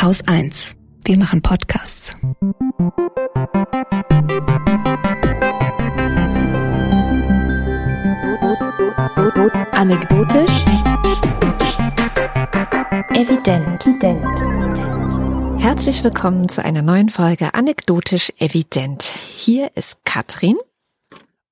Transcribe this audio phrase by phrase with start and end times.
[0.00, 0.76] Haus 1.
[1.04, 2.16] Wir machen Podcasts.
[9.72, 10.64] Anekdotisch.
[13.12, 13.88] Evident.
[15.60, 19.02] Herzlich willkommen zu einer neuen Folge Anekdotisch Evident.
[19.02, 20.58] Hier ist Katrin.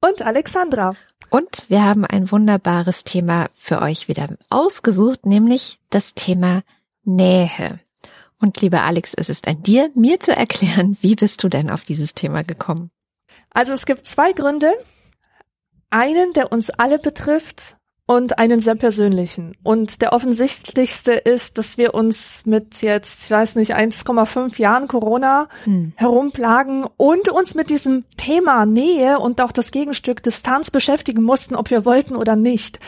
[0.01, 0.95] Und Alexandra.
[1.31, 6.63] Und wir haben ein wunderbares Thema für euch wieder ausgesucht, nämlich das Thema
[7.03, 7.81] Nähe.
[8.41, 11.85] Und lieber Alex, es ist an dir, mir zu erklären, wie bist du denn auf
[11.85, 12.91] dieses Thema gekommen?
[13.51, 14.73] Also es gibt zwei Gründe.
[15.89, 17.77] Einen, der uns alle betrifft
[18.07, 19.57] und einen sehr persönlichen.
[19.63, 25.49] Und der offensichtlichste ist, dass wir uns mit jetzt, ich weiß nicht, 1,5 Jahren Corona
[25.65, 25.93] hm.
[25.97, 31.71] herumplagen und uns mit diesem Thema Nähe und auch das Gegenstück Distanz beschäftigen mussten, ob
[31.71, 32.79] wir wollten oder nicht.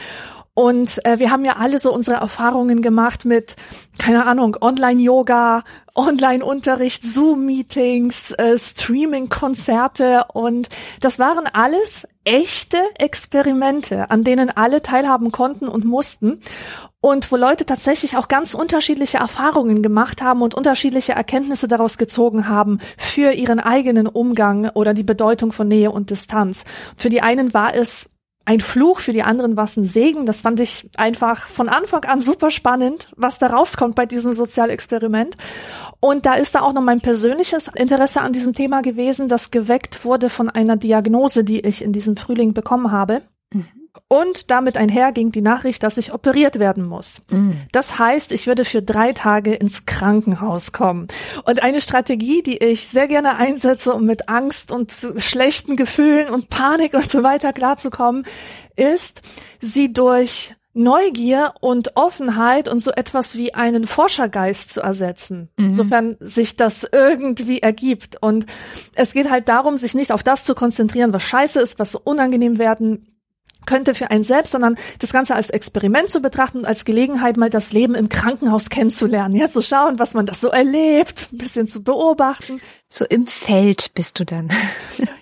[0.59, 3.55] Und äh, wir haben ja alle so unsere Erfahrungen gemacht mit,
[3.97, 5.63] keine Ahnung, Online-Yoga,
[5.95, 10.69] Online-Unterricht, Zoom-Meetings, äh, Streaming-Konzerte und
[11.01, 16.41] das waren alles echte Experimente, an denen alle teilhaben konnten und mussten
[17.01, 22.49] und wo Leute tatsächlich auch ganz unterschiedliche Erfahrungen gemacht haben und unterschiedliche Erkenntnisse daraus gezogen
[22.49, 26.65] haben für ihren eigenen Umgang oder die Bedeutung von Nähe und Distanz.
[26.97, 28.11] Für die einen war es
[28.49, 30.25] ein Fluch, für die anderen war es ein Segen.
[30.25, 35.37] Das fand ich einfach von Anfang an super spannend, was da rauskommt bei diesem Sozialexperiment.
[36.01, 40.03] Und da ist da auch noch mein persönliches Interesse an diesem Thema gewesen, das geweckt
[40.07, 43.21] wurde von einer Diagnose, die ich in diesem Frühling bekommen habe.
[43.53, 43.78] Mhm.
[44.07, 47.23] Und damit einher ging die Nachricht, dass ich operiert werden muss.
[47.31, 47.61] Mhm.
[47.73, 51.09] Das heißt, ich würde für drei Tage ins Krankenhaus kommen.
[51.45, 56.49] Und eine Strategie, die ich sehr gerne einsetze, um mit Angst und schlechten Gefühlen und
[56.49, 58.25] Panik und so weiter klarzukommen,
[58.77, 59.23] ist,
[59.61, 65.73] sie durch Neugier und Offenheit und so etwas wie einen Forschergeist zu ersetzen, mhm.
[65.73, 68.23] sofern sich das irgendwie ergibt.
[68.23, 68.47] Und
[68.95, 72.01] es geht halt darum, sich nicht auf das zu konzentrieren, was scheiße ist, was so
[72.05, 73.05] unangenehm werden
[73.69, 77.51] könnte für einen selbst, sondern das Ganze als Experiment zu betrachten und als Gelegenheit, mal
[77.51, 81.69] das Leben im Krankenhaus kennenzulernen, ja, zu schauen, was man das so erlebt, ein bisschen
[81.69, 82.63] zu beobachten.
[82.91, 84.51] So im Feld bist du dann.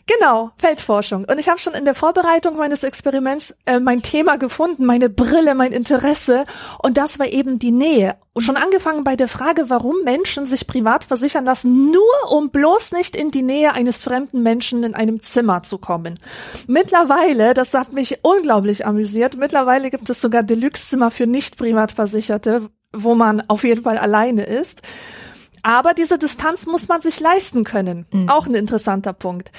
[0.09, 1.25] Genau, Feldforschung.
[1.25, 5.57] Und ich habe schon in der Vorbereitung meines Experiments äh, mein Thema gefunden, meine Brille,
[5.57, 6.47] mein Interesse.
[6.81, 8.15] Und das war eben die Nähe.
[8.33, 12.93] Und schon angefangen bei der Frage, warum Menschen sich privat versichern lassen, nur um bloß
[12.93, 16.21] nicht in die Nähe eines fremden Menschen in einem Zimmer zu kommen.
[16.69, 23.17] Mittlerweile, das hat mich unglaublich amüsiert, mittlerweile gibt es sogar Deluxe-Zimmer für nicht Privatversicherte, wo
[23.17, 24.83] man auf jeden Fall alleine ist.
[25.67, 28.07] Aber diese Distanz muss man sich leisten können.
[28.13, 28.29] Mhm.
[28.29, 29.51] Auch ein interessanter Punkt.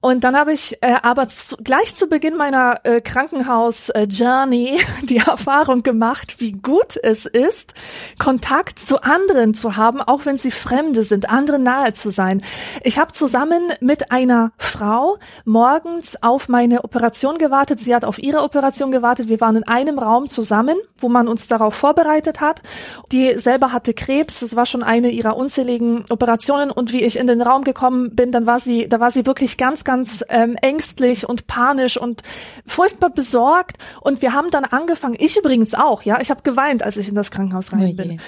[0.00, 5.82] Und dann habe ich äh, aber zu, gleich zu Beginn meiner äh, Krankenhaus-Journey die Erfahrung
[5.82, 7.74] gemacht, wie gut es ist,
[8.20, 12.42] Kontakt zu anderen zu haben, auch wenn sie Fremde sind, anderen nahe zu sein.
[12.84, 17.80] Ich habe zusammen mit einer Frau morgens auf meine Operation gewartet.
[17.80, 19.28] Sie hat auf ihre Operation gewartet.
[19.28, 22.62] Wir waren in einem Raum zusammen, wo man uns darauf vorbereitet hat.
[23.10, 24.38] Die selber hatte Krebs.
[24.38, 28.30] Das war schon eine ihrer unzähligen Operationen und wie ich in den Raum gekommen bin,
[28.30, 32.22] dann war sie, da war sie wirklich ganz, ganz ähm, ängstlich und panisch und
[32.66, 33.78] furchtbar besorgt.
[34.02, 37.14] Und wir haben dann angefangen, ich übrigens auch, ja, ich habe geweint, als ich in
[37.14, 38.20] das Krankenhaus rein oh bin.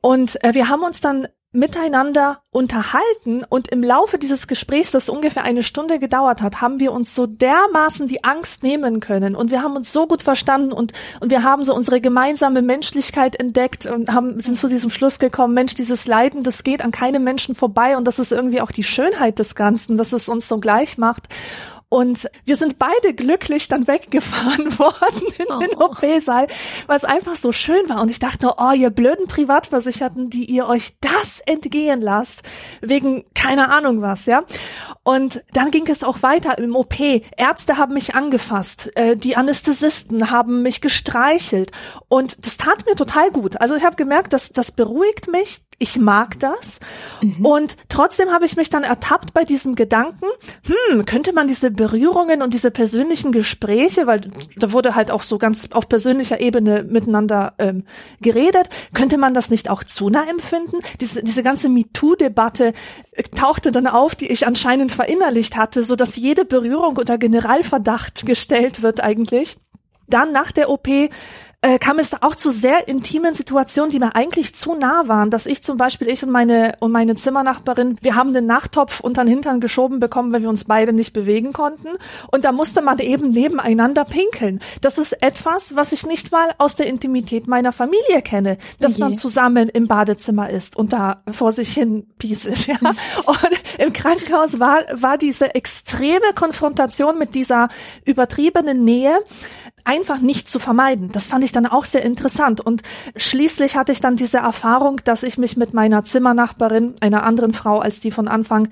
[0.00, 5.42] Und äh, wir haben uns dann miteinander unterhalten und im Laufe dieses Gesprächs, das ungefähr
[5.42, 9.34] eine Stunde gedauert hat, haben wir uns so dermaßen die Angst nehmen können.
[9.34, 13.40] Und wir haben uns so gut verstanden und und wir haben so unsere gemeinsame Menschlichkeit
[13.40, 17.24] entdeckt und haben sind zu diesem Schluss gekommen, Mensch, dieses Leiden, das geht an keinem
[17.24, 20.58] Menschen vorbei und das ist irgendwie auch die Schönheit des Ganzen, dass es uns so
[20.60, 21.28] gleich macht
[21.90, 25.58] und wir sind beide glücklich dann weggefahren worden in oh.
[25.58, 26.46] den OP-Saal,
[26.86, 28.00] weil es einfach so schön war.
[28.00, 32.42] Und ich dachte nur, oh, ihr blöden Privatversicherten, die ihr euch das entgehen lasst,
[32.80, 34.44] wegen keine Ahnung was, ja.
[35.02, 36.94] Und dann ging es auch weiter im OP.
[37.36, 41.72] Ärzte haben mich angefasst, äh, die Anästhesisten haben mich gestreichelt.
[42.08, 43.60] Und das tat mir total gut.
[43.60, 46.78] Also ich habe gemerkt, dass das beruhigt mich, ich mag das.
[47.22, 47.44] Mhm.
[47.44, 50.26] Und trotzdem habe ich mich dann ertappt bei diesem Gedanken,
[50.66, 54.20] hm, könnte man diese Berührungen und diese persönlichen Gespräche, weil
[54.56, 57.84] da wurde halt auch so ganz auf persönlicher Ebene miteinander ähm,
[58.20, 60.76] geredet, könnte man das nicht auch zu nah empfinden?
[61.00, 62.74] Diese, diese ganze MeToo-Debatte
[63.12, 68.26] äh, tauchte dann auf, die ich anscheinend verinnerlicht hatte, so dass jede Berührung unter Generalverdacht
[68.26, 69.56] gestellt wird eigentlich.
[70.08, 70.88] Dann nach der OP
[71.62, 75.30] äh, kam es da auch zu sehr intimen Situationen, die mir eigentlich zu nah waren,
[75.30, 79.24] dass ich zum Beispiel, ich und meine, und meine Zimmernachbarin, wir haben den Nachttopf unter
[79.24, 81.88] den Hintern geschoben bekommen, weil wir uns beide nicht bewegen konnten.
[82.32, 84.60] Und da musste man eben nebeneinander pinkeln.
[84.80, 89.02] Das ist etwas, was ich nicht mal aus der Intimität meiner Familie kenne, dass okay.
[89.02, 92.66] man zusammen im Badezimmer ist und da vor sich hin pieselt.
[92.66, 92.76] Ja?
[93.26, 93.38] Und
[93.78, 97.68] im Krankenhaus war, war diese extreme Konfrontation mit dieser
[98.04, 99.18] übertriebenen Nähe
[99.84, 101.10] einfach nicht zu vermeiden.
[101.12, 102.60] Das fand ich dann auch sehr interessant.
[102.60, 102.82] Und
[103.16, 107.78] schließlich hatte ich dann diese Erfahrung, dass ich mich mit meiner Zimmernachbarin, einer anderen Frau
[107.78, 108.68] als die von Anfang,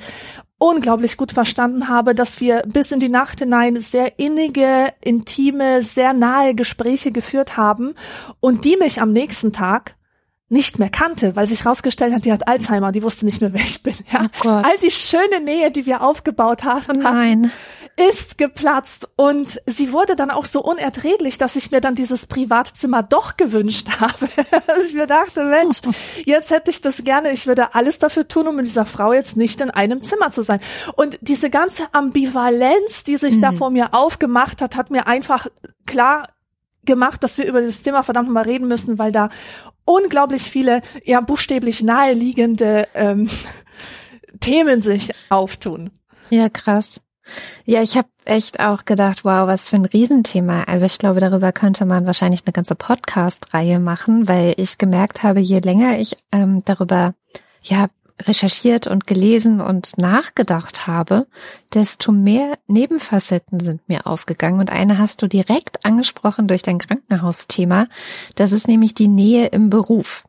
[0.58, 6.12] unglaublich gut verstanden habe, dass wir bis in die Nacht hinein sehr innige, intime, sehr
[6.12, 7.94] nahe Gespräche geführt haben
[8.40, 9.94] und die mich am nächsten Tag
[10.50, 13.60] nicht mehr kannte, weil sich herausgestellt hat, die hat Alzheimer, die wusste nicht mehr, wer
[13.60, 13.94] ich bin.
[14.10, 14.28] Ja.
[14.44, 17.48] Oh All die schöne Nähe, die wir aufgebaut haben, oh
[17.98, 19.08] ist geplatzt.
[19.16, 24.00] Und sie wurde dann auch so unerträglich, dass ich mir dann dieses Privatzimmer doch gewünscht
[24.00, 24.28] habe.
[24.66, 25.80] dass ich mir dachte, Mensch,
[26.24, 27.32] jetzt hätte ich das gerne.
[27.32, 30.42] Ich würde alles dafür tun, um mit dieser Frau jetzt nicht in einem Zimmer zu
[30.42, 30.60] sein.
[30.96, 33.42] Und diese ganze Ambivalenz, die sich mhm.
[33.42, 35.48] da vor mir aufgemacht hat, hat mir einfach
[35.86, 36.28] klar
[36.84, 39.28] gemacht, dass wir über dieses Thema verdammt mal reden müssen, weil da
[39.88, 43.28] unglaublich viele, ja, buchstäblich naheliegende ähm,
[44.40, 45.90] Themen sich auftun.
[46.30, 47.00] Ja, krass.
[47.64, 50.62] Ja, ich habe echt auch gedacht, wow, was für ein Riesenthema.
[50.64, 55.40] Also ich glaube, darüber könnte man wahrscheinlich eine ganze Podcast-Reihe machen, weil ich gemerkt habe,
[55.40, 57.14] je länger ich ähm, darüber
[57.62, 57.88] ja
[58.20, 61.26] recherchiert und gelesen und nachgedacht habe,
[61.72, 64.60] desto mehr Nebenfacetten sind mir aufgegangen.
[64.60, 67.86] Und eine hast du direkt angesprochen durch dein Krankenhausthema.
[68.34, 70.24] Das ist nämlich die Nähe im Beruf.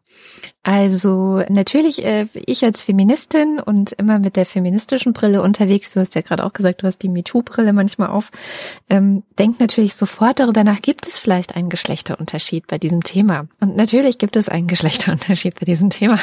[0.62, 6.16] Also natürlich, äh, ich als Feministin und immer mit der feministischen Brille unterwegs, du hast
[6.16, 8.30] ja gerade auch gesagt, du hast die MeToo-Brille manchmal auf,
[8.90, 13.48] ähm, denk natürlich sofort darüber nach, gibt es vielleicht einen Geschlechterunterschied bei diesem Thema?
[13.62, 16.20] Und natürlich gibt es einen Geschlechterunterschied bei diesem Thema.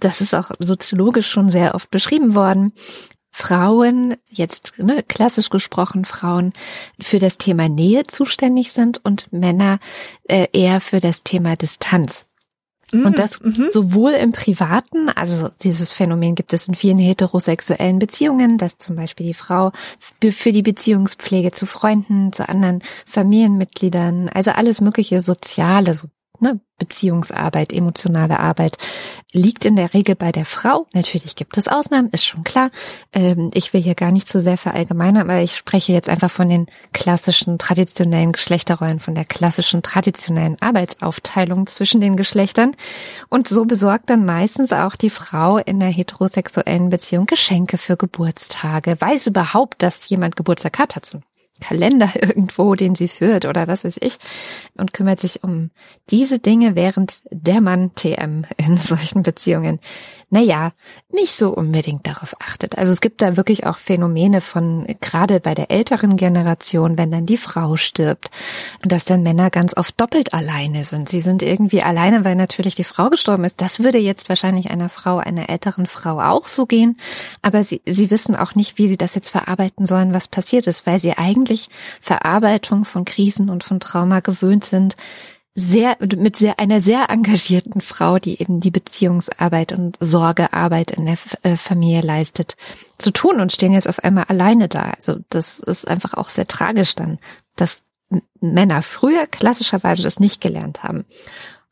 [0.00, 2.72] Das ist auch soziologisch schon sehr oft beschrieben worden.
[3.30, 6.54] Frauen, jetzt ne, klassisch gesprochen Frauen,
[6.98, 9.80] für das Thema Nähe zuständig sind und Männer
[10.24, 12.24] äh, eher für das Thema Distanz.
[12.92, 13.68] Und mhm, das mhm.
[13.70, 19.26] sowohl im Privaten, also dieses Phänomen gibt es in vielen heterosexuellen Beziehungen, dass zum Beispiel
[19.26, 19.72] die Frau
[20.20, 26.06] für die Beziehungspflege zu Freunden, zu anderen Familienmitgliedern, also alles mögliche Soziale, so
[26.40, 28.76] ne, Beziehungsarbeit, emotionale Arbeit
[29.32, 30.86] liegt in der Regel bei der Frau.
[30.92, 32.70] Natürlich gibt es Ausnahmen, ist schon klar.
[33.12, 36.48] Ähm, ich will hier gar nicht zu sehr verallgemeinern, aber ich spreche jetzt einfach von
[36.48, 42.76] den klassischen traditionellen Geschlechterrollen, von der klassischen traditionellen Arbeitsaufteilung zwischen den Geschlechtern.
[43.30, 49.00] Und so besorgt dann meistens auch die Frau in der heterosexuellen Beziehung Geschenke für Geburtstage,
[49.00, 51.20] weiß überhaupt, dass jemand Geburtstag hat, hat so
[51.60, 54.18] Kalender irgendwo, den sie führt oder was weiß ich
[54.76, 55.70] und kümmert sich um
[56.10, 59.80] diese Dinge, während der Mann TM in solchen Beziehungen,
[60.28, 60.72] naja,
[61.10, 62.76] nicht so unbedingt darauf achtet.
[62.76, 67.26] Also es gibt da wirklich auch Phänomene von, gerade bei der älteren Generation, wenn dann
[67.26, 68.30] die Frau stirbt,
[68.82, 71.08] dass dann Männer ganz oft doppelt alleine sind.
[71.08, 73.60] Sie sind irgendwie alleine, weil natürlich die Frau gestorben ist.
[73.60, 76.98] Das würde jetzt wahrscheinlich einer Frau, einer älteren Frau auch so gehen.
[77.42, 80.86] Aber sie, sie wissen auch nicht, wie sie das jetzt verarbeiten sollen, was passiert ist,
[80.86, 81.68] weil sie eigentlich eigentlich
[82.00, 84.96] Verarbeitung von Krisen und von Trauma gewöhnt sind,
[85.58, 91.16] sehr, mit sehr, einer sehr engagierten Frau, die eben die Beziehungsarbeit und Sorgearbeit in der
[91.42, 92.56] äh, Familie leistet,
[92.98, 94.90] zu tun und stehen jetzt auf einmal alleine da.
[94.90, 97.18] Also das ist einfach auch sehr tragisch dann,
[97.56, 97.84] dass
[98.38, 101.06] Männer früher klassischerweise das nicht gelernt haben.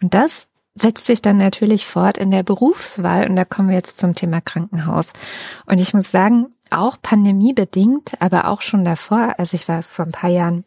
[0.03, 3.99] Und das setzt sich dann natürlich fort in der Berufswahl und da kommen wir jetzt
[3.99, 5.13] zum Thema Krankenhaus.
[5.67, 10.13] Und ich muss sagen, auch pandemiebedingt, aber auch schon davor, also ich war vor ein
[10.13, 10.65] paar Jahren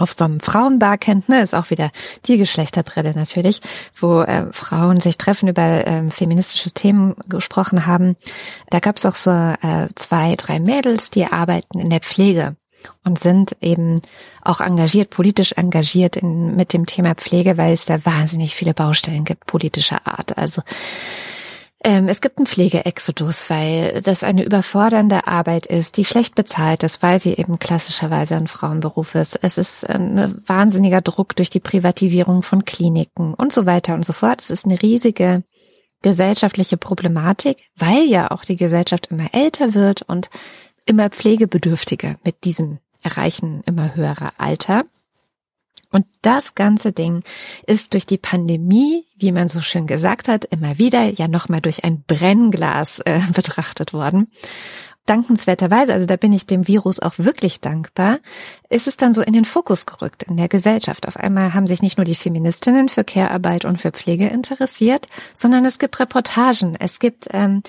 [0.00, 1.90] auf so einem Frauenbarcamp, ne, ist auch wieder
[2.26, 3.60] die Geschlechterbrille natürlich,
[3.94, 8.16] wo äh, Frauen sich treffen, über ähm, feministische Themen gesprochen haben.
[8.70, 12.56] Da gab es auch so äh, zwei, drei Mädels, die arbeiten in der Pflege
[13.04, 14.00] und sind eben
[14.42, 19.24] auch engagiert, politisch engagiert in, mit dem Thema Pflege, weil es da wahnsinnig viele Baustellen
[19.24, 20.38] gibt, politischer Art.
[20.38, 20.62] Also
[21.82, 27.18] es gibt einen Pflegeexodus, weil das eine überfordernde Arbeit ist, die schlecht bezahlt ist, weil
[27.18, 29.38] sie eben klassischerweise ein Frauenberuf ist.
[29.40, 34.12] Es ist ein wahnsinniger Druck durch die Privatisierung von Kliniken und so weiter und so
[34.12, 34.42] fort.
[34.42, 35.42] Es ist eine riesige
[36.02, 40.28] gesellschaftliche Problematik, weil ja auch die Gesellschaft immer älter wird und
[40.84, 44.84] immer pflegebedürftiger mit diesem Erreichen immer höherer Alter.
[45.90, 47.22] Und das ganze Ding
[47.66, 51.84] ist durch die Pandemie, wie man so schön gesagt hat, immer wieder ja nochmal durch
[51.84, 54.28] ein Brennglas äh, betrachtet worden.
[55.06, 58.18] Dankenswerterweise, also da bin ich dem Virus auch wirklich dankbar,
[58.68, 61.08] ist es dann so in den Fokus gerückt in der Gesellschaft.
[61.08, 65.64] Auf einmal haben sich nicht nur die Feministinnen für Care-Arbeit und für Pflege interessiert, sondern
[65.64, 66.76] es gibt Reportagen.
[66.78, 67.62] Es gibt ähm,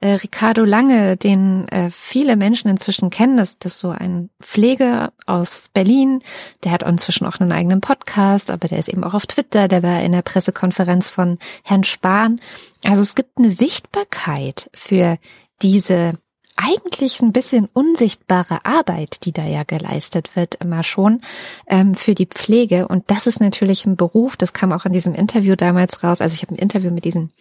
[0.00, 3.36] äh, Ricardo Lange, den äh, viele Menschen inzwischen kennen.
[3.36, 6.20] Das, das ist so ein Pfleger aus Berlin.
[6.64, 9.68] Der hat inzwischen auch einen eigenen Podcast, aber der ist eben auch auf Twitter.
[9.68, 12.40] Der war in der Pressekonferenz von Herrn Spahn.
[12.84, 15.18] Also es gibt eine Sichtbarkeit für
[15.62, 16.14] diese
[16.60, 21.20] eigentlich ein bisschen unsichtbare Arbeit, die da ja geleistet wird, immer schon
[21.68, 22.88] ähm, für die Pflege.
[22.88, 26.20] Und das ist natürlich ein Beruf, das kam auch in diesem Interview damals raus.
[26.20, 27.32] Also ich habe ein Interview mit diesen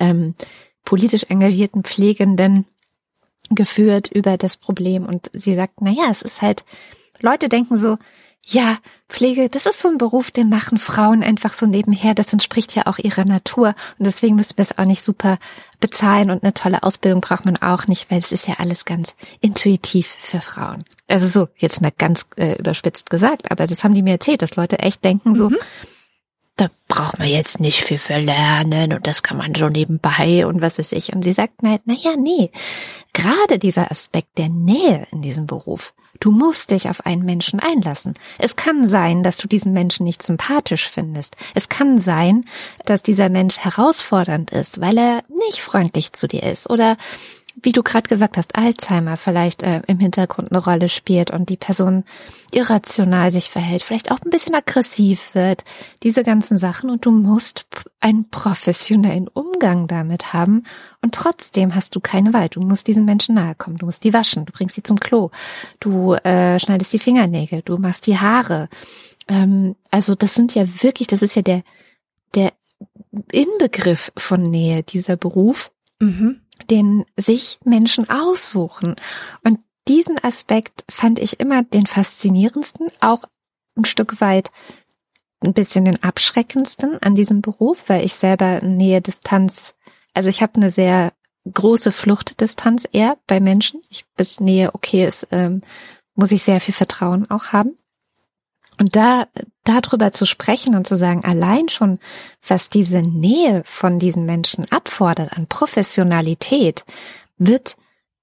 [0.00, 0.34] ähm,
[0.84, 2.66] politisch engagierten Pflegenden
[3.50, 5.06] geführt über das Problem.
[5.06, 6.64] Und sie sagt, na ja, es ist halt,
[7.20, 7.96] Leute denken so,
[8.46, 12.14] ja, Pflege, das ist so ein Beruf, den machen Frauen einfach so nebenher.
[12.14, 13.74] Das entspricht ja auch ihrer Natur.
[13.98, 15.38] Und deswegen müssen wir es auch nicht super
[15.80, 19.14] bezahlen und eine tolle Ausbildung braucht man auch nicht, weil es ist ja alles ganz
[19.40, 20.84] intuitiv für Frauen.
[21.08, 24.56] Also so, jetzt mal ganz äh, überspitzt gesagt, aber das haben die mir erzählt, dass
[24.56, 25.58] Leute echt denken so, mhm.
[26.56, 30.60] Da braucht man jetzt nicht viel für lernen und das kann man so nebenbei und
[30.60, 31.12] was weiß ich.
[31.12, 32.50] Und sie sagt, na, na ja, nee,
[33.12, 38.14] gerade dieser Aspekt der Nähe in diesem Beruf, Du musst dich auf einen Menschen einlassen.
[38.38, 41.36] Es kann sein, dass du diesen Menschen nicht sympathisch findest.
[41.54, 42.44] Es kann sein,
[42.84, 46.96] dass dieser Mensch herausfordernd ist, weil er nicht freundlich zu dir ist oder
[47.64, 51.56] wie du gerade gesagt hast, Alzheimer vielleicht äh, im Hintergrund eine Rolle spielt und die
[51.56, 52.04] Person
[52.52, 55.64] irrational sich verhält, vielleicht auch ein bisschen aggressiv wird,
[56.02, 56.90] diese ganzen Sachen.
[56.90, 57.66] Und du musst
[58.00, 60.64] einen professionellen Umgang damit haben.
[61.00, 62.50] Und trotzdem hast du keine Wahl.
[62.50, 65.30] Du musst diesen Menschen nahe kommen, du musst die waschen, du bringst sie zum Klo,
[65.80, 68.68] du äh, schneidest die Fingernägel, du machst die Haare.
[69.26, 71.62] Ähm, also das sind ja wirklich, das ist ja der
[72.34, 72.52] der
[73.30, 75.70] Inbegriff von Nähe, dieser Beruf.
[76.00, 76.40] Mhm
[76.70, 78.96] den sich Menschen aussuchen.
[79.42, 83.24] Und diesen Aspekt fand ich immer den faszinierendsten, auch
[83.76, 84.50] ein Stück weit
[85.40, 89.74] ein bisschen den abschreckendsten an diesem Beruf, weil ich selber Nähe Distanz,
[90.14, 91.12] also ich habe eine sehr
[91.52, 93.82] große Fluchtdistanz eher bei Menschen.
[93.90, 95.60] Ich bis Nähe okay ist, ähm,
[96.14, 97.76] muss ich sehr viel Vertrauen auch haben.
[98.78, 99.28] Und da,
[99.62, 101.98] darüber zu sprechen und zu sagen, allein schon,
[102.46, 106.84] was diese Nähe von diesen Menschen abfordert an Professionalität,
[107.38, 107.76] wird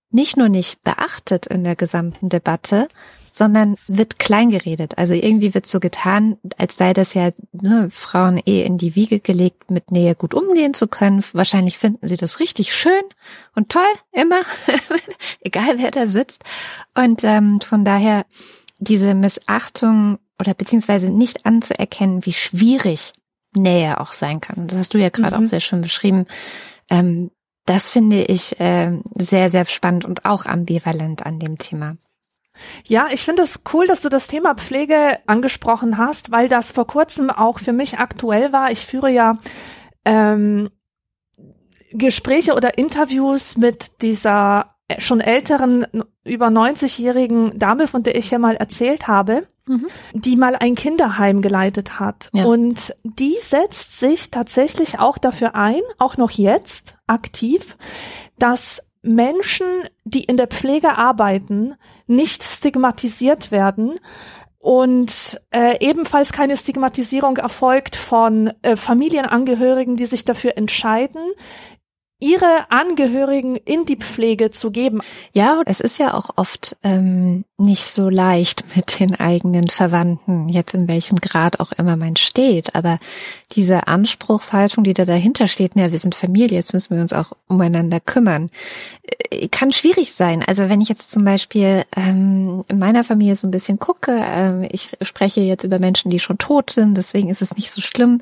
[0.10, 2.88] nicht nur nicht beachtet in der gesamten Debatte,
[3.34, 4.98] sondern wird kleingeredet.
[4.98, 9.20] Also irgendwie wird so getan, als sei das ja ne, Frauen eh in die Wiege
[9.20, 11.24] gelegt, mit Nähe gut umgehen zu können.
[11.32, 13.02] Wahrscheinlich finden sie das richtig schön
[13.56, 14.42] und toll, immer,
[15.40, 16.44] egal wer da sitzt.
[16.94, 18.26] Und ähm, von daher
[18.80, 23.14] diese Missachtung oder beziehungsweise nicht anzuerkennen, wie schwierig
[23.54, 24.68] Nähe auch sein kann.
[24.68, 25.44] Das hast du ja gerade mhm.
[25.44, 26.26] auch sehr schön beschrieben.
[26.90, 27.30] Ähm,
[27.66, 31.96] das finde ich äh, sehr, sehr spannend und auch ambivalent an dem Thema.
[32.86, 36.88] Ja, ich finde es cool, dass du das Thema Pflege angesprochen hast, weil das vor
[36.88, 38.72] kurzem auch für mich aktuell war.
[38.72, 39.38] Ich führe ja
[40.06, 40.70] ähm,
[41.92, 44.68] Gespräche oder Interviews mit dieser
[44.98, 45.86] schon älteren,
[46.26, 49.88] über 90-jährigen Dame, von der ich ja mal erzählt habe mhm.
[50.14, 52.30] die mal ein Kinderheim geleitet hat.
[52.34, 52.46] Ja.
[52.46, 57.78] Und die setzt sich tatsächlich auch dafür ein, auch noch jetzt aktiv,
[58.38, 59.66] dass Menschen,
[60.04, 61.76] die in der Pflege arbeiten,
[62.06, 63.96] nicht stigmatisiert werden,
[64.62, 71.32] und äh, ebenfalls keine Stigmatisierung erfolgt von äh, Familienangehörigen, die sich dafür entscheiden,
[72.22, 75.02] ihre Angehörigen in die Pflege zu geben.
[75.34, 80.74] Ja, es ist ja auch oft ähm, nicht so leicht mit den eigenen Verwandten, jetzt
[80.74, 82.76] in welchem Grad auch immer man steht.
[82.76, 83.00] Aber
[83.56, 87.34] diese Anspruchshaltung, die da dahinter steht, ja, wir sind Familie, jetzt müssen wir uns auch
[87.48, 88.50] umeinander kümmern,
[89.30, 90.44] äh, kann schwierig sein.
[90.44, 94.68] Also wenn ich jetzt zum Beispiel ähm, in meiner Familie so ein bisschen gucke, ähm,
[94.72, 98.22] ich spreche jetzt über Menschen, die schon tot sind, deswegen ist es nicht so schlimm.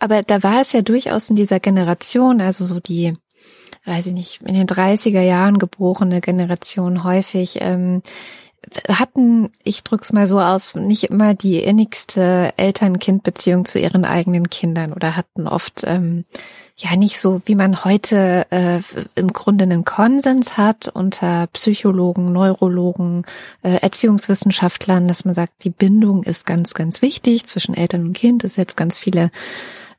[0.00, 3.16] Aber da war es ja durchaus in dieser Generation, also so die
[3.84, 8.02] weiß ich nicht, in den 30er Jahren geborene Generation häufig ähm,
[8.88, 14.92] hatten, ich drück's mal so aus, nicht immer die innigste Eltern-Kind-Beziehung zu ihren eigenen Kindern
[14.92, 16.24] oder hatten oft ähm,
[16.76, 18.80] ja nicht so, wie man heute äh,
[19.14, 23.24] im Grunde einen Konsens hat unter Psychologen, Neurologen,
[23.62, 28.44] äh, Erziehungswissenschaftlern, dass man sagt, die Bindung ist ganz, ganz wichtig zwischen Eltern und Kind.
[28.44, 29.30] Es jetzt ganz viele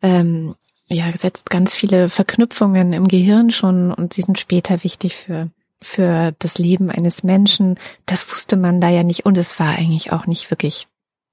[0.01, 0.55] ähm,
[0.89, 6.33] ja, setzt ganz viele Verknüpfungen im Gehirn schon und die sind später wichtig für, für
[6.39, 7.79] das Leben eines Menschen.
[8.05, 10.87] Das wusste man da ja nicht und es war eigentlich auch nicht wirklich,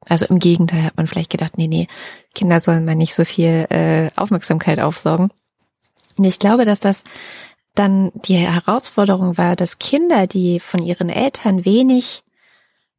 [0.08, 1.88] also im Gegenteil hat man vielleicht gedacht, nee, nee,
[2.34, 5.30] Kinder sollen mal nicht so viel äh, Aufmerksamkeit aufsaugen.
[6.16, 7.04] Und ich glaube, dass das
[7.74, 12.22] dann die Herausforderung war, dass Kinder, die von ihren Eltern wenig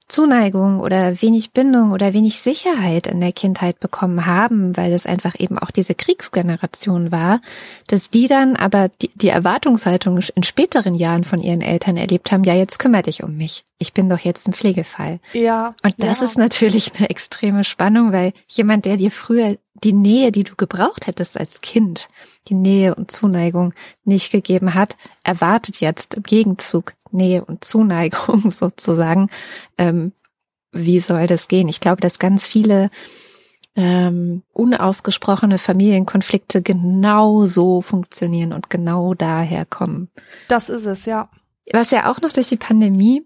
[0.08, 5.38] Zuneigung oder wenig Bindung oder wenig Sicherheit in der Kindheit bekommen haben, weil es einfach
[5.38, 7.42] eben auch diese Kriegsgeneration war,
[7.88, 12.46] dass die dann aber die, die Erwartungshaltung in späteren Jahren von ihren Eltern erlebt haben,
[12.46, 13.66] ja, jetzt kümmere dich um mich.
[13.80, 15.20] Ich bin doch jetzt ein Pflegefall.
[15.34, 15.76] Ja.
[15.84, 16.28] Und das ja.
[16.28, 21.08] ist natürlich eine extreme Spannung, weil jemand, der dir früher die Nähe, die du gebraucht
[21.08, 22.08] hättest als Kind,
[22.48, 29.30] die Nähe und Zuneigung nicht gegeben hat, erwartet jetzt im Gegenzug Nähe und Zuneigung sozusagen.
[29.78, 30.14] Ähm,
[30.72, 31.70] wie soll das gehen?
[31.70, 32.90] Ich glaube, dass ganz viele
[33.76, 40.10] ähm, unausgesprochene Familienkonflikte genau so funktionieren und genau daher kommen.
[40.48, 41.30] Das ist es, ja.
[41.72, 43.26] Was ja auch noch durch die Pandemie,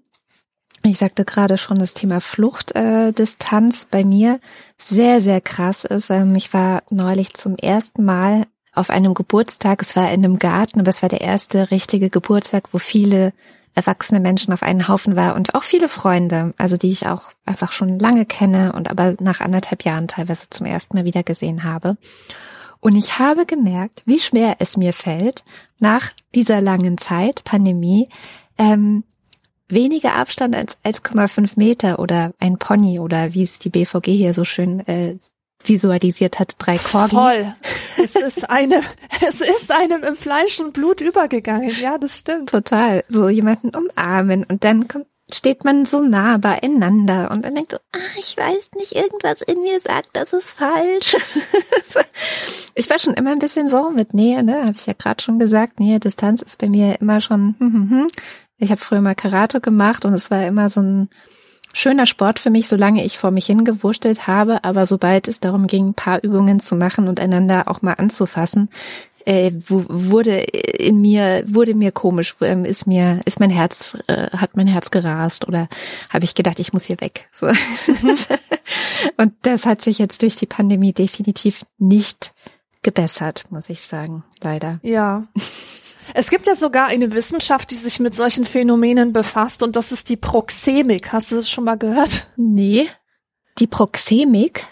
[0.84, 4.40] ich sagte gerade schon, das Thema Fluchtdistanz äh, bei mir
[4.78, 6.10] sehr, sehr krass ist.
[6.10, 10.80] Ähm, ich war neulich zum ersten Mal auf einem Geburtstag, es war in einem Garten,
[10.80, 13.34] aber es war der erste richtige Geburtstag, wo viele
[13.74, 17.72] erwachsene Menschen auf einen Haufen war und auch viele Freunde, also die ich auch einfach
[17.72, 21.98] schon lange kenne und aber nach anderthalb Jahren teilweise zum ersten Mal wieder gesehen habe.
[22.80, 25.44] Und ich habe gemerkt, wie schwer es mir fällt,
[25.80, 28.10] nach dieser langen Zeit, Pandemie,
[28.58, 29.04] ähm,
[29.72, 34.44] weniger Abstand als 1,5 Meter oder ein Pony oder wie es die BVG hier so
[34.44, 35.18] schön äh,
[35.64, 37.18] visualisiert hat, drei Corgis.
[37.18, 37.56] Voll.
[38.04, 38.82] Es ist eine,
[39.28, 41.72] es ist einem im Fleisch und Blut übergegangen.
[41.80, 42.50] Ja, das stimmt.
[42.50, 43.04] Total.
[43.10, 48.00] So jemanden umarmen und dann kommt steht man so nah beieinander und dann denkt, ah,
[48.20, 51.16] ich weiß nicht, irgendwas in mir sagt, das ist falsch.
[52.76, 55.40] ich war schon immer ein bisschen so mit Nähe, ne, habe ich ja gerade schon
[55.40, 55.80] gesagt.
[55.80, 57.56] Nähe, Distanz ist bei mir immer schon.
[57.60, 58.08] Hm, hm, hm.
[58.62, 61.10] Ich habe früher mal Karate gemacht und es war immer so ein
[61.74, 65.90] schöner Sport für mich, solange ich vor mich hingewurschtelt habe, aber sobald es darum ging,
[65.90, 68.70] ein paar Übungen zu machen und einander auch mal anzufassen,
[69.26, 74.56] äh, wurde in mir wurde mir komisch, ähm, ist mir ist mein Herz äh, hat
[74.56, 75.68] mein Herz gerast oder
[76.10, 77.30] habe ich gedacht, ich muss hier weg.
[77.32, 77.48] So.
[79.18, 82.34] und das hat sich jetzt durch die Pandemie definitiv nicht
[82.84, 84.80] gebessert, muss ich sagen, leider.
[84.84, 85.24] Ja.
[86.14, 90.10] Es gibt ja sogar eine Wissenschaft, die sich mit solchen Phänomenen befasst und das ist
[90.10, 91.14] die Proxemik.
[91.14, 92.28] Hast du das schon mal gehört?
[92.36, 92.90] Nee.
[93.60, 94.66] Die Proxemik?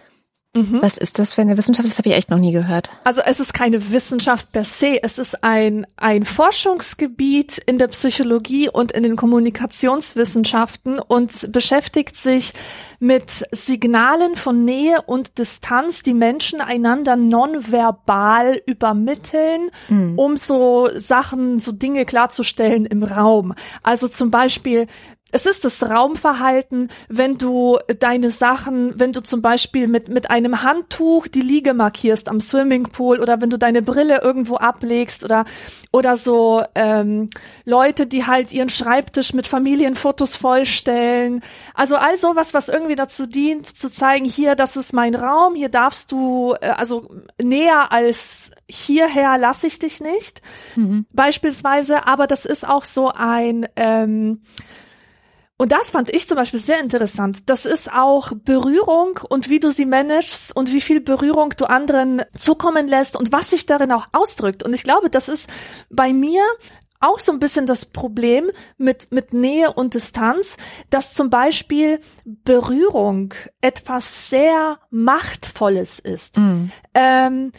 [0.56, 0.82] Mhm.
[0.82, 1.88] Was ist das für eine Wissenschaft?
[1.88, 2.90] Das habe ich echt noch nie gehört.
[3.04, 8.68] Also es ist keine Wissenschaft per se, es ist ein, ein Forschungsgebiet in der Psychologie
[8.68, 12.54] und in den Kommunikationswissenschaften und beschäftigt sich
[13.00, 20.18] mit Signalen von Nähe und Distanz, die Menschen einander nonverbal übermitteln, mhm.
[20.18, 23.54] um so Sachen, so Dinge klarzustellen im Raum.
[23.84, 24.88] Also zum Beispiel,
[25.32, 30.64] es ist das Raumverhalten, wenn du deine Sachen, wenn du zum Beispiel mit, mit einem
[30.64, 35.46] Handtuch die Liege markierst am Swimmingpool oder wenn du deine Brille irgendwo ablegst oder,
[35.92, 37.30] oder so ähm,
[37.66, 41.42] Leute, die halt ihren Schreibtisch mit Familienfotos vollstellen.
[41.76, 45.70] Also all sowas, was irgendwie dazu dient, zu zeigen, hier, das ist mein Raum, hier
[45.70, 47.10] darfst du, äh, also
[47.42, 50.42] näher als hierher lasse ich dich nicht.
[50.76, 51.06] Mhm.
[51.14, 54.42] Beispielsweise, aber das ist auch so ein ähm,
[55.62, 57.50] und das fand ich zum Beispiel sehr interessant.
[57.50, 62.22] Das ist auch Berührung und wie du sie managst und wie viel Berührung du anderen
[62.34, 64.64] zukommen lässt und was sich darin auch ausdrückt.
[64.64, 65.50] Und ich glaube, das ist
[65.90, 66.42] bei mir
[67.02, 70.56] auch so ein bisschen das Problem mit, mit Nähe und Distanz,
[70.90, 76.38] dass zum Beispiel Berührung etwas sehr Machtvolles ist.
[76.38, 76.72] Mhm.
[76.94, 77.52] Ähm,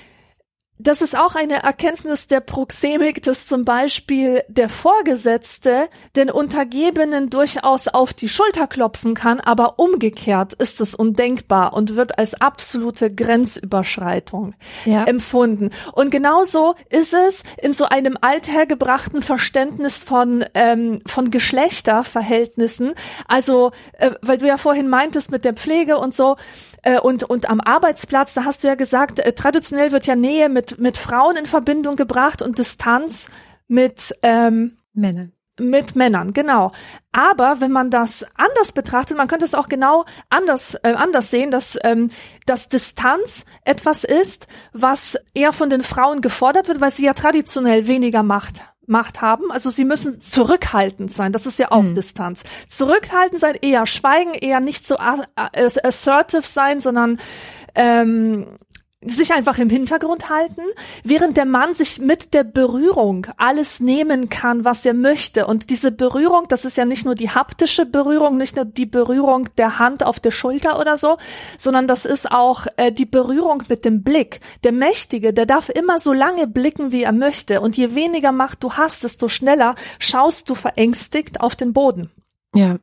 [0.82, 7.88] das ist auch eine Erkenntnis der Proxemik, dass zum Beispiel der Vorgesetzte den Untergebenen durchaus
[7.88, 14.54] auf die Schulter klopfen kann, aber umgekehrt ist es undenkbar und wird als absolute Grenzüberschreitung
[14.84, 15.04] ja.
[15.04, 15.70] empfunden.
[15.92, 22.94] Und genauso ist es in so einem althergebrachten Verständnis von, ähm, von Geschlechterverhältnissen.
[23.28, 26.36] Also, äh, weil du ja vorhin meintest mit der Pflege und so,
[26.82, 30.48] äh, und, und am Arbeitsplatz, da hast du ja gesagt, äh, traditionell wird ja Nähe
[30.48, 33.30] mit, mit Frauen in Verbindung gebracht und Distanz
[33.68, 35.32] mit ähm, Männern.
[35.58, 36.72] Mit Männern, genau.
[37.12, 41.50] Aber wenn man das anders betrachtet, man könnte es auch genau anders, äh, anders sehen,
[41.50, 42.08] dass, ähm,
[42.46, 47.86] dass Distanz etwas ist, was eher von den Frauen gefordert wird, weil sie ja traditionell
[47.86, 49.52] weniger Macht Macht haben.
[49.52, 51.32] Also sie müssen zurückhaltend sein.
[51.32, 51.94] Das ist ja auch mhm.
[51.94, 52.42] Distanz.
[52.68, 54.96] Zurückhaltend sein, eher schweigen, eher nicht so
[55.36, 57.20] assertive sein, sondern
[57.76, 58.58] ähm,
[59.02, 60.60] sich einfach im Hintergrund halten,
[61.04, 65.46] während der Mann sich mit der Berührung alles nehmen kann, was er möchte.
[65.46, 69.48] Und diese Berührung, das ist ja nicht nur die haptische Berührung, nicht nur die Berührung
[69.56, 71.16] der Hand auf der Schulter oder so,
[71.56, 74.40] sondern das ist auch äh, die Berührung mit dem Blick.
[74.64, 77.62] Der Mächtige, der darf immer so lange blicken, wie er möchte.
[77.62, 82.10] Und je weniger Macht du hast, desto schneller schaust du verängstigt auf den Boden.
[82.54, 82.76] Ja.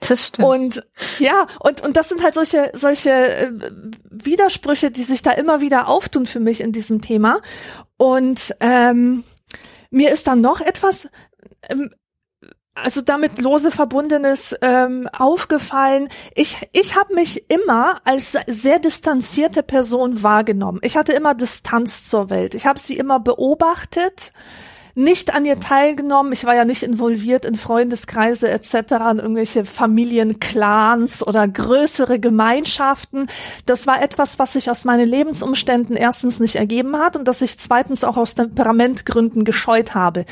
[0.00, 0.48] Das stimmt.
[0.48, 0.86] Und
[1.18, 3.52] ja, und, und das sind halt solche, solche äh,
[4.10, 7.40] Widersprüche, die sich da immer wieder auftun für mich in diesem Thema.
[7.96, 9.24] Und ähm,
[9.90, 11.08] mir ist dann noch etwas,
[11.68, 11.90] ähm,
[12.74, 16.08] also damit lose Verbundenes ähm, aufgefallen.
[16.34, 20.80] Ich, ich habe mich immer als sehr distanzierte Person wahrgenommen.
[20.82, 22.54] Ich hatte immer Distanz zur Welt.
[22.54, 24.32] Ich habe sie immer beobachtet
[24.94, 26.32] nicht an ihr teilgenommen.
[26.32, 28.74] Ich war ja nicht involviert in Freundeskreise etc.,
[29.12, 33.28] in irgendwelche Familienclans oder größere Gemeinschaften.
[33.66, 37.58] Das war etwas, was sich aus meinen Lebensumständen erstens nicht ergeben hat und das ich
[37.58, 40.24] zweitens auch aus Temperamentgründen gescheut habe.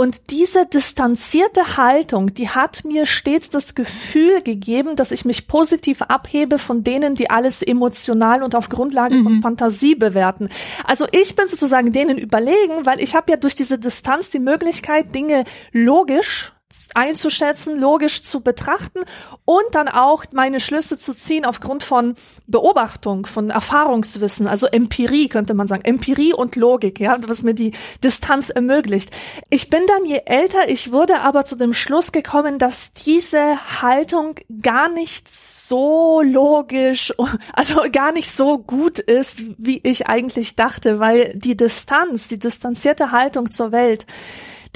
[0.00, 6.00] Und diese distanzierte Haltung, die hat mir stets das Gefühl gegeben, dass ich mich positiv
[6.00, 9.24] abhebe von denen, die alles emotional und auf Grundlage mhm.
[9.24, 10.48] von Fantasie bewerten.
[10.84, 15.16] Also ich bin sozusagen denen überlegen, weil ich habe ja durch diese Distanz die Möglichkeit,
[15.16, 16.52] Dinge logisch
[16.94, 19.00] einzuschätzen, logisch zu betrachten
[19.44, 22.14] und dann auch meine Schlüsse zu ziehen aufgrund von
[22.46, 27.72] Beobachtung, von Erfahrungswissen, also Empirie könnte man sagen, Empirie und Logik, ja, was mir die
[28.02, 29.10] Distanz ermöglicht.
[29.50, 34.36] Ich bin dann je älter ich wurde aber zu dem Schluss gekommen, dass diese Haltung
[34.62, 37.12] gar nicht so logisch,
[37.52, 43.10] also gar nicht so gut ist, wie ich eigentlich dachte, weil die Distanz, die distanzierte
[43.10, 44.06] Haltung zur Welt,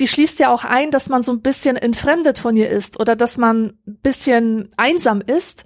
[0.01, 3.17] die schließt ja auch ein, dass man so ein bisschen entfremdet von ihr ist oder
[3.17, 5.65] dass man ein bisschen einsam ist.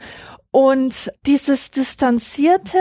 [0.50, 2.78] Und dieses Distanzierte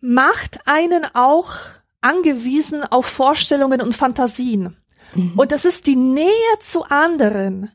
[0.00, 1.54] macht einen auch
[2.00, 4.76] angewiesen auf Vorstellungen und Fantasien.
[5.14, 5.34] Mhm.
[5.36, 6.28] Und das ist die Nähe
[6.60, 7.70] zu anderen,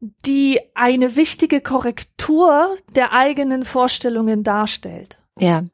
[0.00, 5.18] die eine wichtige Korrektur der eigenen Vorstellungen darstellt.
[5.38, 5.64] Ja.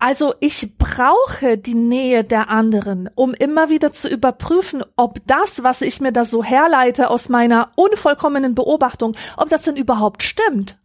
[0.00, 5.82] Also ich brauche die Nähe der anderen, um immer wieder zu überprüfen, ob das, was
[5.82, 10.77] ich mir da so herleite aus meiner unvollkommenen Beobachtung, ob das denn überhaupt stimmt.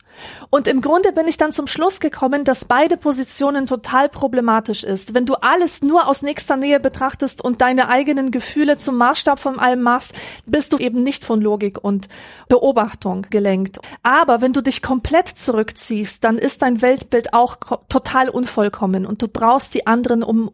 [0.50, 5.14] Und im Grunde bin ich dann zum Schluss gekommen, dass beide Positionen total problematisch ist.
[5.14, 9.60] Wenn du alles nur aus nächster Nähe betrachtest und deine eigenen Gefühle zum Maßstab von
[9.60, 10.14] allem machst,
[10.46, 12.08] bist du eben nicht von Logik und
[12.48, 13.80] Beobachtung gelenkt.
[14.04, 17.58] Aber wenn du dich komplett zurückziehst, dann ist dein Weltbild auch
[17.90, 20.52] total unvollkommen und du brauchst die anderen, um,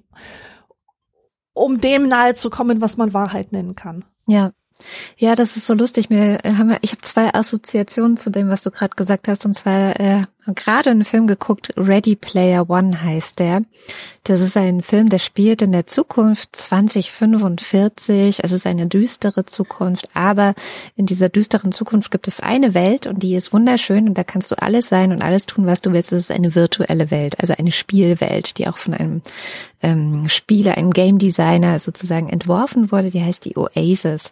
[1.53, 4.05] um dem nahe zu kommen, was man Wahrheit nennen kann.
[4.27, 4.51] Ja,
[5.17, 6.09] ja, das ist so lustig.
[6.09, 9.45] Mir äh, haben ich habe zwei Assoziationen zu dem, was du gerade gesagt hast.
[9.45, 13.63] Und zwar äh, gerade einen Film geguckt, Ready Player One heißt der.
[14.23, 18.43] Das ist ein Film, der spielt in der Zukunft 2045.
[18.43, 20.53] Es ist eine düstere Zukunft, aber
[20.95, 24.51] in dieser düsteren Zukunft gibt es eine Welt und die ist wunderschön und da kannst
[24.51, 26.11] du alles sein und alles tun, was du willst.
[26.11, 29.21] Es ist eine virtuelle Welt, also eine Spielwelt, die auch von einem
[29.81, 33.11] ähm, Spieler, einem Game Designer sozusagen entworfen wurde.
[33.11, 34.31] Die heißt die Oasis.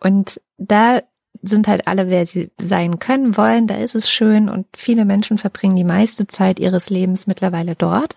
[0.00, 1.02] Und da
[1.42, 3.66] sind halt alle, wer sie sein können wollen.
[3.66, 8.16] Da ist es schön und viele Menschen verbringen die meiste Zeit ihres Lebens mittlerweile dort,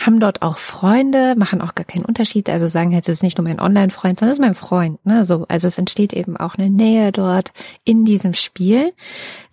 [0.00, 2.48] haben dort auch Freunde, machen auch gar keinen Unterschied.
[2.48, 5.04] Also sagen jetzt, es ist nicht nur mein Online-Freund, sondern es ist mein Freund.
[5.04, 5.24] Ne?
[5.24, 7.52] So, also es entsteht eben auch eine Nähe dort
[7.84, 8.92] in diesem Spiel.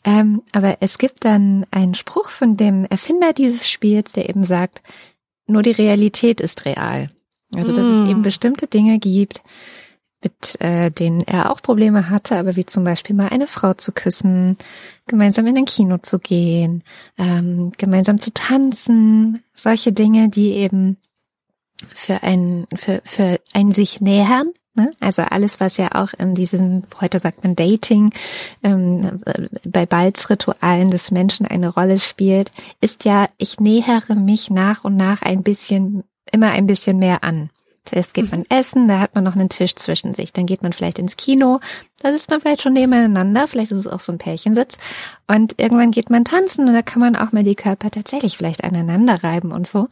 [0.03, 4.81] Ähm, aber es gibt dann einen Spruch von dem Erfinder dieses Spiels, der eben sagt,
[5.47, 7.09] nur die Realität ist real.
[7.55, 8.03] Also dass mm.
[8.03, 9.41] es eben bestimmte Dinge gibt,
[10.23, 13.91] mit äh, denen er auch Probleme hatte, aber wie zum Beispiel mal eine Frau zu
[13.91, 14.57] küssen,
[15.05, 16.83] gemeinsam in ein Kino zu gehen,
[17.17, 20.97] ähm, gemeinsam zu tanzen, solche Dinge, die eben
[21.93, 24.91] für ein für für ein sich nähern ne?
[24.99, 28.13] also alles, was ja auch in diesem, heute sagt man Dating,
[28.63, 29.21] ähm,
[29.65, 35.21] bei Balzritualen des Menschen eine Rolle spielt, ist ja, ich nähere mich nach und nach
[35.23, 37.49] ein bisschen, immer ein bisschen mehr an.
[37.87, 40.33] Zuerst geht man essen, da hat man noch einen Tisch zwischen sich.
[40.33, 41.59] Dann geht man vielleicht ins Kino,
[42.01, 44.77] da sitzt man vielleicht schon nebeneinander, vielleicht ist es auch so ein Pärchensitz.
[45.27, 48.63] Und irgendwann geht man tanzen und da kann man auch mal die Körper tatsächlich vielleicht
[48.63, 49.87] aneinander reiben und so.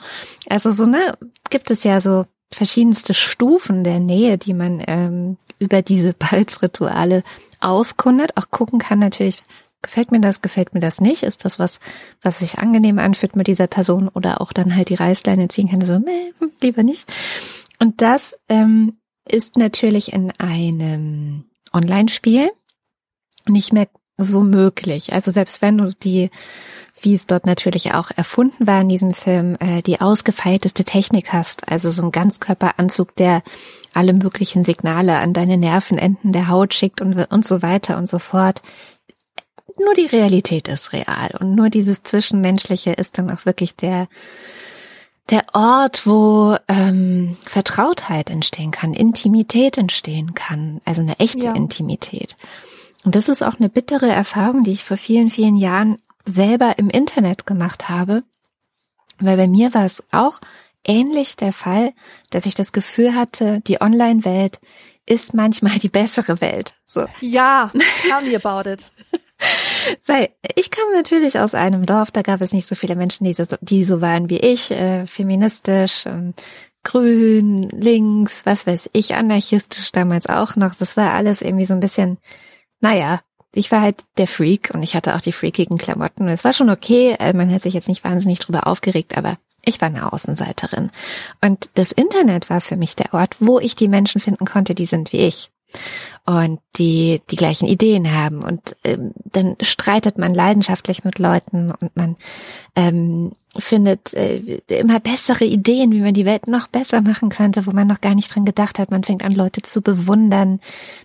[0.50, 1.18] Also so, ne,
[1.50, 7.24] gibt es ja so verschiedenste Stufen der Nähe, die man ähm, über diese Balzrituale
[7.60, 8.36] auskundet.
[8.36, 9.42] Auch gucken kann natürlich,
[9.82, 11.24] gefällt mir das, gefällt mir das nicht?
[11.24, 11.80] Ist das was,
[12.22, 15.86] was sich angenehm anfühlt mit dieser Person oder auch dann halt die Reißleine ziehen kann,
[15.86, 17.08] so, nee, lieber nicht.
[17.86, 18.98] Und das ähm,
[19.30, 22.50] ist natürlich in einem Online-Spiel
[23.46, 25.14] nicht mehr so möglich.
[25.14, 26.32] Also selbst wenn du die
[27.00, 31.70] wie es dort natürlich auch erfunden war in diesem Film, äh, die ausgefeilteste Technik hast.
[31.70, 33.44] Also so ein Ganzkörperanzug, der
[33.94, 38.18] alle möglichen Signale an deine Nervenenden der Haut schickt und, und so weiter und so
[38.18, 38.64] fort.
[39.78, 44.08] Nur die Realität ist real und nur dieses Zwischenmenschliche ist dann auch wirklich der,
[45.30, 51.54] der Ort, wo ähm, Vertrautheit entstehen kann, Intimität entstehen kann, also eine echte ja.
[51.54, 52.36] Intimität.
[53.04, 56.90] Und das ist auch eine bittere Erfahrung, die ich vor vielen, vielen Jahren selber im
[56.90, 58.24] Internet gemacht habe,
[59.20, 60.42] weil bei mir war es auch
[60.84, 61.94] ähnlich der Fall,
[62.30, 64.60] dass ich das Gefühl hatte, die Online-Welt
[65.06, 66.74] ist manchmal die bessere Welt.
[66.86, 67.06] So.
[67.22, 68.90] Ja, tell me about it.
[70.06, 73.34] Weil ich kam natürlich aus einem Dorf, da gab es nicht so viele Menschen, die
[73.34, 76.34] so, die so waren wie ich, äh, feministisch, ähm,
[76.84, 80.76] grün, links, was weiß ich, anarchistisch damals auch noch.
[80.76, 82.18] Das war alles irgendwie so ein bisschen,
[82.80, 83.22] naja,
[83.54, 86.28] ich war halt der Freak und ich hatte auch die freakigen Klamotten.
[86.28, 89.82] Es war schon okay, äh, man hat sich jetzt nicht wahnsinnig drüber aufgeregt, aber ich
[89.82, 90.92] war eine Außenseiterin.
[91.42, 94.86] Und das Internet war für mich der Ort, wo ich die Menschen finden konnte, die
[94.86, 95.52] sind wie ich
[96.26, 101.96] und die die gleichen Ideen haben und ähm, dann streitet man leidenschaftlich mit Leuten und
[101.96, 102.16] man
[102.76, 107.72] ähm, findet äh, immer bessere Ideen, wie man die Welt noch besser machen könnte, wo
[107.72, 108.92] man noch gar nicht dran gedacht hat.
[108.92, 110.60] Man fängt an, Leute zu bewundern.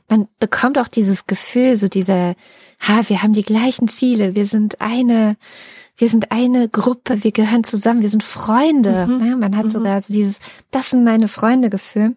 [0.09, 2.35] Man bekommt auch dieses Gefühl, so dieser,
[2.80, 5.37] ha, wir haben die gleichen Ziele, wir sind eine,
[5.96, 9.06] wir sind eine Gruppe, wir gehören zusammen, wir sind Freunde.
[9.06, 9.26] Mhm.
[9.26, 9.70] Ja, man hat mhm.
[9.70, 12.16] sogar so dieses, das sind meine Freunde Gefühl.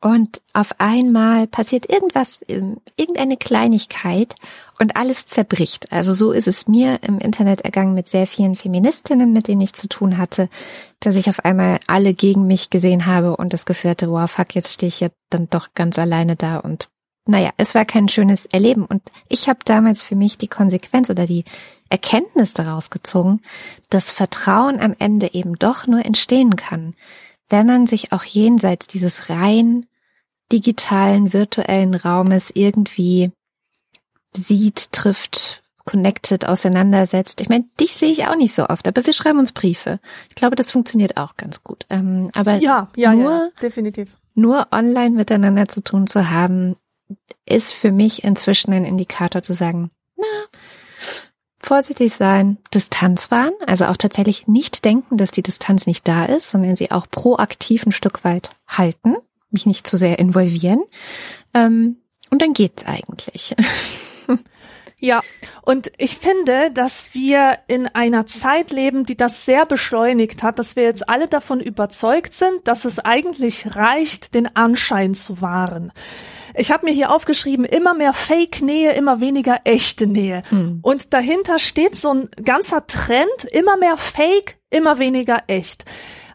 [0.00, 4.36] Und auf einmal passiert irgendwas, irgendeine Kleinigkeit
[4.78, 5.90] und alles zerbricht.
[5.90, 9.72] Also so ist es mir im Internet ergangen mit sehr vielen Feministinnen, mit denen ich
[9.72, 10.48] zu tun hatte,
[11.00, 14.54] dass ich auf einmal alle gegen mich gesehen habe und das Gefühl hatte, wow, fuck,
[14.54, 16.88] jetzt stehe ich ja dann doch ganz alleine da und
[17.28, 18.86] naja, es war kein schönes Erleben.
[18.86, 21.44] Und ich habe damals für mich die Konsequenz oder die
[21.90, 23.42] Erkenntnis daraus gezogen,
[23.90, 26.94] dass Vertrauen am Ende eben doch nur entstehen kann,
[27.48, 29.86] wenn man sich auch jenseits dieses rein
[30.52, 33.32] digitalen, virtuellen Raumes irgendwie
[34.32, 37.40] sieht, trifft, connected, auseinandersetzt.
[37.40, 40.00] Ich meine, dich sehe ich auch nicht so oft, aber wir schreiben uns Briefe.
[40.28, 41.86] Ich glaube, das funktioniert auch ganz gut.
[41.90, 44.16] Ähm, aber ja, ja, nur, ja, definitiv.
[44.34, 46.76] Nur online miteinander zu tun zu haben,
[47.46, 50.26] ist für mich inzwischen ein Indikator zu sagen, na,
[51.68, 56.48] vorsichtig sein, Distanz wahren, also auch tatsächlich nicht denken, dass die Distanz nicht da ist,
[56.48, 59.16] sondern sie auch proaktiv ein Stück weit halten,
[59.50, 60.82] mich nicht zu sehr involvieren.
[61.52, 61.98] Ähm,
[62.30, 63.54] und dann geht's eigentlich.
[65.00, 65.20] Ja,
[65.62, 70.74] und ich finde, dass wir in einer Zeit leben, die das sehr beschleunigt hat, dass
[70.74, 75.92] wir jetzt alle davon überzeugt sind, dass es eigentlich reicht, den Anschein zu wahren.
[76.54, 80.42] Ich habe mir hier aufgeschrieben, immer mehr Fake-Nähe, immer weniger echte Nähe.
[80.48, 80.80] Hm.
[80.82, 85.84] Und dahinter steht so ein ganzer Trend, immer mehr Fake, immer weniger echt.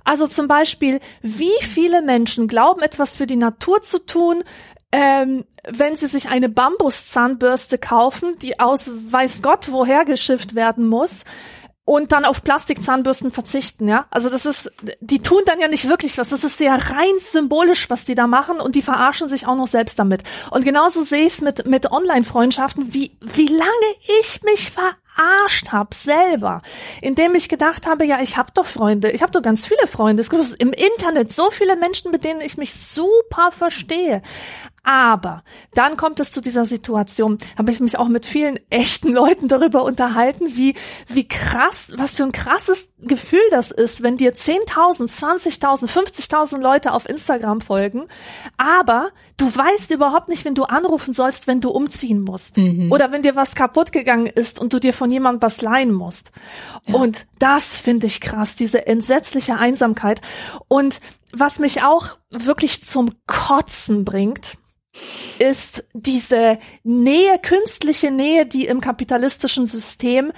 [0.06, 4.44] Also zum Beispiel, wie viele Menschen glauben, etwas für die Natur zu tun,
[4.94, 11.24] ähm, wenn sie sich eine Bambuszahnbürste kaufen, die aus weiß Gott woher geschifft werden muss,
[11.86, 14.06] und dann auf Plastikzahnbürsten verzichten, ja.
[14.10, 14.72] Also das ist,
[15.02, 16.30] die tun dann ja nicht wirklich was.
[16.30, 19.68] Das ist sehr rein symbolisch, was die da machen und die verarschen sich auch noch
[19.68, 20.24] selbst damit.
[20.50, 23.70] Und genauso sehe ich es mit, mit Online-Freundschaften, wie, wie lange
[24.22, 24.72] ich mich
[25.14, 26.62] verarscht habe selber,
[27.02, 30.22] indem ich gedacht habe, ja, ich habe doch Freunde, ich habe doch ganz viele Freunde.
[30.22, 34.22] Es gibt im Internet so viele Menschen, mit denen ich mich super verstehe.
[34.86, 39.48] Aber dann kommt es zu dieser Situation, habe ich mich auch mit vielen echten Leuten
[39.48, 40.76] darüber unterhalten, wie,
[41.08, 46.92] wie krass, was für ein krasses Gefühl das ist, wenn dir 10.000, 20.000, 50.000 Leute
[46.92, 48.08] auf Instagram folgen,
[48.58, 52.58] aber du weißt überhaupt nicht, wenn du anrufen sollst, wenn du umziehen musst.
[52.58, 52.92] Mhm.
[52.92, 56.32] Oder wenn dir was kaputt gegangen ist und du dir von jemandem was leihen musst.
[56.88, 56.96] Ja.
[56.96, 60.22] Und das finde ich krass, diese entsetzliche Einsamkeit.
[60.70, 61.02] Und
[61.34, 64.58] was mich auch wirklich zum Kotzen bringt,
[65.40, 70.32] ist diese Nähe, künstliche Nähe, die im kapitalistischen System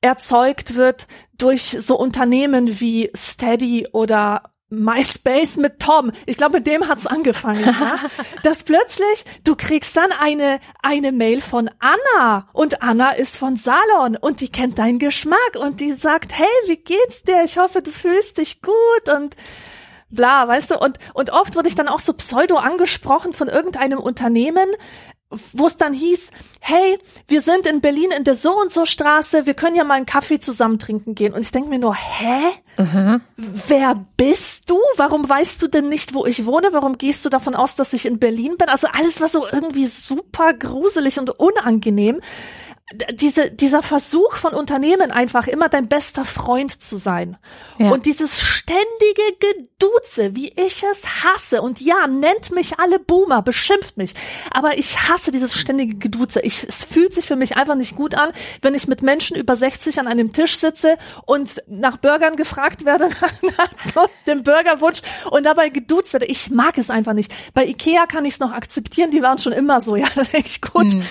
[0.00, 6.12] erzeugt wird durch so Unternehmen wie Steady oder MySpace mit Tom.
[6.26, 7.98] Ich glaube, mit dem hat's angefangen, ja?
[8.42, 14.16] dass plötzlich du kriegst dann eine eine Mail von Anna und Anna ist von Salon
[14.20, 17.42] und die kennt deinen Geschmack und die sagt, hey, wie geht's dir?
[17.44, 19.36] Ich hoffe, du fühlst dich gut und
[20.10, 20.78] bla, weißt du?
[20.78, 24.68] Und, und oft wurde ich dann auch so pseudo angesprochen von irgendeinem Unternehmen,
[25.30, 29.44] wo es dann hieß, hey, wir sind in Berlin in der so und so Straße,
[29.44, 31.34] wir können ja mal einen Kaffee zusammen trinken gehen.
[31.34, 32.40] Und ich denke mir nur, hä?
[32.78, 33.20] Mhm.
[33.36, 34.78] Wer bist du?
[34.96, 36.68] Warum weißt du denn nicht, wo ich wohne?
[36.72, 38.68] Warum gehst du davon aus, dass ich in Berlin bin?
[38.68, 42.20] Also alles war so irgendwie super gruselig und unangenehm.
[43.12, 47.36] Diese, dieser Versuch von Unternehmen einfach immer dein bester Freund zu sein.
[47.78, 47.90] Ja.
[47.90, 51.60] Und dieses ständige Geduze, wie ich es hasse.
[51.60, 54.14] Und ja, nennt mich alle Boomer, beschimpft mich.
[54.50, 56.40] Aber ich hasse dieses ständige Geduze.
[56.40, 58.30] Ich, es fühlt sich für mich einfach nicht gut an,
[58.62, 60.96] wenn ich mit Menschen über 60 an einem Tisch sitze
[61.26, 63.10] und nach Burgern gefragt werde,
[63.54, 66.26] nach dem Burgerwunsch und dabei geduzt werde.
[66.26, 67.34] Ich mag es einfach nicht.
[67.52, 69.96] Bei Ikea kann ich es noch akzeptieren, die waren schon immer so.
[69.98, 70.92] Ja, da denke ich, gut.
[70.92, 71.02] Hm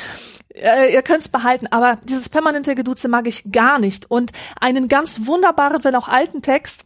[0.61, 4.09] äh, ihr könnt's behalten, aber dieses permanente Geduze mag ich gar nicht.
[4.09, 6.85] Und einen ganz wunderbaren, wenn auch alten Text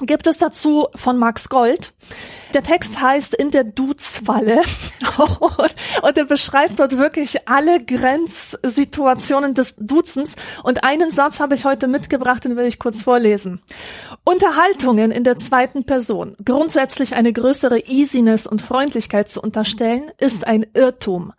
[0.00, 1.92] gibt es dazu von Max Gold.
[2.54, 4.62] Der Text heißt In der Duzfalle
[6.02, 11.88] und er beschreibt dort wirklich alle Grenzsituationen des Duzens und einen Satz habe ich heute
[11.88, 13.60] mitgebracht, den will ich kurz vorlesen.
[14.22, 20.64] Unterhaltungen in der zweiten Person, grundsätzlich eine größere Easiness und Freundlichkeit zu unterstellen, ist ein
[20.74, 21.32] Irrtum.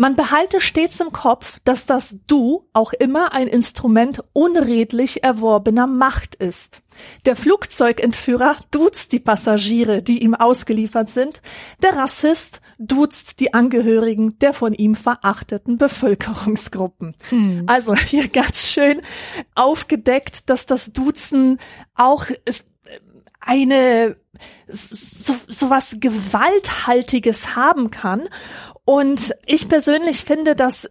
[0.00, 6.36] Man behalte stets im Kopf, dass das Du auch immer ein Instrument unredlich erworbener Macht
[6.36, 6.80] ist.
[7.26, 11.40] Der Flugzeugentführer duzt die Passagiere, die ihm ausgeliefert sind.
[11.82, 17.14] Der Rassist duzt die Angehörigen der von ihm verachteten Bevölkerungsgruppen.
[17.28, 17.64] Hm.
[17.66, 19.00] Also hier ganz schön
[19.54, 21.58] aufgedeckt, dass das Duzen
[21.94, 22.26] auch
[23.40, 24.16] eine
[24.66, 28.28] so, so was Gewalthaltiges haben kann
[28.84, 30.88] und ich persönlich finde, dass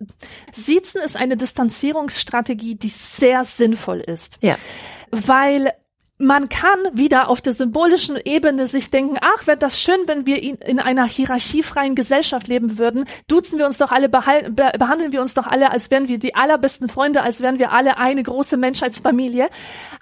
[0.54, 4.38] Siezen ist eine Distanzierungsstrategie, die sehr sinnvoll ist.
[4.42, 4.58] Ja.
[5.12, 5.74] Weil
[6.22, 10.44] man kann wieder auf der symbolischen Ebene sich denken, ach, wäre das schön, wenn wir
[10.44, 13.06] in einer hierarchiefreien Gesellschaft leben würden.
[13.30, 16.90] Duzen wir uns doch alle, behandeln wir uns doch alle, als wären wir die allerbesten
[16.90, 19.50] Freunde, als wären wir alle eine große Menschheitsfamilie.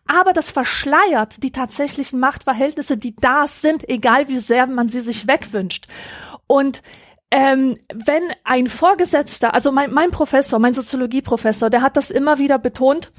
[0.08, 5.28] Aber das verschleiert die tatsächlichen Machtverhältnisse, die da sind, egal wie sehr man sie sich
[5.28, 5.86] wegwünscht.
[6.48, 6.82] Und
[7.30, 12.58] ähm, wenn ein Vorgesetzter, also mein, mein Professor, mein Soziologieprofessor, der hat das immer wieder
[12.58, 13.12] betont,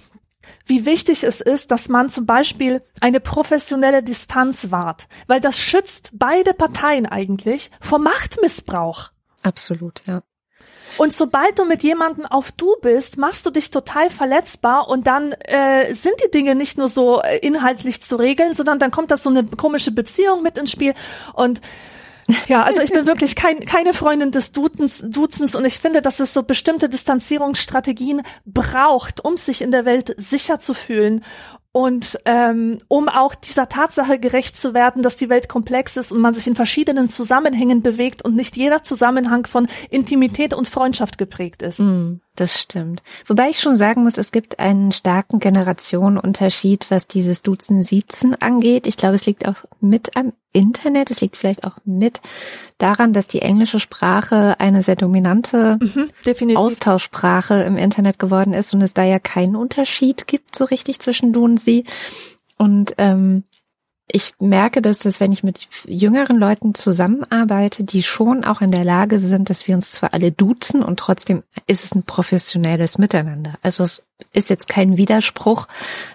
[0.69, 6.11] wie wichtig es ist, dass man zum Beispiel eine professionelle Distanz wahrt, weil das schützt
[6.13, 9.11] beide Parteien eigentlich vor Machtmissbrauch.
[9.43, 10.23] Absolut, ja.
[10.99, 15.33] Und sobald du mit jemandem auf du bist, machst du dich total verletzbar und dann
[15.33, 19.23] äh, sind die Dinge nicht nur so äh, inhaltlich zu regeln, sondern dann kommt das
[19.23, 20.95] so eine komische Beziehung mit ins Spiel
[21.35, 21.61] und
[22.47, 26.21] ja, also ich bin wirklich kein, keine Freundin des Duzens, Duzens und ich finde, dass
[26.21, 31.25] es so bestimmte Distanzierungsstrategien braucht, um sich in der Welt sicher zu fühlen
[31.73, 36.21] und ähm, um auch dieser Tatsache gerecht zu werden, dass die Welt komplex ist und
[36.21, 41.63] man sich in verschiedenen Zusammenhängen bewegt und nicht jeder Zusammenhang von Intimität und Freundschaft geprägt
[41.63, 41.81] ist.
[41.81, 42.21] Mm.
[42.39, 43.03] Das stimmt.
[43.27, 48.87] Wobei ich schon sagen muss, es gibt einen starken Generationenunterschied, was dieses Duzen-Siezen angeht.
[48.87, 51.11] Ich glaube, es liegt auch mit am Internet.
[51.11, 52.21] Es liegt vielleicht auch mit
[52.79, 58.83] daran, dass die englische Sprache eine sehr dominante mhm, Austauschsprache im Internet geworden ist und
[58.83, 61.87] es da ja keinen Unterschied gibt so richtig zwischen du und sie.
[62.57, 63.43] Und ähm,
[64.11, 68.85] ich merke, dass das, wenn ich mit jüngeren Leuten zusammenarbeite, die schon auch in der
[68.85, 73.55] Lage sind, dass wir uns zwar alle duzen und trotzdem ist es ein professionelles Miteinander.
[73.63, 75.69] Also es ist jetzt kein Widerspruch,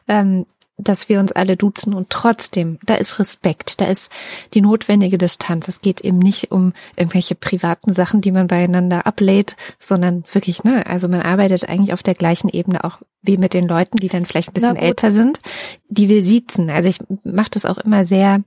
[0.07, 0.45] ähm,
[0.77, 4.11] dass wir uns alle duzen und trotzdem, da ist Respekt, da ist
[4.53, 5.67] die notwendige Distanz.
[5.67, 10.85] Es geht eben nicht um irgendwelche privaten Sachen, die man beieinander ablädt, sondern wirklich, ne,
[10.87, 14.25] also man arbeitet eigentlich auf der gleichen Ebene auch wie mit den Leuten, die dann
[14.25, 15.41] vielleicht ein bisschen älter sind,
[15.89, 16.69] die wir siezen.
[16.71, 18.43] Also ich mache das auch immer sehr,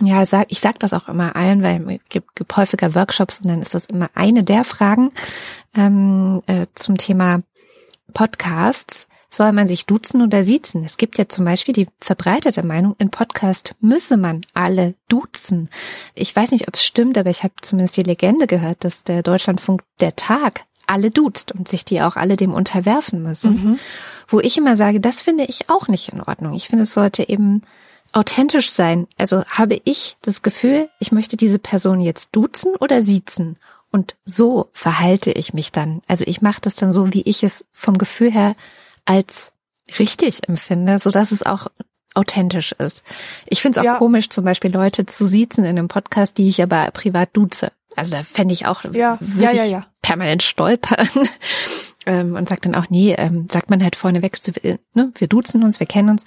[0.00, 3.48] ja, sag, ich sag das auch immer allen, weil es gibt, gibt häufiger Workshops und
[3.48, 5.10] dann ist das immer eine der Fragen
[5.74, 7.42] ähm, äh, zum Thema
[8.12, 10.84] Podcasts soll man sich duzen oder siezen?
[10.84, 15.70] Es gibt ja zum Beispiel die verbreitete Meinung, in Podcast müsse man alle duzen.
[16.14, 19.22] Ich weiß nicht, ob es stimmt, aber ich habe zumindest die Legende gehört, dass der
[19.22, 23.52] Deutschlandfunk der Tag alle duzt und sich die auch alle dem unterwerfen müssen.
[23.52, 23.78] Mhm.
[24.28, 26.52] Wo ich immer sage, das finde ich auch nicht in Ordnung.
[26.54, 27.62] Ich finde, es sollte eben
[28.12, 29.06] authentisch sein.
[29.16, 33.58] Also habe ich das Gefühl, ich möchte diese Person jetzt duzen oder siezen.
[33.90, 36.02] Und so verhalte ich mich dann.
[36.06, 38.54] Also ich mache das dann so, wie ich es vom Gefühl her
[39.04, 39.52] als
[39.98, 41.66] richtig empfinde, so dass es auch
[42.14, 43.02] authentisch ist.
[43.46, 43.98] Ich finde es auch ja.
[43.98, 47.72] komisch, zum Beispiel Leute zu siezen in einem Podcast, die ich aber privat duze.
[47.96, 49.18] Also da fände ich auch ja.
[49.20, 51.08] wirklich ja, ja, permanent stolpern.
[52.06, 54.38] ähm, und sagt dann auch, nee, ähm, sagt man halt vorneweg,
[54.94, 56.24] ne, wir duzen uns, wir kennen uns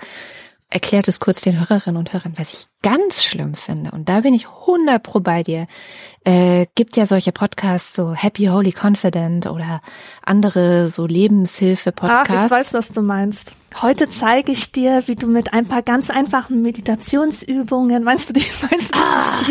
[0.70, 3.92] erklärt es kurz den Hörerinnen und Hörern, was ich ganz schlimm finde.
[3.92, 5.68] Und da bin ich 100 pro bei dir.
[6.24, 9.82] Äh, gibt ja solche Podcasts, so Happy Holy Confident oder
[10.24, 12.32] andere so Lebenshilfe-Podcasts.
[12.32, 13.54] Ach, ich weiß, was du meinst.
[13.82, 18.46] Heute zeige ich dir, wie du mit ein paar ganz einfachen Meditationsübungen, meinst du die,
[18.70, 19.44] meinst du ah,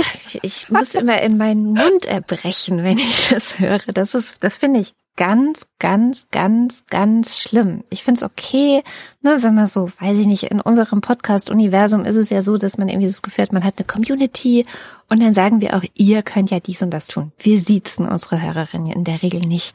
[0.43, 3.93] Ich muss immer in meinen Mund erbrechen, wenn ich das höre.
[3.93, 7.85] Das ist, das finde ich ganz, ganz, ganz, ganz schlimm.
[7.91, 8.83] Ich find's okay,
[9.23, 12.79] ne, wenn man so, weiß ich nicht, in unserem Podcast-Universum ist es ja so, dass
[12.79, 14.67] man irgendwie das Gefühl hat, man hat eine Community
[15.09, 17.33] und dann sagen wir auch, ihr könnt ja dies und das tun.
[17.39, 19.75] Wir siezen unsere Hörerinnen in der Regel nicht.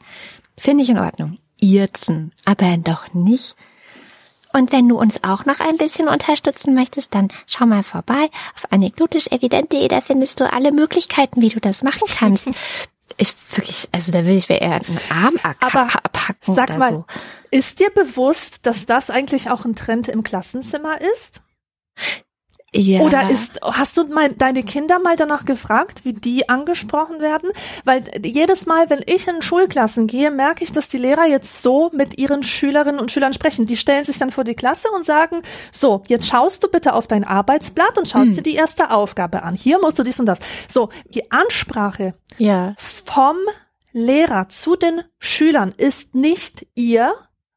[0.56, 1.38] Finde ich in Ordnung.
[1.60, 3.56] Irzen, aber doch nicht.
[4.52, 8.70] Und wenn du uns auch noch ein bisschen unterstützen möchtest, dann schau mal vorbei auf
[8.70, 12.50] anekdotisch-evident.de, da findest du alle Möglichkeiten, wie du das machen kannst.
[13.20, 17.04] Ich wirklich, also da will ich mir eher einen Arm Aber abhacken Sag mal, so.
[17.50, 21.42] ist dir bewusst, dass das eigentlich auch ein Trend im Klassenzimmer ist?
[22.74, 23.00] Ja.
[23.00, 27.50] Oder ist, hast du mal deine Kinder mal danach gefragt, wie die angesprochen werden?
[27.84, 31.90] Weil jedes Mal, wenn ich in Schulklassen gehe, merke ich, dass die Lehrer jetzt so
[31.92, 33.66] mit ihren Schülerinnen und Schülern sprechen.
[33.66, 35.42] Die stellen sich dann vor die Klasse und sagen,
[35.72, 38.34] so, jetzt schaust du bitte auf dein Arbeitsblatt und schaust Hm.
[38.36, 39.54] dir die erste Aufgabe an.
[39.56, 40.38] Hier musst du dies und das.
[40.68, 42.74] So, die Ansprache ja.
[42.78, 43.36] vom
[43.92, 47.12] Lehrer zu den Schülern ist nicht ihr,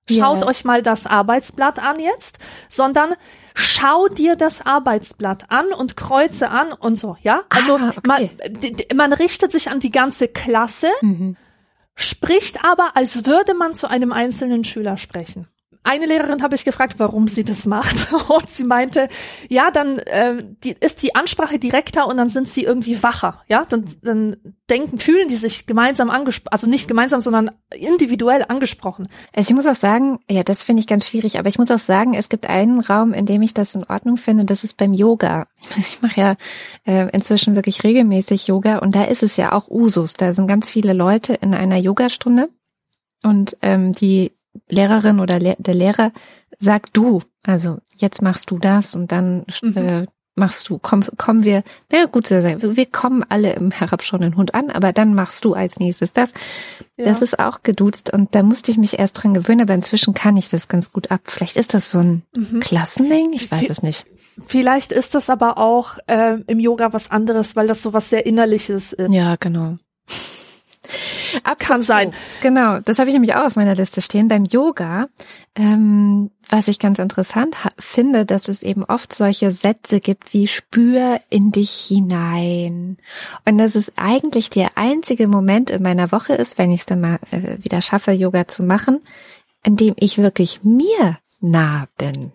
[0.09, 0.47] schaut Ja.
[0.47, 2.39] euch mal das Arbeitsblatt an jetzt,
[2.69, 3.13] sondern
[3.55, 7.43] schau dir das Arbeitsblatt an und kreuze an und so, ja?
[7.49, 8.01] Also Ah, okay.
[8.07, 8.29] man,
[8.95, 11.37] man richtet sich an die ganze Klasse, Mhm.
[11.95, 15.47] spricht aber, als würde man zu einem einzelnen Schüler sprechen.
[15.83, 18.13] Eine Lehrerin habe ich gefragt, warum sie das macht.
[18.29, 19.09] Und sie meinte,
[19.49, 23.41] ja, dann äh, die, ist die Ansprache direkter und dann sind sie irgendwie wacher.
[23.47, 24.37] Ja, dann, dann
[24.69, 29.07] denken, fühlen die sich gemeinsam angesprochen, also nicht gemeinsam, sondern individuell angesprochen.
[29.33, 31.79] Also ich muss auch sagen, ja, das finde ich ganz schwierig, aber ich muss auch
[31.79, 34.93] sagen, es gibt einen Raum, in dem ich das in Ordnung finde, das ist beim
[34.93, 35.47] Yoga.
[35.77, 36.35] Ich mache ja
[36.85, 40.13] äh, inzwischen wirklich regelmäßig Yoga und da ist es ja auch Usus.
[40.13, 42.49] Da sind ganz viele Leute in einer Yogastunde
[43.21, 44.31] und ähm, die
[44.69, 46.11] Lehrerin oder Le der Lehrer
[46.59, 49.77] sagt du, also jetzt machst du das und dann Mhm.
[49.77, 52.43] äh, machst du, komm, kommen wir, na gut, wir
[52.75, 56.33] wir kommen alle im herabschauenden Hund an, aber dann machst du als nächstes das.
[56.97, 57.05] Ja.
[57.05, 60.35] Das ist auch geduzt und da musste ich mich erst dran gewöhnen, aber inzwischen kann
[60.37, 61.21] ich das ganz gut ab.
[61.25, 62.59] Vielleicht ist das so ein Mhm.
[62.61, 64.05] Klassending, ich weiß Vi- es nicht.
[64.47, 68.25] Vielleicht ist das aber auch äh, im Yoga was anderes, weil das so was sehr
[68.25, 69.13] Innerliches ist.
[69.13, 69.77] Ja, genau.
[71.59, 72.13] Kann sein.
[72.41, 74.27] Genau, das habe ich nämlich auch auf meiner Liste stehen.
[74.27, 75.07] Beim Yoga,
[75.55, 81.21] ähm, was ich ganz interessant finde, dass es eben oft solche Sätze gibt wie spür
[81.29, 82.97] in dich hinein.
[83.45, 87.01] Und dass es eigentlich der einzige Moment in meiner Woche ist, wenn ich es dann
[87.01, 88.99] mal äh, wieder schaffe, Yoga zu machen,
[89.63, 92.33] in dem ich wirklich mir nah bin.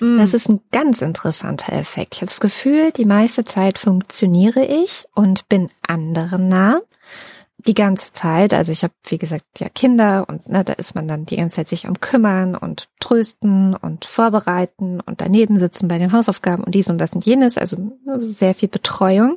[0.00, 0.18] Mm.
[0.18, 2.14] Das ist ein ganz interessanter Effekt.
[2.14, 6.80] Ich habe das Gefühl, die meiste Zeit funktioniere ich und bin anderen nah.
[7.66, 11.08] Die ganze Zeit, also ich habe, wie gesagt, ja Kinder und ne, da ist man
[11.08, 15.98] dann die ganze Zeit sich um kümmern und trösten und vorbereiten und daneben sitzen bei
[15.98, 17.76] den Hausaufgaben und dies und das und jenes, also
[18.18, 19.36] sehr viel Betreuung,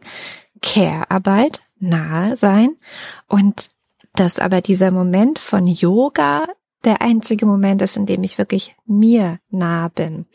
[0.62, 2.78] Care-Arbeit, nahe sein.
[3.28, 3.70] Und
[4.16, 6.46] dass aber dieser Moment von Yoga
[6.84, 10.26] der einzige Moment ist, in dem ich wirklich mir nah bin.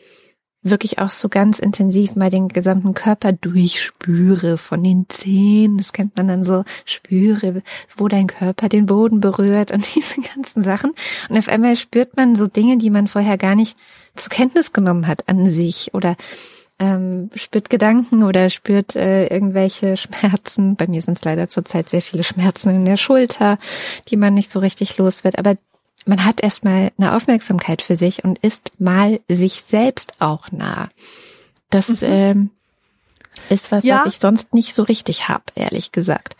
[0.69, 5.77] Wirklich auch so ganz intensiv mal den gesamten Körper durchspüre von den Zehen.
[5.77, 7.61] Das kennt man dann so, spüre,
[7.95, 10.91] wo dein Körper den Boden berührt und diese ganzen Sachen.
[11.29, 13.77] Und auf einmal spürt man so Dinge, die man vorher gar nicht
[14.15, 16.15] zur Kenntnis genommen hat an sich oder
[16.79, 20.75] ähm, spürt Gedanken oder spürt äh, irgendwelche Schmerzen.
[20.75, 23.59] Bei mir sind es leider zurzeit sehr viele Schmerzen in der Schulter,
[24.07, 25.37] die man nicht so richtig los wird.
[25.37, 25.57] Aber
[26.09, 30.89] man hat erstmal eine Aufmerksamkeit für sich und ist mal sich selbst auch nah.
[31.69, 32.49] Das ähm,
[33.49, 34.03] ist was, Ja.
[34.03, 36.35] was ich sonst nicht so richtig hab, ehrlich gesagt.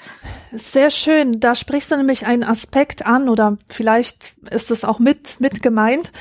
[0.52, 1.40] Sehr schön.
[1.40, 6.12] Da sprichst du nämlich einen Aspekt an oder vielleicht ist es auch mit, mit gemeint,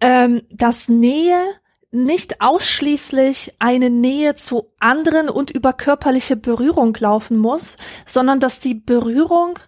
[0.00, 1.40] ähm, dass Nähe
[1.90, 7.76] nicht ausschließlich eine Nähe zu anderen und über körperliche Berührung laufen muss,
[8.06, 9.58] sondern dass die Berührung,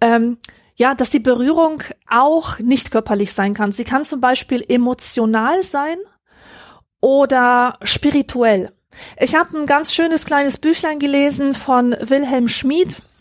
[0.00, 0.38] ähm,
[0.76, 3.72] ja, dass die Berührung auch nicht körperlich sein kann.
[3.72, 5.98] Sie kann zum Beispiel emotional sein
[7.00, 8.72] oder spirituell.
[9.18, 13.13] Ich habe ein ganz schönes kleines Büchlein gelesen von Wilhelm Schmid, Hm.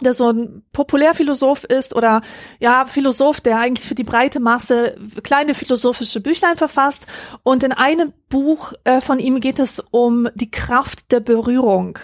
[0.00, 2.22] Der so ein Populärphilosoph ist oder
[2.60, 7.06] ja, Philosoph, der eigentlich für die breite Masse kleine philosophische Büchlein verfasst.
[7.42, 11.98] Und in einem Buch äh, von ihm geht es um die Kraft der Berührung.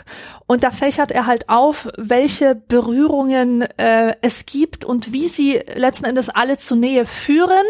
[0.46, 6.06] Und da fächert er halt auf, welche Berührungen äh, es gibt und wie sie letzten
[6.06, 7.66] Endes alle zur Nähe führen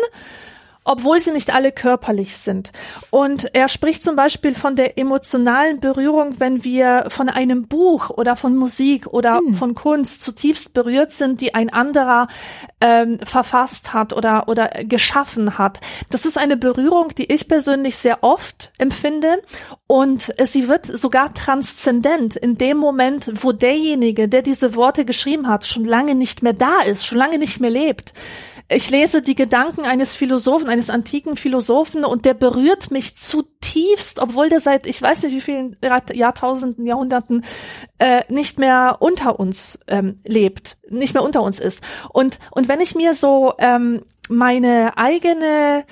[0.85, 2.73] obwohl sie nicht alle körperlich sind.
[3.11, 8.37] Und er spricht zum Beispiel von der emotionalen Berührung, wenn wir von einem Buch oder
[8.37, 9.55] von Musik oder hm.
[9.55, 12.29] von Kunst zutiefst berührt sind, die ein anderer
[12.81, 15.81] ähm, verfasst hat oder, oder geschaffen hat.
[16.11, 19.43] Das ist eine Berührung, die ich persönlich sehr oft empfinde
[19.87, 25.67] und sie wird sogar transzendent in dem Moment, wo derjenige, der diese Worte geschrieben hat,
[25.67, 28.13] schon lange nicht mehr da ist, schon lange nicht mehr lebt.
[28.75, 34.49] Ich lese die Gedanken eines Philosophen, eines antiken Philosophen und der berührt mich zutiefst, obwohl
[34.49, 35.77] der seit ich weiß nicht wie vielen
[36.13, 37.45] Jahrtausenden, Jahrhunderten
[37.99, 41.81] äh, nicht mehr unter uns ähm, lebt, nicht mehr unter uns ist.
[42.11, 45.85] Und und wenn ich mir so ähm, meine eigene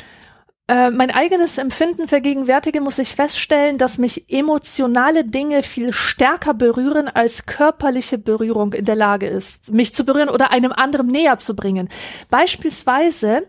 [0.71, 7.09] äh, mein eigenes Empfinden vergegenwärtige, muss ich feststellen, dass mich emotionale Dinge viel stärker berühren,
[7.09, 11.57] als körperliche Berührung in der Lage ist, mich zu berühren oder einem anderen näher zu
[11.57, 11.89] bringen.
[12.31, 13.49] Beispielsweise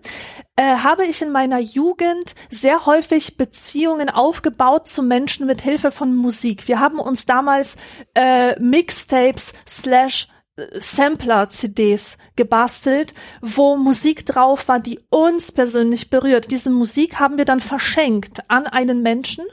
[0.55, 6.15] äh, habe ich in meiner Jugend sehr häufig Beziehungen aufgebaut zu Menschen mit Hilfe von
[6.15, 6.67] Musik.
[6.67, 7.78] Wir haben uns damals
[8.15, 10.28] äh, Mixtapes slash
[10.58, 16.52] Sampler-CDs gebastelt, wo Musik drauf war, die uns persönlich berührt.
[16.52, 19.45] Diese Musik haben wir dann verschenkt an einen Menschen,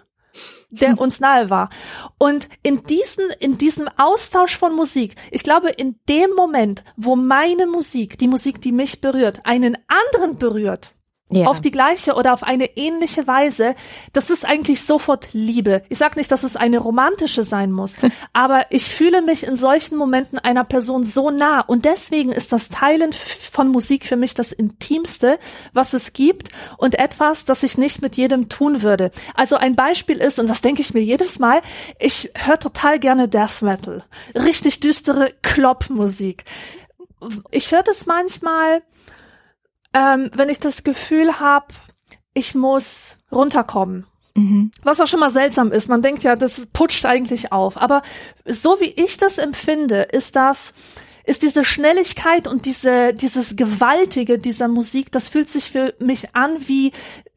[0.70, 1.70] der uns nahe war.
[2.18, 7.66] Und in diesen, in diesem Austausch von Musik, ich glaube, in dem Moment, wo meine
[7.66, 10.92] Musik, die Musik, die mich berührt, einen anderen berührt,
[11.30, 11.46] ja.
[11.46, 13.74] auf die gleiche oder auf eine ähnliche Weise,
[14.12, 15.82] das ist eigentlich sofort Liebe.
[15.88, 17.96] Ich sage nicht, dass es eine romantische sein muss,
[18.32, 22.68] aber ich fühle mich in solchen Momenten einer Person so nah und deswegen ist das
[22.68, 25.38] Teilen von Musik für mich das Intimste,
[25.72, 26.48] was es gibt
[26.78, 29.10] und etwas, das ich nicht mit jedem tun würde.
[29.34, 31.60] Also ein Beispiel ist, und das denke ich mir jedes Mal,
[31.98, 34.04] ich höre total gerne Death Metal,
[34.34, 36.44] richtig düstere Kloppmusik.
[37.50, 38.82] Ich höre das manchmal
[39.94, 41.66] ähm, wenn ich das Gefühl habe,
[42.34, 44.06] ich muss runterkommen.
[44.34, 44.70] Mhm.
[44.82, 45.88] Was auch schon mal seltsam ist.
[45.88, 47.76] Man denkt ja, das putscht eigentlich auf.
[47.76, 48.02] Aber
[48.44, 50.72] so wie ich das empfinde, ist das,
[51.28, 56.56] ist diese Schnelligkeit und diese, dieses Gewaltige dieser Musik, das fühlt sich für mich an
[56.66, 56.92] wie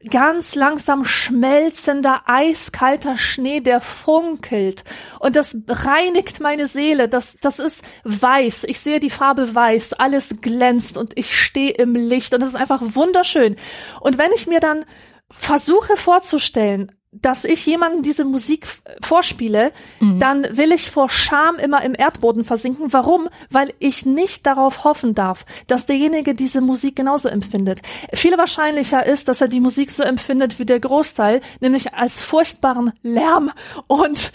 [0.08, 4.84] ganz langsam schmelzender, eiskalter Schnee, der funkelt.
[5.20, 7.06] Und das reinigt meine Seele.
[7.06, 8.64] Das, das ist weiß.
[8.64, 9.92] Ich sehe die Farbe weiß.
[9.92, 12.32] Alles glänzt und ich stehe im Licht.
[12.32, 13.56] Und das ist einfach wunderschön.
[14.00, 14.86] Und wenn ich mir dann
[15.30, 18.66] versuche vorzustellen, dass ich jemanden diese Musik
[19.02, 20.18] vorspiele, mhm.
[20.18, 22.90] dann will ich vor Scham immer im Erdboden versinken.
[22.92, 23.28] Warum?
[23.50, 27.82] Weil ich nicht darauf hoffen darf, dass derjenige diese Musik genauso empfindet.
[28.14, 32.92] Viel wahrscheinlicher ist, dass er die Musik so empfindet wie der Großteil, nämlich als furchtbaren
[33.02, 33.50] Lärm
[33.88, 34.32] und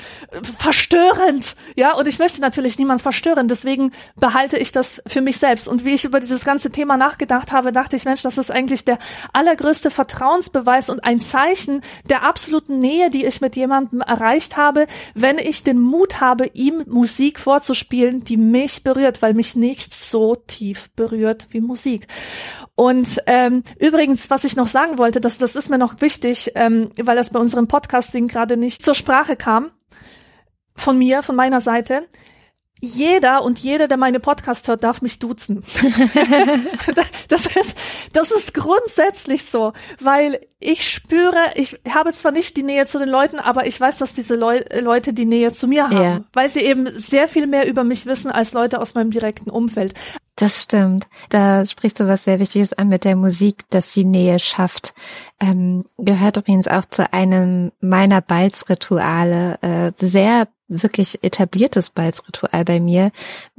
[0.60, 1.56] verstörend.
[1.76, 5.68] Ja, und ich möchte natürlich niemand verstören, deswegen behalte ich das für mich selbst.
[5.68, 8.86] Und wie ich über dieses ganze Thema nachgedacht habe, dachte ich, Mensch, das ist eigentlich
[8.86, 9.00] der
[9.34, 14.88] allergrößte Vertrauensbeweis und ein Zeichen der absoluten absoluten Nähe, die ich mit jemandem erreicht habe,
[15.14, 20.36] wenn ich den Mut habe, ihm Musik vorzuspielen, die mich berührt, weil mich nichts so
[20.36, 22.08] tief berührt wie Musik.
[22.76, 26.92] Und ähm, übrigens, was ich noch sagen wollte, das, das ist mir noch wichtig, ähm,
[27.02, 29.72] weil das bei unserem Podcasting gerade nicht zur Sprache kam,
[30.76, 32.02] von mir, von meiner Seite
[32.80, 35.64] jeder und jede, der meine Podcast hört, darf mich duzen.
[37.28, 37.76] das ist,
[38.14, 43.10] das ist grundsätzlich so, weil ich spüre, ich habe zwar nicht die Nähe zu den
[43.10, 46.22] Leuten, aber ich weiß, dass diese Leu Leute die Nähe zu mir haben, ja.
[46.34, 49.94] weil sie eben sehr viel mehr über mich wissen als Leute aus meinem direkten Umfeld.
[50.36, 51.08] Das stimmt.
[51.30, 54.94] Da sprichst du was sehr Wichtiges an mit der Musik, dass sie Nähe schafft.
[55.40, 63.12] Ähm, gehört übrigens auch zu einem meiner Balzrituale, äh, sehr wirklich etabliertes Balzritual bei mir,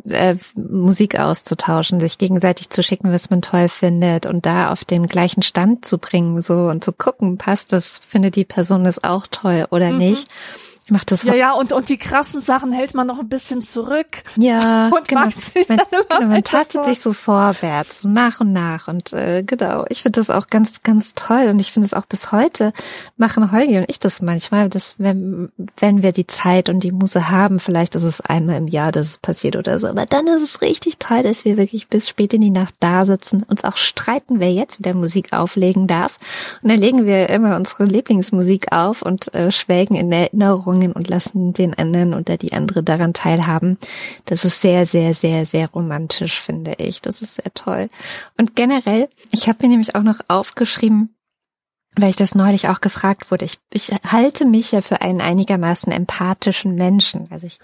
[0.05, 5.07] äh, Musik auszutauschen, sich gegenseitig zu schicken, was man toll findet und da auf den
[5.07, 9.27] gleichen Stand zu bringen, so und zu gucken, passt das, findet die Person das auch
[9.27, 9.99] toll oder mhm.
[9.99, 10.29] nicht.
[10.89, 13.61] Ich mach das ja, ja, und, und die krassen Sachen hält man noch ein bisschen
[13.61, 14.23] zurück.
[14.37, 15.21] Ja, und genau.
[15.21, 15.33] man,
[15.69, 18.89] genau, man tastet sich so vorwärts, so nach und nach.
[18.89, 21.49] Und äh, genau, ich finde das auch ganz, ganz toll.
[21.51, 22.73] Und ich finde es auch bis heute
[23.19, 27.29] machen Holgi und ich das manchmal, dass wenn, wenn wir die Zeit und die Muse
[27.29, 29.89] haben, vielleicht ist es einmal im Jahr, dass es passiert oder so.
[29.89, 33.05] Aber dann ist es richtig toll, dass wir wirklich bis spät in die Nacht da
[33.05, 36.17] sitzen, uns auch streiten, wer jetzt wieder Musik auflegen darf.
[36.63, 41.09] Und dann legen wir immer unsere Lieblingsmusik auf und äh, schwelgen in Erinnerung Erinnerungen und
[41.09, 43.79] lassen den anderen oder die andere daran teilhaben.
[44.25, 47.03] Das ist sehr, sehr, sehr, sehr romantisch, finde ich.
[47.03, 47.89] Das ist sehr toll.
[48.37, 51.15] Und generell, ich habe mir nämlich auch noch aufgeschrieben,
[52.01, 53.45] weil ich das neulich auch gefragt wurde.
[53.45, 57.27] Ich, ich halte mich ja für einen einigermaßen empathischen Menschen.
[57.31, 57.59] Also ich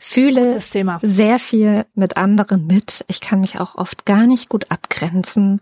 [0.00, 0.60] fühle
[1.02, 3.04] sehr viel mit anderen mit.
[3.08, 5.60] Ich kann mich auch oft gar nicht gut abgrenzen.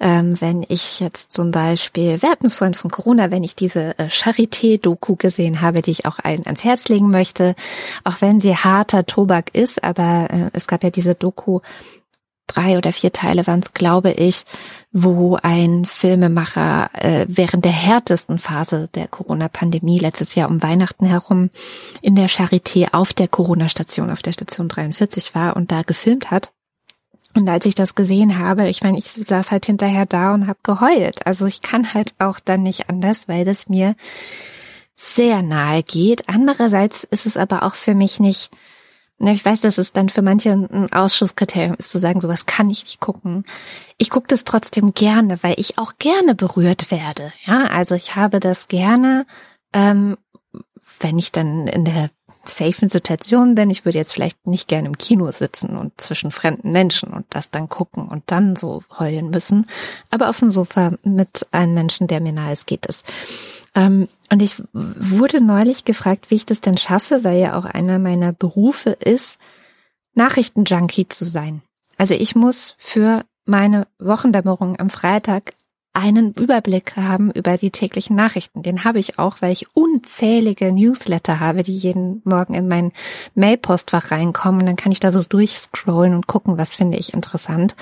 [0.00, 3.98] Ähm, wenn ich jetzt zum Beispiel, wir hatten es vorhin von Corona, wenn ich diese
[3.98, 7.54] äh, Charité-Doku gesehen habe, die ich auch allen ans Herz legen möchte,
[8.04, 11.60] auch wenn sie harter Tobak ist, aber äh, es gab ja diese Doku
[12.46, 14.44] drei oder vier Teile waren es, glaube ich,
[14.92, 21.50] wo ein Filmemacher äh, während der härtesten Phase der Corona-Pandemie letztes Jahr um Weihnachten herum
[22.00, 26.52] in der Charité auf der Corona-Station, auf der Station 43 war und da gefilmt hat.
[27.34, 30.58] Und als ich das gesehen habe, ich meine, ich saß halt hinterher da und habe
[30.62, 31.26] geheult.
[31.26, 33.94] Also ich kann halt auch dann nicht anders, weil das mir
[34.94, 36.30] sehr nahe geht.
[36.30, 38.50] Andererseits ist es aber auch für mich nicht
[39.18, 42.84] ich weiß, dass es dann für manche ein Ausschusskriterium ist, zu sagen, sowas kann ich
[42.84, 43.44] nicht gucken.
[43.96, 47.32] Ich gucke das trotzdem gerne, weil ich auch gerne berührt werde.
[47.44, 49.26] Ja, also ich habe das gerne,
[49.72, 50.18] ähm,
[51.00, 52.10] wenn ich dann in der
[52.48, 53.70] safen Situation bin.
[53.70, 57.50] Ich würde jetzt vielleicht nicht gerne im Kino sitzen und zwischen fremden Menschen und das
[57.50, 59.66] dann gucken und dann so heulen müssen.
[60.10, 63.02] Aber auf dem Sofa mit einem Menschen, der mir nahe ist, geht es.
[63.76, 68.00] Ähm, und ich wurde neulich gefragt, wie ich das denn schaffe, weil ja auch einer
[68.00, 69.38] meiner Berufe ist,
[70.14, 71.62] Nachrichtenjunkie zu sein.
[71.96, 75.54] Also ich muss für meine Wochendämmerung am Freitag
[75.96, 78.62] einen Überblick haben über die täglichen Nachrichten.
[78.62, 82.92] Den habe ich auch, weil ich unzählige Newsletter habe, die jeden Morgen in mein
[83.34, 84.66] Mailpostfach reinkommen.
[84.66, 87.76] Dann kann ich da so durchscrollen und gucken, was finde ich interessant.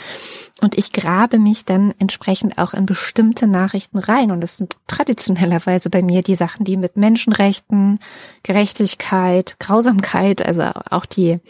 [0.60, 4.30] Und ich grabe mich dann entsprechend auch in bestimmte Nachrichten rein.
[4.30, 7.98] Und das sind traditionellerweise bei mir die Sachen, die mit Menschenrechten,
[8.44, 11.40] Gerechtigkeit, Grausamkeit, also auch die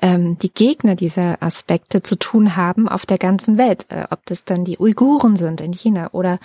[0.00, 3.86] ähm, die Gegner dieser Aspekte zu tun haben auf der ganzen Welt.
[3.88, 6.38] Äh, ob das dann die Uiguren sind in China oder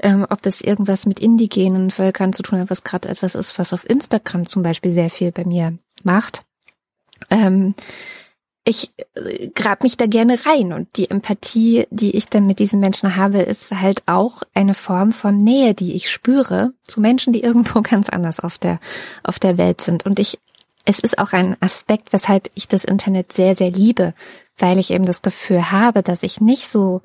[0.00, 3.72] ähm, ob es irgendwas mit indigenen Völkern zu tun hat, was gerade etwas ist, was
[3.72, 6.44] auf Instagram zum Beispiel sehr viel bei mir macht.
[7.30, 7.74] Ähm,
[8.64, 12.80] ich äh, grab mich da gerne rein und die Empathie, die ich dann mit diesen
[12.80, 17.42] Menschen habe, ist halt auch eine Form von Nähe, die ich spüre zu Menschen, die
[17.42, 18.78] irgendwo ganz anders auf der
[19.22, 20.38] auf der Welt sind und ich
[20.84, 24.14] es ist auch ein Aspekt, weshalb ich das Internet sehr, sehr liebe,
[24.58, 27.02] weil ich eben das Gefühl habe, dass ich nicht so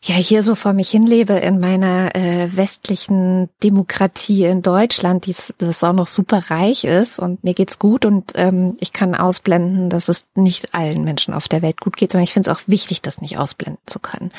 [0.00, 5.82] ja hier so vor mich hinlebe in meiner äh, westlichen Demokratie in Deutschland, die das
[5.82, 10.08] auch noch super reich ist und mir geht's gut und ähm, ich kann ausblenden, dass
[10.08, 13.02] es nicht allen Menschen auf der Welt gut geht, sondern ich finde es auch wichtig,
[13.02, 14.30] das nicht ausblenden zu können.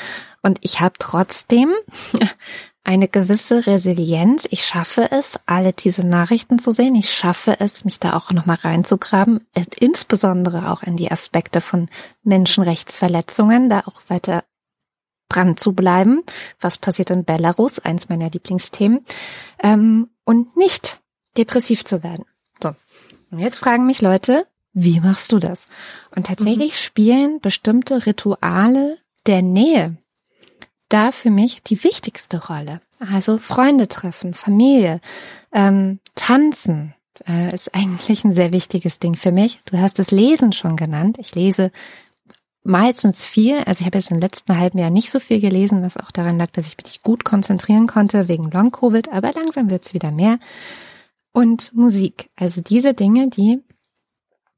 [0.42, 1.68] Und ich habe trotzdem
[2.82, 4.48] eine gewisse Resilienz.
[4.50, 6.94] Ich schaffe es, alle diese Nachrichten zu sehen.
[6.94, 11.88] Ich schaffe es, mich da auch nochmal reinzugraben, äh, insbesondere auch in die Aspekte von
[12.22, 14.44] Menschenrechtsverletzungen, da auch weiter
[15.28, 16.22] dran zu bleiben.
[16.60, 17.78] Was passiert in Belarus?
[17.78, 19.04] Eins meiner Lieblingsthemen.
[19.62, 21.00] Ähm, und nicht
[21.36, 22.24] depressiv zu werden.
[22.62, 22.74] So.
[23.30, 25.66] Und jetzt fragen mich Leute, wie machst du das?
[26.14, 26.76] Und tatsächlich mhm.
[26.76, 29.96] spielen bestimmte Rituale der Nähe
[30.90, 32.80] da für mich die wichtigste Rolle.
[32.98, 35.00] Also Freunde treffen, Familie,
[35.52, 36.94] ähm, tanzen
[37.26, 39.60] äh, ist eigentlich ein sehr wichtiges Ding für mich.
[39.64, 41.16] Du hast das Lesen schon genannt.
[41.18, 41.72] Ich lese
[42.62, 43.58] meistens viel.
[43.60, 46.38] Also ich habe jetzt im letzten halben Jahr nicht so viel gelesen, was auch daran
[46.38, 50.38] lag, dass ich mich gut konzentrieren konnte wegen Long-Covid, aber langsam wird es wieder mehr.
[51.32, 52.28] Und Musik.
[52.36, 53.60] Also diese Dinge, die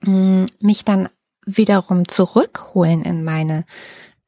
[0.01, 1.09] mh, mm, mich dann
[1.45, 3.65] wiederum zurückholen in meine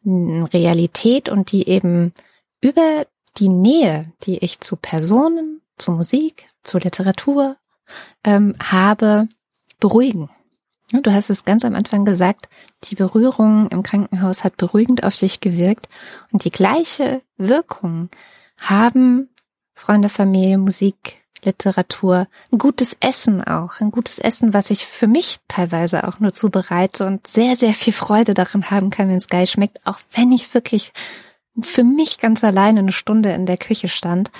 [0.05, 2.12] Realität und die eben
[2.61, 3.07] über
[3.38, 7.57] die Nähe, die ich zu Personen, zu Musik, zu Literatur
[8.22, 9.28] ähm, habe,
[9.80, 10.30] beruhigen.
[10.92, 12.48] Du hast es ganz am Anfang gesagt,
[12.84, 15.88] die Berührung im Krankenhaus hat beruhigend auf dich gewirkt
[16.30, 18.11] und die gleiche Wirkung
[18.61, 19.30] haben
[19.72, 25.38] Freunde, Familie, Musik, Literatur, ein gutes Essen auch, ein gutes Essen, was ich für mich
[25.49, 29.47] teilweise auch nur zubereite und sehr, sehr viel Freude daran haben kann, wenn es geil
[29.47, 30.92] schmeckt, auch wenn ich wirklich
[31.61, 34.30] für mich ganz alleine eine Stunde in der Küche stand.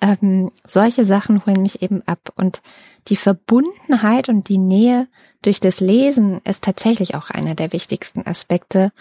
[0.00, 2.60] Ähm, solche Sachen holen mich eben ab und
[3.08, 5.08] die Verbundenheit und die Nähe
[5.42, 8.92] durch das Lesen ist tatsächlich auch einer der wichtigsten Aspekte.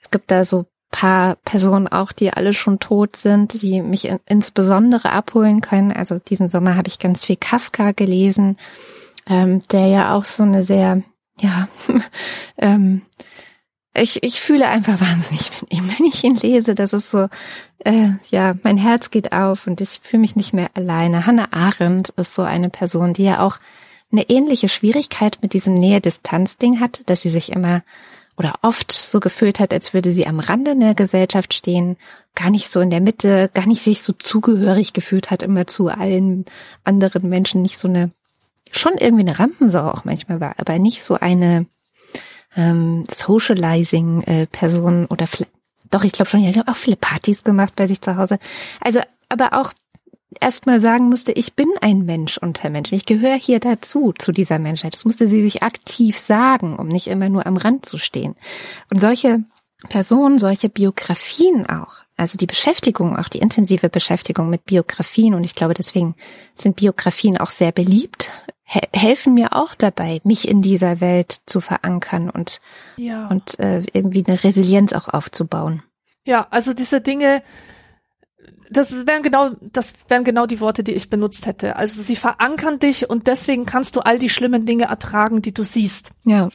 [0.00, 4.20] Es gibt da so paar Personen auch, die alle schon tot sind, die mich in,
[4.26, 5.90] insbesondere abholen können.
[5.90, 8.58] Also diesen Sommer habe ich ganz viel Kafka gelesen,
[9.28, 11.02] ähm, der ja auch so eine sehr,
[11.40, 11.66] ja,
[12.58, 13.02] ähm,
[13.92, 16.76] ich, ich fühle einfach wahnsinnig mit ihm, wenn ich ihn lese.
[16.76, 17.26] Das ist so,
[17.80, 21.26] äh, ja, mein Herz geht auf und ich fühle mich nicht mehr alleine.
[21.26, 23.58] Hannah Arendt ist so eine Person, die ja auch
[24.12, 27.82] eine ähnliche Schwierigkeit mit diesem Nähe-Distanz-Ding hat, dass sie sich immer
[28.36, 31.96] oder oft so gefühlt hat, als würde sie am Rande der Gesellschaft stehen,
[32.34, 35.88] gar nicht so in der Mitte, gar nicht sich so zugehörig gefühlt hat immer zu
[35.88, 36.44] allen
[36.82, 38.10] anderen Menschen, nicht so eine,
[38.70, 41.66] schon irgendwie eine Rampensau auch manchmal war, aber nicht so eine
[42.56, 45.26] ähm, Socializing-Person äh, oder
[45.90, 48.38] doch, ich glaube schon, die hat auch viele Partys gemacht bei sich zu Hause.
[48.80, 49.72] Also, aber auch
[50.40, 52.96] erstmal sagen musste, ich bin ein Mensch unter Menschen.
[52.96, 54.94] Ich gehöre hier dazu, zu dieser Menschheit.
[54.94, 58.34] Das musste sie sich aktiv sagen, um nicht immer nur am Rand zu stehen.
[58.90, 59.44] Und solche
[59.88, 65.54] Personen, solche Biografien auch, also die Beschäftigung, auch die intensive Beschäftigung mit Biografien, und ich
[65.54, 66.14] glaube, deswegen
[66.54, 68.30] sind Biografien auch sehr beliebt,
[68.64, 72.60] helfen mir auch dabei, mich in dieser Welt zu verankern und,
[72.96, 73.28] ja.
[73.28, 75.82] und äh, irgendwie eine Resilienz auch aufzubauen.
[76.24, 77.42] Ja, also diese Dinge,
[78.70, 81.76] das wären genau, das wären genau die Worte, die ich benutzt hätte.
[81.76, 85.62] Also sie verankern dich und deswegen kannst du all die schlimmen Dinge ertragen, die du
[85.62, 86.10] siehst.
[86.24, 86.48] Ja.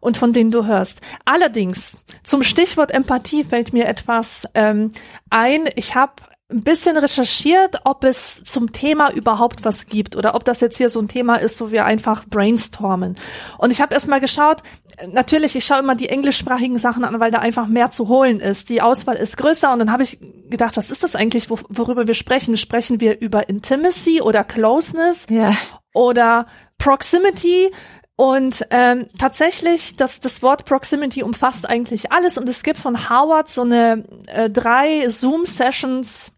[0.00, 1.00] Und von denen du hörst.
[1.24, 4.92] Allerdings, zum Stichwort Empathie fällt mir etwas ähm,
[5.28, 5.68] ein.
[5.74, 6.14] Ich habe
[6.50, 10.88] ein bisschen recherchiert, ob es zum Thema überhaupt was gibt oder ob das jetzt hier
[10.88, 13.16] so ein Thema ist, wo wir einfach brainstormen.
[13.58, 14.62] Und ich habe erstmal geschaut,
[15.06, 18.68] natürlich, ich schaue immer die englischsprachigen Sachen an, weil da einfach mehr zu holen ist.
[18.68, 20.18] Die Auswahl ist größer und dann habe ich
[20.50, 22.56] gedacht, was ist das eigentlich, worüber wir sprechen?
[22.56, 25.56] Sprechen wir über Intimacy oder Closeness ja.
[25.94, 26.46] oder
[26.78, 27.70] Proximity?
[28.16, 33.48] Und ähm, tatsächlich, das, das Wort Proximity umfasst eigentlich alles und es gibt von Howard
[33.48, 36.32] so eine äh, drei Zoom-Sessions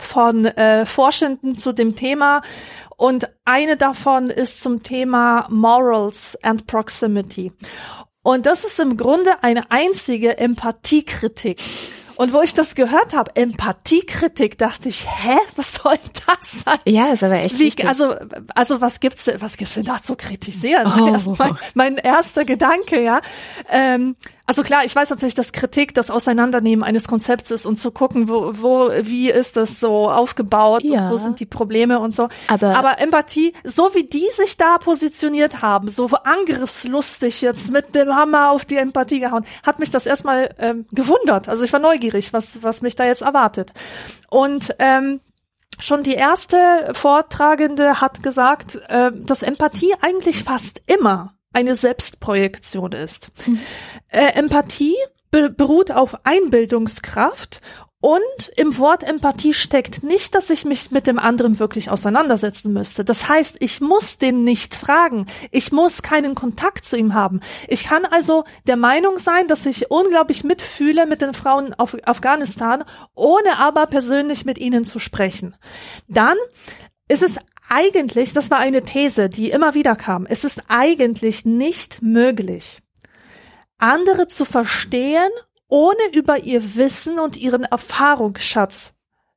[0.00, 2.42] von äh, Forschenden zu dem Thema.
[2.96, 7.52] Und eine davon ist zum Thema Morals and Proximity.
[8.22, 11.60] Und das ist im Grunde eine einzige Empathiekritik.
[12.16, 16.78] Und wo ich das gehört habe, Empathiekritik, dachte ich, hä, was soll das sein?
[16.86, 17.72] Ja, ist aber echt Wie.
[17.86, 18.16] Also,
[18.54, 20.90] also was gibt's denn, was gibt's denn da zu kritisieren?
[20.98, 21.08] Oh.
[21.08, 23.20] Erstmal mein erster Gedanke, ja.
[23.70, 24.16] Ähm,
[24.46, 28.28] also klar, ich weiß natürlich, dass Kritik das Auseinandernehmen eines Konzepts ist und zu gucken,
[28.28, 31.10] wo, wo, wie ist das so aufgebaut, ja.
[31.10, 32.28] wo sind die Probleme und so.
[32.46, 38.14] Aber, Aber Empathie, so wie die sich da positioniert haben, so angriffslustig jetzt mit dem
[38.14, 41.48] Hammer auf die Empathie gehauen, hat mich das erstmal ähm, gewundert.
[41.48, 43.72] Also ich war neugierig, was, was mich da jetzt erwartet.
[44.30, 45.20] Und ähm,
[45.78, 53.30] Schon die erste Vortragende hat gesagt, äh, dass Empathie eigentlich fast immer eine Selbstprojektion ist.
[53.46, 53.60] Mhm.
[54.08, 54.94] Äh, Empathie
[55.30, 57.60] be beruht auf Einbildungskraft
[58.00, 63.04] und im Wort Empathie steckt nicht, dass ich mich mit dem anderen wirklich auseinandersetzen müsste.
[63.04, 65.26] Das heißt, ich muss den nicht fragen.
[65.50, 67.40] Ich muss keinen Kontakt zu ihm haben.
[67.68, 72.84] Ich kann also der Meinung sein, dass ich unglaublich mitfühle mit den Frauen auf Afghanistan,
[73.14, 75.56] ohne aber persönlich mit ihnen zu sprechen.
[76.06, 76.36] Dann
[77.08, 77.38] ist es
[77.68, 82.80] eigentlich, das war eine These, die immer wieder kam, es ist eigentlich nicht möglich,
[83.78, 85.30] andere zu verstehen,
[85.68, 88.94] ohne über ihr Wissen und ihren Erfahrungsschatz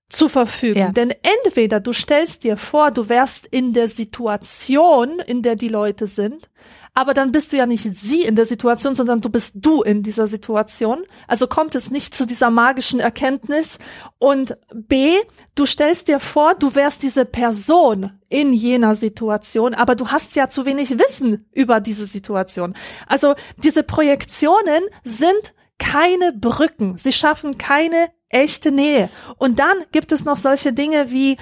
[0.09, 0.79] zu verfügen.
[0.79, 0.91] Ja.
[0.91, 6.07] Denn entweder du stellst dir vor, du wärst in der Situation, in der die Leute
[6.07, 6.49] sind,
[6.93, 10.03] aber dann bist du ja nicht sie in der Situation, sondern du bist du in
[10.03, 11.03] dieser Situation.
[11.27, 13.79] Also kommt es nicht zu dieser magischen Erkenntnis.
[14.17, 15.17] Und B,
[15.55, 20.49] du stellst dir vor, du wärst diese Person in jener Situation, aber du hast ja
[20.49, 22.75] zu wenig Wissen über diese Situation.
[23.07, 26.97] Also diese Projektionen sind keine Brücken.
[26.97, 29.09] Sie schaffen keine echte Nähe.
[29.37, 31.37] Und dann gibt es noch solche Dinge wie,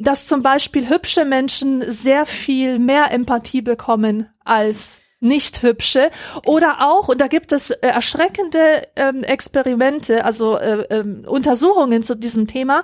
[0.00, 6.10] dass zum Beispiel hübsche Menschen sehr viel mehr Empathie bekommen als nicht hübsche
[6.46, 12.16] oder auch und da gibt es äh, erschreckende ähm, Experimente, also äh, äh, Untersuchungen zu
[12.16, 12.82] diesem Thema,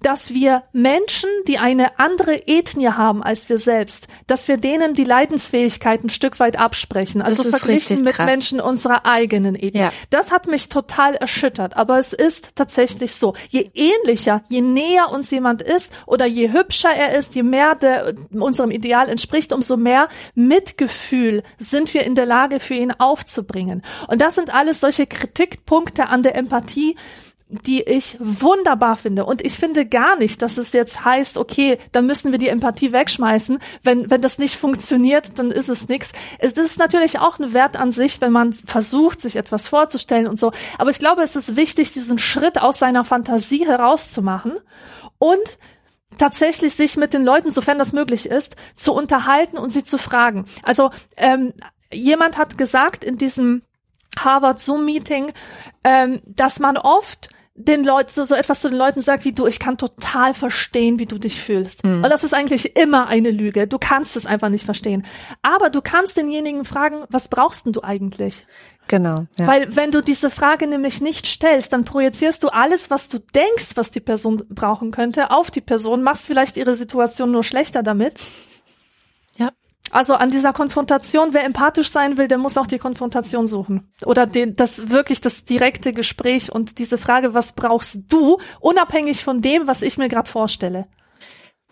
[0.00, 5.04] dass wir Menschen, die eine andere Ethnie haben als wir selbst, dass wir denen die
[5.04, 9.80] Leidensfähigkeit ein Stück weit absprechen, also verglichen mit Menschen unserer eigenen Ethnie.
[9.80, 9.92] Ja.
[10.10, 13.34] Das hat mich total erschüttert, aber es ist tatsächlich so.
[13.48, 18.14] Je ähnlicher, je näher uns jemand ist oder je hübscher er ist, je mehr der
[18.32, 21.42] unserem Ideal entspricht, umso mehr Mitgefühl
[21.72, 23.82] sind wir in der Lage, für ihn aufzubringen.
[24.06, 26.94] Und das sind alles solche Kritikpunkte an der Empathie,
[27.52, 29.26] die ich wunderbar finde.
[29.26, 32.92] Und ich finde gar nicht, dass es jetzt heißt, okay, dann müssen wir die Empathie
[32.92, 33.58] wegschmeißen.
[33.82, 36.12] Wenn, wenn das nicht funktioniert, dann ist es nichts.
[36.38, 40.38] Es ist natürlich auch ein Wert an sich, wenn man versucht, sich etwas vorzustellen und
[40.38, 40.52] so.
[40.78, 44.54] Aber ich glaube, es ist wichtig, diesen Schritt aus seiner Fantasie herauszumachen
[45.18, 45.58] und
[46.18, 50.46] tatsächlich sich mit den Leuten, sofern das möglich ist, zu unterhalten und sie zu fragen.
[50.62, 51.52] Also ähm,
[51.92, 53.62] jemand hat gesagt in diesem
[54.18, 55.32] Harvard Zoom Meeting,
[55.84, 59.46] ähm, dass man oft den Leuten so, so etwas zu den Leuten sagt wie du,
[59.46, 61.84] ich kann total verstehen, wie du dich fühlst.
[61.84, 62.02] Mhm.
[62.02, 63.66] Und das ist eigentlich immer eine Lüge.
[63.66, 65.04] Du kannst es einfach nicht verstehen.
[65.42, 68.46] Aber du kannst denjenigen fragen, was brauchst denn du eigentlich?
[68.88, 69.26] Genau.
[69.38, 69.46] Ja.
[69.46, 73.70] Weil wenn du diese Frage nämlich nicht stellst, dann projizierst du alles, was du denkst,
[73.76, 78.18] was die Person brauchen könnte, auf die Person, machst vielleicht ihre Situation nur schlechter damit.
[79.38, 79.52] Ja.
[79.90, 83.92] Also an dieser Konfrontation, wer empathisch sein will, der muss auch die Konfrontation suchen.
[84.04, 89.42] Oder den, das wirklich das direkte Gespräch und diese Frage, was brauchst du, unabhängig von
[89.42, 90.86] dem, was ich mir gerade vorstelle.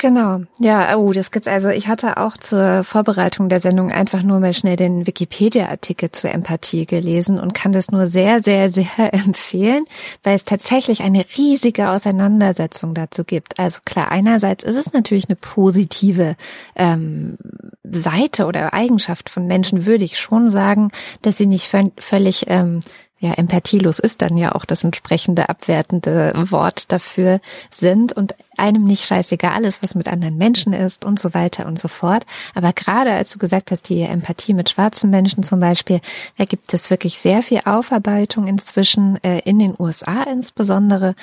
[0.03, 4.41] Genau, ja, oh, das gibt also, ich hatte auch zur Vorbereitung der Sendung einfach nur
[4.41, 9.85] mal schnell den Wikipedia-Artikel zur Empathie gelesen und kann das nur sehr, sehr, sehr empfehlen,
[10.23, 13.59] weil es tatsächlich eine riesige Auseinandersetzung dazu gibt.
[13.59, 16.35] Also klar, einerseits ist es natürlich eine positive
[16.77, 17.37] ähm,
[17.85, 21.67] Seite oder Eigenschaft von Menschen, würde ich schon sagen, dass sie nicht
[21.99, 22.81] völlig ähm,
[23.21, 27.41] ja, empathielos ist dann ja auch das entsprechende abwertende Wort dafür
[27.71, 31.79] sind und einem nicht scheißegal ist, was mit anderen Menschen ist und so weiter und
[31.79, 32.25] so fort.
[32.55, 36.01] Aber gerade als du gesagt hast, die Empathie mit schwarzen Menschen zum Beispiel,
[36.39, 41.15] da gibt es wirklich sehr viel Aufarbeitung inzwischen äh, in den USA insbesondere,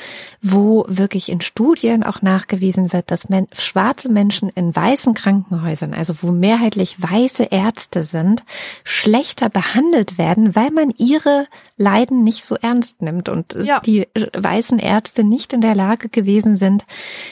[0.41, 6.13] wo wirklich in Studien auch nachgewiesen wird, dass men schwarze Menschen in weißen Krankenhäusern, also
[6.21, 8.43] wo mehrheitlich weiße Ärzte sind,
[8.83, 11.47] schlechter behandelt werden, weil man ihre
[11.87, 13.79] Leiden nicht so ernst nimmt und ja.
[13.79, 16.85] die weißen Ärzte nicht in der Lage gewesen sind,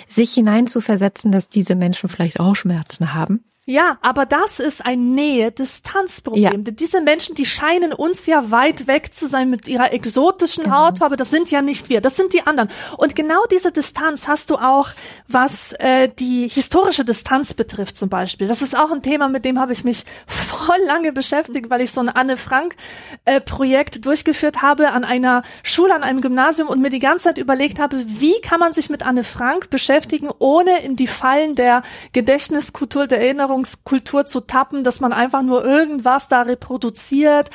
[0.07, 6.43] sich hineinzuversetzen, dass diese Menschen vielleicht auch Schmerzen haben ja, aber das ist ein Nähe-Distanz-Problem.
[6.43, 6.71] Ja.
[6.71, 10.85] Diese Menschen, die scheinen uns ja weit weg zu sein mit ihrer exotischen genau.
[10.85, 11.15] Hautfarbe.
[11.15, 12.69] Das sind ja nicht wir, das sind die anderen.
[12.95, 14.89] Und genau diese Distanz hast du auch,
[15.27, 18.47] was äh, die historische Distanz betrifft zum Beispiel.
[18.47, 21.89] Das ist auch ein Thema, mit dem habe ich mich voll lange beschäftigt, weil ich
[21.89, 26.91] so ein Anne Frank-Projekt äh, durchgeführt habe an einer Schule, an einem Gymnasium und mir
[26.91, 30.95] die ganze Zeit überlegt habe, wie kann man sich mit Anne Frank beschäftigen, ohne in
[30.95, 31.81] die Fallen der
[32.13, 37.49] Gedächtniskultur, der Erinnerung Ernährungskultur zu tappen, dass man einfach nur irgendwas da reproduziert,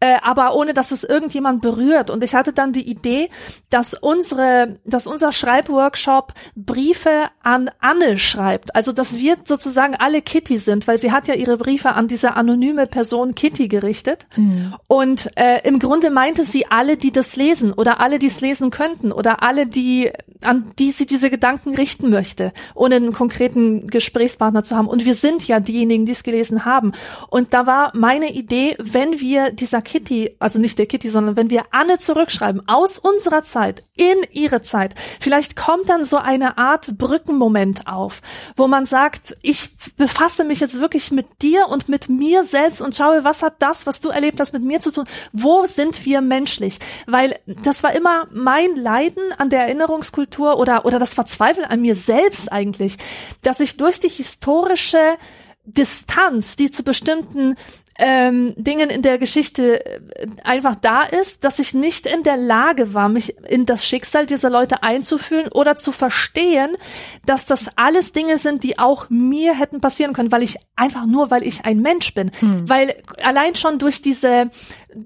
[0.00, 2.10] äh, aber ohne dass es irgendjemand berührt.
[2.10, 3.28] Und ich hatte dann die Idee,
[3.70, 8.74] dass unsere, dass unser Schreibworkshop Briefe an Anne schreibt.
[8.74, 12.34] Also dass wir sozusagen alle Kitty sind, weil sie hat ja ihre Briefe an diese
[12.34, 14.26] anonyme Person Kitty gerichtet.
[14.36, 14.74] Mhm.
[14.86, 18.70] Und äh, im Grunde meinte sie alle, die das lesen oder alle, die es lesen
[18.70, 20.10] könnten oder alle, die
[20.44, 24.88] an die sie diese Gedanken richten möchte, ohne einen konkreten Gesprächspartner zu haben.
[24.88, 26.92] Und wir sind ja diejenigen, die es gelesen haben.
[27.28, 31.50] Und da war meine Idee, wenn wir dieser Kitty, also nicht der Kitty, sondern wenn
[31.50, 36.98] wir Anne zurückschreiben aus unserer Zeit in ihre Zeit, vielleicht kommt dann so eine Art
[36.98, 38.22] Brückenmoment auf,
[38.56, 42.94] wo man sagt, ich befasse mich jetzt wirklich mit dir und mit mir selbst und
[42.94, 45.04] schaue, was hat das, was du erlebt hast, mit mir zu tun?
[45.32, 46.78] Wo sind wir menschlich?
[47.06, 51.94] Weil das war immer mein Leiden an der Erinnerungskultur oder, oder das Verzweifeln an mir
[51.94, 52.96] selbst eigentlich,
[53.42, 55.16] dass ich durch die historische
[55.64, 57.56] Distanz, die zu bestimmten
[58.04, 60.00] ähm, Dingen in der Geschichte äh,
[60.42, 64.50] einfach da ist, dass ich nicht in der Lage war, mich in das Schicksal dieser
[64.50, 66.76] Leute einzufühlen oder zu verstehen,
[67.24, 71.30] dass das alles Dinge sind, die auch mir hätten passieren können, weil ich einfach nur,
[71.30, 72.68] weil ich ein Mensch bin, hm.
[72.68, 74.46] weil allein schon durch diese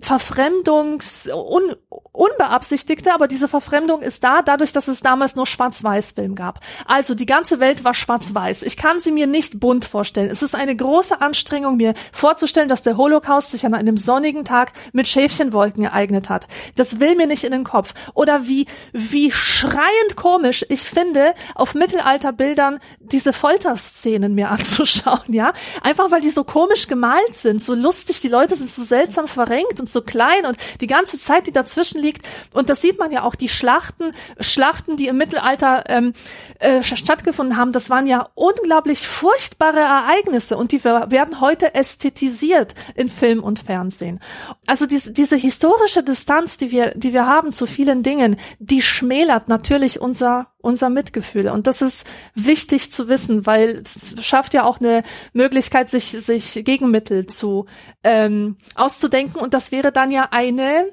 [0.01, 1.77] Verfremdungs un,
[2.13, 6.61] unbeabsichtigte, aber diese Verfremdung ist da, dadurch, dass es damals nur Schwarz-Weiß-Film gab.
[6.87, 8.63] Also die ganze Welt war schwarz-weiß.
[8.63, 10.31] Ich kann sie mir nicht bunt vorstellen.
[10.31, 14.73] Es ist eine große Anstrengung, mir vorzustellen, dass der Holocaust sich an einem sonnigen Tag
[14.93, 16.47] mit Schäfchenwolken ereignet hat.
[16.77, 17.95] Das will mir nicht in den Kopf.
[18.15, 25.53] Oder wie, wie schreiend komisch ich finde, auf Mittelalterbildern diese Folterszenen mir anzuschauen, ja?
[25.83, 29.81] Einfach weil die so komisch gemalt sind, so lustig, die Leute sind so seltsam verrenkt
[29.81, 32.27] und so klein und die ganze Zeit, die dazwischen liegt.
[32.53, 36.13] Und das sieht man ja auch, die Schlachten, Schlachten, die im Mittelalter ähm,
[36.59, 43.09] äh, stattgefunden haben, das waren ja unglaublich furchtbare Ereignisse und die werden heute ästhetisiert in
[43.09, 44.21] Film und Fernsehen.
[44.67, 49.49] Also diese, diese historische Distanz, die wir, die wir haben zu vielen Dingen, die schmälert
[49.49, 51.49] natürlich unser unser Mitgefühl.
[51.49, 56.65] Und das ist wichtig zu wissen, weil es schafft ja auch eine Möglichkeit, sich, sich
[56.65, 57.67] Gegenmittel zu
[58.03, 59.41] ähm, auszudenken.
[59.41, 60.93] Und das wäre dann ja eine,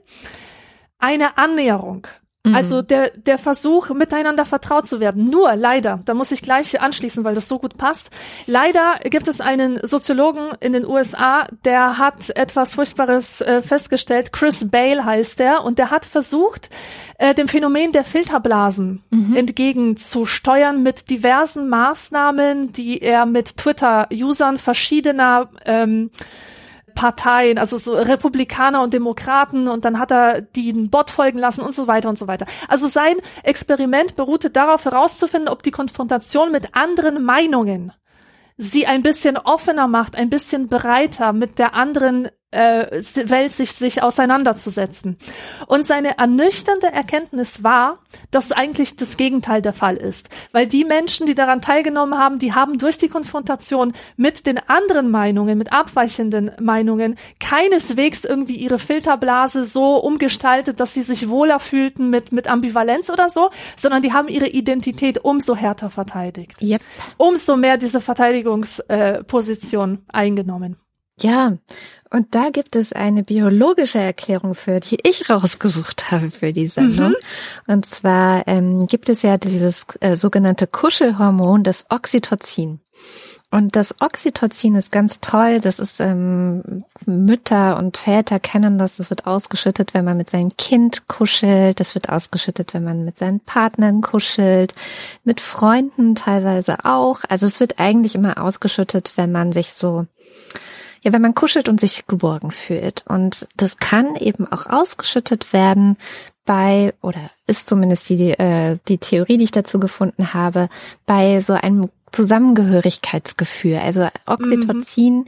[0.99, 2.07] eine Annäherung
[2.45, 2.55] Mhm.
[2.55, 5.29] Also der, der Versuch, miteinander vertraut zu werden.
[5.29, 8.09] Nur leider, da muss ich gleich anschließen, weil das so gut passt.
[8.47, 14.33] Leider gibt es einen Soziologen in den USA, der hat etwas Furchtbares äh, festgestellt.
[14.33, 16.69] Chris Bale heißt er und der hat versucht,
[17.17, 19.37] äh, dem Phänomen der Filterblasen mhm.
[19.37, 26.11] entgegenzusteuern mit diversen Maßnahmen, die er mit Twitter-Usern verschiedener ähm,
[26.95, 31.61] Parteien, also so Republikaner und Demokraten und dann hat er die einen Bot folgen lassen
[31.61, 32.45] und so weiter und so weiter.
[32.67, 37.91] Also sein Experiment beruhte darauf herauszufinden, ob die Konfrontation mit anderen Meinungen
[38.57, 45.17] sie ein bisschen offener macht, ein bisschen breiter mit der anderen äh, Weltsicht sich auseinanderzusetzen.
[45.67, 47.99] Und seine ernüchternde Erkenntnis war,
[48.31, 50.29] dass eigentlich das Gegenteil der Fall ist.
[50.51, 55.09] Weil die Menschen, die daran teilgenommen haben, die haben durch die Konfrontation mit den anderen
[55.09, 62.09] Meinungen, mit abweichenden Meinungen, keineswegs irgendwie ihre Filterblase so umgestaltet, dass sie sich wohler fühlten
[62.09, 66.61] mit, mit Ambivalenz oder so, sondern die haben ihre Identität umso härter verteidigt.
[66.61, 66.81] Yep.
[67.17, 70.77] Umso mehr diese Verteidigungsposition äh, eingenommen.
[71.19, 71.57] Ja,
[72.13, 77.09] und da gibt es eine biologische Erklärung für, die ich rausgesucht habe für die Sendung.
[77.09, 77.15] Mhm.
[77.65, 82.81] Und zwar ähm, gibt es ja dieses äh, sogenannte Kuschelhormon, das Oxytocin.
[83.49, 85.59] Und das Oxytocin ist ganz toll.
[85.59, 88.97] Das ist ähm, Mütter und Väter kennen das.
[88.97, 91.79] Das wird ausgeschüttet, wenn man mit seinem Kind kuschelt.
[91.79, 94.75] Das wird ausgeschüttet, wenn man mit seinen Partnern kuschelt,
[95.23, 97.21] mit Freunden teilweise auch.
[97.27, 100.05] Also es wird eigentlich immer ausgeschüttet, wenn man sich so
[101.03, 103.03] ja, wenn man kuschelt und sich geborgen fühlt.
[103.07, 105.97] Und das kann eben auch ausgeschüttet werden
[106.45, 110.69] bei, oder ist zumindest die, äh, die Theorie, die ich dazu gefunden habe,
[111.05, 113.77] bei so einem Zusammengehörigkeitsgefühl.
[113.77, 115.25] Also Oxytocin mhm.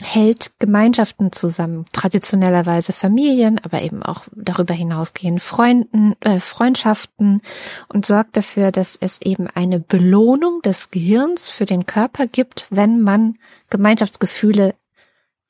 [0.00, 7.40] hält Gemeinschaften zusammen, traditionellerweise Familien, aber eben auch darüber hinausgehend Freunden, äh, Freundschaften
[7.88, 13.00] und sorgt dafür, dass es eben eine Belohnung des Gehirns für den Körper gibt, wenn
[13.00, 13.38] man
[13.70, 14.74] Gemeinschaftsgefühle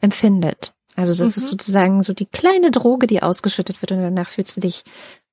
[0.00, 0.74] empfindet.
[0.94, 1.42] Also das mhm.
[1.42, 4.84] ist sozusagen so die kleine Droge, die ausgeschüttet wird und danach fühlst du dich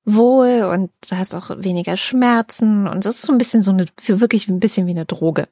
[0.04, 4.20] wohl und hast auch weniger Schmerzen und das ist so ein bisschen so eine, für
[4.20, 5.48] wirklich ein bisschen wie eine Droge.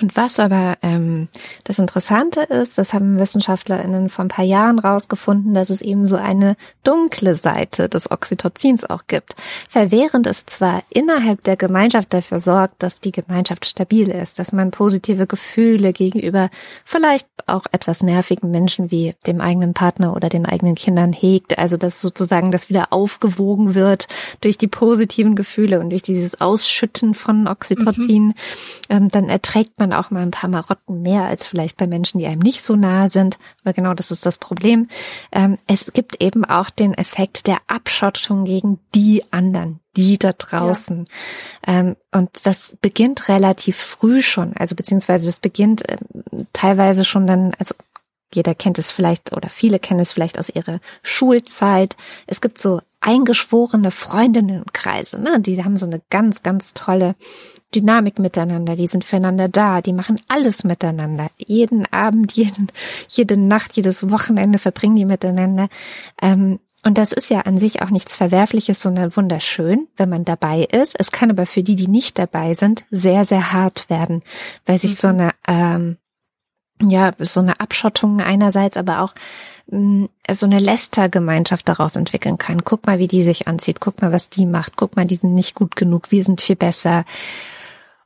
[0.00, 1.28] Und was aber ähm,
[1.64, 6.16] das Interessante ist, das haben WissenschaftlerInnen vor ein paar Jahren rausgefunden, dass es eben so
[6.16, 9.34] eine dunkle Seite des Oxytocins auch gibt.
[9.68, 14.70] Verwährend es zwar innerhalb der Gemeinschaft dafür sorgt, dass die Gemeinschaft stabil ist, dass man
[14.70, 16.48] positive Gefühle gegenüber
[16.86, 21.76] vielleicht auch etwas nervigen Menschen wie dem eigenen Partner oder den eigenen Kindern hegt, also
[21.76, 24.08] dass sozusagen das wieder aufgewogen wird
[24.40, 28.34] durch die positiven Gefühle und durch dieses Ausschütten von Oxytocin, mhm.
[28.88, 32.26] ähm, dann erträgt man auch mal ein paar Marotten mehr als vielleicht bei Menschen, die
[32.26, 33.38] einem nicht so nahe sind.
[33.62, 34.86] Aber genau das ist das Problem.
[35.32, 41.06] Ähm, es gibt eben auch den Effekt der Abschottung gegen die anderen, die da draußen.
[41.66, 41.80] Ja.
[41.80, 45.98] Ähm, und das beginnt relativ früh schon, also beziehungsweise das beginnt äh,
[46.52, 47.74] teilweise schon dann, also
[48.34, 51.96] jeder kennt es vielleicht oder viele kennen es vielleicht aus ihrer Schulzeit.
[52.26, 55.40] Es gibt so eingeschworene Freundinnenkreise, ne?
[55.40, 57.14] Die haben so eine ganz, ganz tolle
[57.74, 61.30] Dynamik miteinander, die sind füreinander da, die machen alles miteinander.
[61.36, 62.68] Jeden Abend, jeden,
[63.08, 65.68] jede Nacht, jedes Wochenende verbringen die miteinander.
[66.20, 70.64] Ähm, und das ist ja an sich auch nichts Verwerfliches, sondern wunderschön, wenn man dabei
[70.64, 70.98] ist.
[70.98, 74.22] Es kann aber für die, die nicht dabei sind, sehr, sehr hart werden,
[74.66, 75.14] weil sich so mhm.
[75.14, 75.96] eine, ähm,
[76.82, 79.14] ja, so eine Abschottung einerseits, aber auch
[79.68, 82.64] mh, mm, so eine Lästergemeinschaft daraus entwickeln kann.
[82.64, 83.78] Guck mal, wie die sich anzieht.
[83.78, 84.76] Guck mal, was die macht.
[84.76, 86.10] Guck mal, die sind nicht gut genug.
[86.10, 87.04] Wir sind viel besser.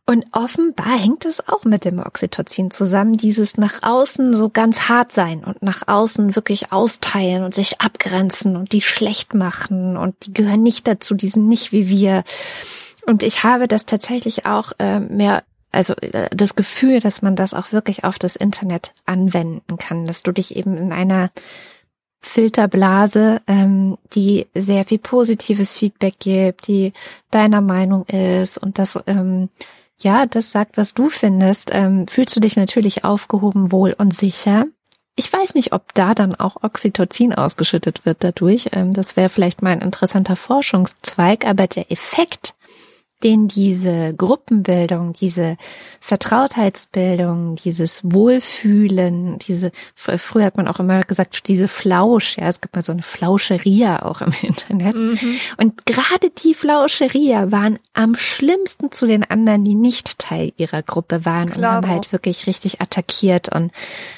[0.08, 5.10] Und offenbar hängt es auch mit dem Oxytocin zusammen, dieses nach außen so ganz hart
[5.10, 10.32] sein und nach außen wirklich austeilen und sich abgrenzen und die schlecht machen und die
[10.32, 12.22] gehören nicht dazu, die sind nicht wie wir.
[13.04, 15.42] Und ich habe das tatsächlich auch äh, mehr,
[15.72, 20.22] also äh, das Gefühl, dass man das auch wirklich auf das Internet anwenden kann, dass
[20.22, 21.30] du dich eben in einer
[22.20, 26.92] Filterblase, ähm, die sehr viel positives Feedback gibt, die
[27.32, 29.48] deiner Meinung ist und das ähm,
[29.98, 34.66] ja, das sagt, was du findest, ähm, fühlst du dich natürlich aufgehoben, wohl und sicher.
[35.14, 38.68] Ich weiß nicht, ob da dann auch Oxytocin ausgeschüttet wird dadurch.
[38.72, 42.54] Ähm, das wäre vielleicht mal ein interessanter Forschungszweig, aber der Effekt
[43.24, 45.56] den diese Gruppenbildung, diese
[46.00, 52.76] Vertrautheitsbildung, dieses Wohlfühlen, diese, früher hat man auch immer gesagt, diese Flausch, ja, es gibt
[52.76, 54.94] mal so eine Flauscheria auch im Internet.
[54.94, 55.18] Mhm.
[55.56, 61.24] Und gerade die Flauscheria waren am schlimmsten zu den anderen, die nicht Teil ihrer Gruppe
[61.24, 61.78] waren Klar.
[61.78, 63.72] und haben halt wirklich richtig attackiert und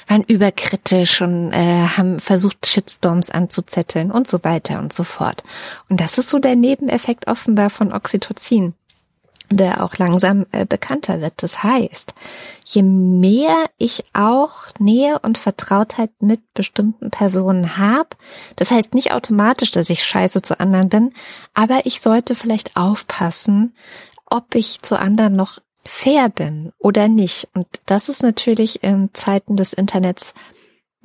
[0.08, 5.44] waren überkritisch und äh, haben versucht, Shitstorms anzuzetteln und so weiter und so fort.
[5.88, 8.74] Und das ist so der Nebeneffekt offenbar von Oxytocin
[9.50, 11.34] der auch langsam äh, bekannter wird.
[11.38, 12.12] Das heißt,
[12.64, 18.10] je mehr ich auch Nähe und Vertrautheit mit bestimmten Personen habe,
[18.56, 21.14] das heißt nicht automatisch, dass ich scheiße zu anderen bin,
[21.54, 23.74] aber ich sollte vielleicht aufpassen,
[24.26, 27.48] ob ich zu anderen noch fair bin oder nicht.
[27.54, 30.34] Und das ist natürlich in Zeiten des Internets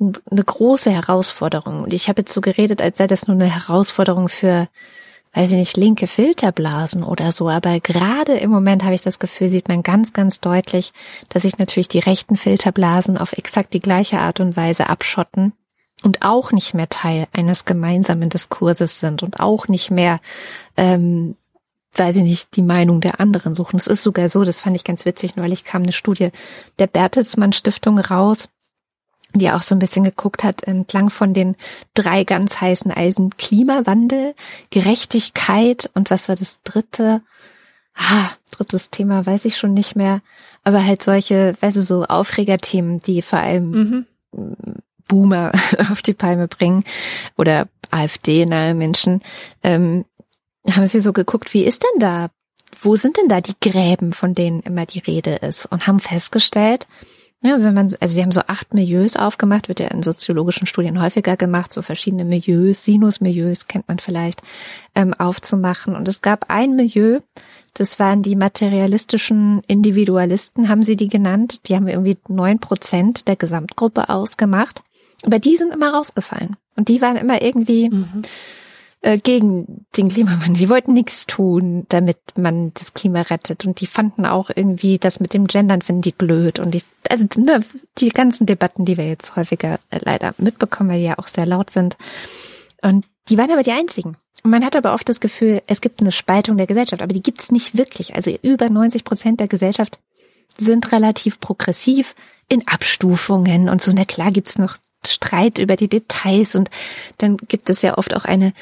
[0.00, 1.84] eine große Herausforderung.
[1.84, 4.68] Und ich habe jetzt so geredet, als sei das nur eine Herausforderung für,
[5.34, 7.48] weiß ich nicht, linke Filterblasen oder so.
[7.48, 10.92] Aber gerade im Moment habe ich das Gefühl, sieht man ganz, ganz deutlich,
[11.28, 15.52] dass sich natürlich die rechten Filterblasen auf exakt die gleiche Art und Weise abschotten
[16.02, 20.20] und auch nicht mehr Teil eines gemeinsamen Diskurses sind und auch nicht mehr,
[20.76, 21.36] ähm,
[21.94, 23.76] weiß ich nicht, die Meinung der anderen suchen.
[23.76, 26.30] Es ist sogar so, das fand ich ganz witzig, neulich kam eine Studie
[26.78, 28.48] der Bertelsmann Stiftung raus,
[29.38, 31.56] die auch so ein bisschen geguckt hat entlang von den
[31.94, 34.34] drei ganz heißen Eisen Klimawandel,
[34.70, 37.22] Gerechtigkeit und was war das dritte?
[37.94, 40.20] Ah, drittes Thema weiß ich schon nicht mehr,
[40.62, 44.66] aber halt solche, weißt du, so Aufregerthemen, die vor allem mhm.
[45.06, 45.52] Boomer
[45.90, 46.84] auf die Palme bringen
[47.36, 49.22] oder AfD-nahe Menschen,
[49.62, 50.04] ähm,
[50.68, 52.30] haben sie so geguckt, wie ist denn da,
[52.80, 56.86] wo sind denn da die Gräben, von denen immer die Rede ist und haben festgestellt,
[57.44, 61.00] ja, wenn man, also sie haben so acht Milieus aufgemacht, wird ja in soziologischen Studien
[61.00, 64.40] häufiger gemacht, so verschiedene Milieus, Sinusmilieus kennt man vielleicht,
[64.94, 65.94] ähm, aufzumachen.
[65.94, 67.20] Und es gab ein Milieu,
[67.74, 71.68] das waren die materialistischen Individualisten, haben sie die genannt.
[71.68, 74.82] Die haben irgendwie neun Prozent der Gesamtgruppe ausgemacht.
[75.26, 76.56] Aber die sind immer rausgefallen.
[76.76, 78.22] Und die waren immer irgendwie mhm.
[79.04, 80.54] Äh, gegen den Klimawandel.
[80.54, 83.66] Die wollten nichts tun, damit man das Klima rettet.
[83.66, 86.58] Und die fanden auch irgendwie das mit dem Gendern finden die blöd.
[86.58, 87.62] Und die, also ne,
[87.98, 91.44] die ganzen Debatten, die wir jetzt häufiger äh, leider mitbekommen, weil die ja auch sehr
[91.44, 91.98] laut sind.
[92.80, 94.16] Und die waren aber die einzigen.
[94.42, 97.22] Und man hat aber oft das Gefühl, es gibt eine Spaltung der Gesellschaft, aber die
[97.22, 98.14] gibt's nicht wirklich.
[98.14, 99.98] Also über 90 Prozent der Gesellschaft
[100.56, 102.14] sind relativ progressiv
[102.48, 103.92] in Abstufungen und so.
[103.94, 106.70] Na klar gibt's noch Streit über die Details und
[107.18, 108.54] dann gibt es ja oft auch eine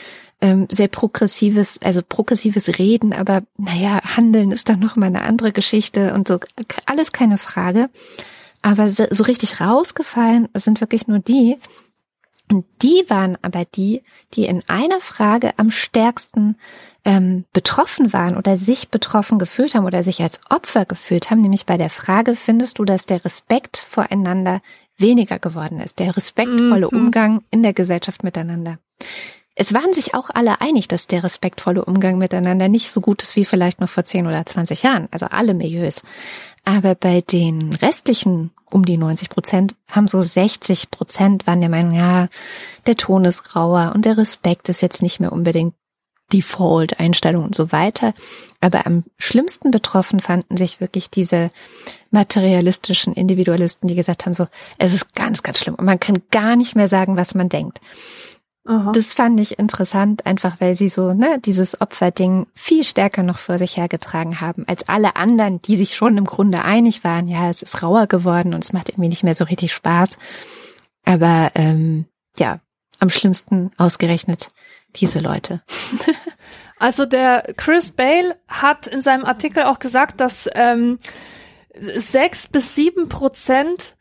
[0.43, 5.53] ähm, sehr progressives, also progressives Reden, aber naja, Handeln ist dann noch mal eine andere
[5.53, 6.41] Geschichte und so
[6.85, 7.89] alles keine Frage.
[8.61, 11.57] Aber so richtig rausgefallen sind wirklich nur die,
[12.53, 14.03] und die waren aber die,
[14.35, 16.57] die in einer Frage am stärksten
[17.03, 21.65] ähm, betroffen waren oder sich betroffen gefühlt haben oder sich als Opfer gefühlt haben, nämlich
[21.65, 24.61] bei der Frage, findest du, dass der Respekt voreinander
[24.99, 26.99] weniger geworden ist, der respektvolle mhm.
[26.99, 28.79] Umgang in der Gesellschaft miteinander.
[29.55, 33.37] Es waren sich auch alle einig, dass der respektvolle Umgang miteinander nicht so gut ist
[33.37, 36.03] wie vielleicht noch vor 10 oder 20 Jahren, also alle Milieus.
[36.65, 41.93] Aber bei den restlichen um die 90 Prozent haben so 60 Prozent waren der Meinung,
[41.93, 42.29] ja,
[42.87, 45.75] der Ton ist grauer und der Respekt ist jetzt nicht mehr unbedingt
[46.33, 48.15] Default-Einstellung und so weiter.
[48.61, 51.51] Aber am schlimmsten betroffen fanden sich wirklich diese
[52.11, 54.47] materialistischen Individualisten, die gesagt haben, so,
[54.79, 57.81] es ist ganz, ganz schlimm und man kann gar nicht mehr sagen, was man denkt.
[58.65, 58.93] Aha.
[58.93, 63.59] Das fand ich interessant, einfach weil sie so, ne, dieses Opferding viel stärker noch vor
[63.59, 67.63] sich hergetragen haben, als alle anderen, die sich schon im Grunde einig waren, ja, es
[67.63, 70.11] ist rauer geworden und es macht irgendwie nicht mehr so richtig Spaß.
[71.05, 72.07] Aber ähm,
[72.39, 72.61] ja,
[73.01, 74.51] am schlimmsten ausgerechnet
[74.95, 75.63] diese Leute.
[76.79, 81.01] also der Chris Bale hat in seinem Artikel auch gesagt, dass ähm,
[81.75, 83.97] sechs bis sieben Prozent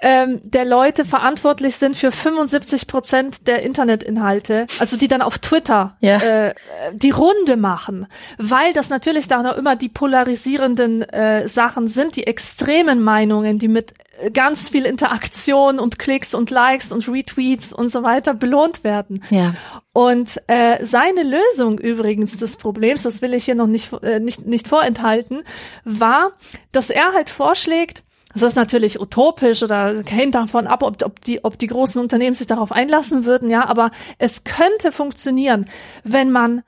[0.00, 5.96] ähm, der Leute verantwortlich sind für 75 Prozent der Internetinhalte, also die dann auf Twitter
[6.00, 6.18] ja.
[6.18, 6.54] äh,
[6.92, 8.06] die Runde machen,
[8.38, 13.68] weil das natürlich da noch immer die polarisierenden äh, Sachen sind, die extremen Meinungen, die
[13.68, 13.94] mit
[14.32, 19.24] ganz viel Interaktion und Klicks und Likes und Retweets und so weiter belohnt werden.
[19.30, 19.54] Ja.
[19.92, 24.46] Und äh, seine Lösung übrigens des Problems, das will ich hier noch nicht, äh, nicht,
[24.46, 25.42] nicht vorenthalten,
[25.84, 26.32] war,
[26.72, 28.02] dass er halt vorschlägt,
[28.34, 32.34] das ist natürlich utopisch oder hängt davon ab, ob, ob, die, ob die großen Unternehmen
[32.34, 35.66] sich darauf einlassen würden, ja, aber es könnte funktionieren,
[36.04, 36.62] wenn man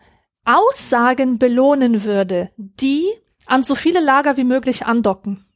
[0.44, 3.04] Aussagen belohnen würde, die
[3.46, 5.46] an so viele Lager wie möglich andocken.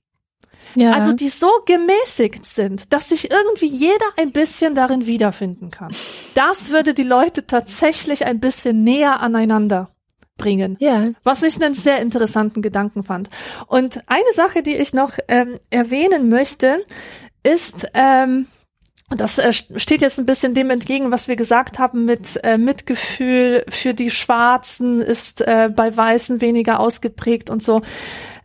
[0.75, 0.93] Ja.
[0.93, 5.93] Also die so gemäßigt sind, dass sich irgendwie jeder ein bisschen darin wiederfinden kann.
[6.35, 9.96] Das würde die Leute tatsächlich ein bisschen näher aneinander
[10.37, 10.77] bringen.
[10.81, 11.05] Ja.
[11.23, 13.29] Was ich einen sehr interessanten Gedanken fand.
[13.67, 16.85] Und eine Sache, die ich noch ähm, erwähnen möchte,
[17.43, 18.47] ist, ähm,
[19.09, 22.59] und das äh, steht jetzt ein bisschen dem entgegen, was wir gesagt haben mit äh,
[22.59, 27.83] Mitgefühl für die Schwarzen ist äh, bei Weißen weniger ausgeprägt und so.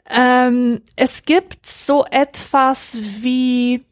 [0.07, 3.85] Ähm, es gibt so etwas wie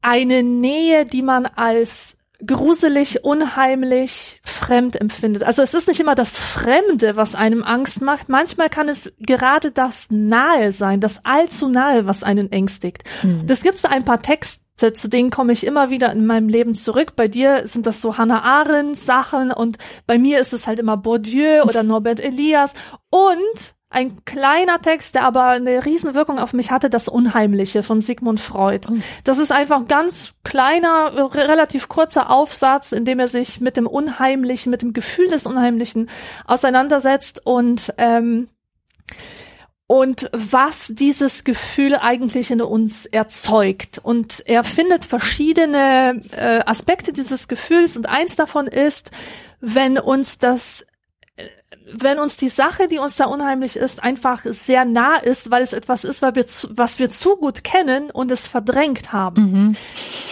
[0.00, 5.42] eine Nähe, die man als gruselig, unheimlich, fremd empfindet.
[5.42, 8.28] Also es ist nicht immer das Fremde, was einem Angst macht.
[8.28, 13.04] Manchmal kann es gerade das Nahe sein, das allzu Nahe, was einen ängstigt.
[13.22, 13.46] Mhm.
[13.46, 16.74] Das gibt so ein paar Texte, zu denen komme ich immer wieder in meinem Leben
[16.74, 17.14] zurück.
[17.16, 20.96] Bei dir sind das so Hannah Arendt Sachen und bei mir ist es halt immer
[20.96, 22.74] Bourdieu oder Norbert Elias
[23.10, 28.40] und ein kleiner Text, der aber eine Riesenwirkung auf mich hatte, das Unheimliche von Sigmund
[28.40, 28.88] Freud.
[28.90, 28.96] Oh.
[29.24, 33.86] Das ist einfach ein ganz kleiner, relativ kurzer Aufsatz, in dem er sich mit dem
[33.86, 36.08] Unheimlichen, mit dem Gefühl des Unheimlichen
[36.46, 38.48] auseinandersetzt und ähm,
[39.86, 44.00] und was dieses Gefühl eigentlich in uns erzeugt.
[44.02, 49.10] Und er findet verschiedene äh, Aspekte dieses Gefühls und eins davon ist,
[49.60, 50.86] wenn uns das
[51.90, 55.72] wenn uns die Sache, die uns da unheimlich ist, einfach sehr nah ist, weil es
[55.72, 59.42] etwas ist, weil wir zu, was wir zu gut kennen und es verdrängt haben.
[59.42, 59.76] Mhm.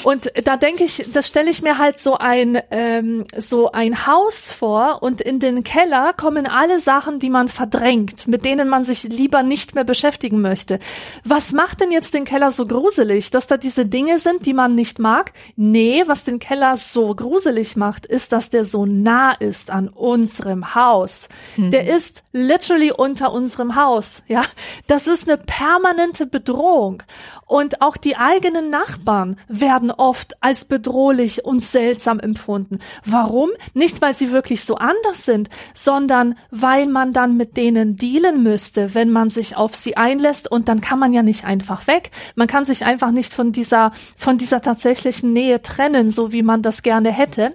[0.04, 4.52] Und da denke ich, das stelle ich mir halt so ein ähm, so ein Haus
[4.52, 9.04] vor und in den Keller kommen alle Sachen, die man verdrängt, mit denen man sich
[9.04, 10.78] lieber nicht mehr beschäftigen möchte.
[11.24, 14.74] Was macht denn jetzt den Keller so gruselig, dass da diese Dinge sind, die man
[14.74, 15.32] nicht mag?
[15.56, 20.74] Nee, was den Keller so gruselig macht, ist, dass der so nah ist an unserem
[20.74, 21.28] Haus.
[21.56, 21.70] Mhm.
[21.70, 24.22] Der ist literally unter unserem Haus.
[24.28, 24.42] Ja,
[24.86, 27.02] das ist eine permanente Bedrohung.
[27.46, 32.78] Und auch die eigenen Nachbarn werden oft als bedrohlich und seltsam empfunden.
[33.04, 33.50] Warum?
[33.74, 38.94] Nicht, weil sie wirklich so anders sind, sondern weil man dann mit denen dealen müsste,
[38.94, 42.12] wenn man sich auf sie einlässt und dann kann man ja nicht einfach weg.
[42.36, 46.62] Man kann sich einfach nicht von dieser, von dieser tatsächlichen Nähe trennen, so wie man
[46.62, 47.52] das gerne hätte.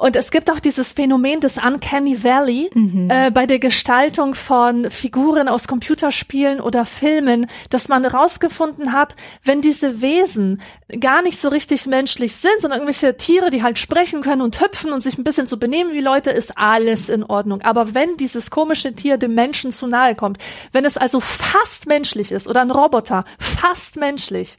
[0.00, 3.10] Und es gibt auch dieses Phänomen des Uncanny Valley mhm.
[3.10, 9.14] äh, bei der Gestaltung von Figuren aus Computerspielen oder Filmen, dass man rausgefunden hat,
[9.44, 10.62] wenn diese Wesen
[11.00, 14.94] gar nicht so richtig menschlich sind, sondern irgendwelche Tiere, die halt sprechen können und hüpfen
[14.94, 17.60] und sich ein bisschen so benehmen wie Leute, ist alles in Ordnung.
[17.60, 20.38] Aber wenn dieses komische Tier dem Menschen zu nahe kommt,
[20.72, 24.56] wenn es also fast menschlich ist oder ein Roboter, fast menschlich,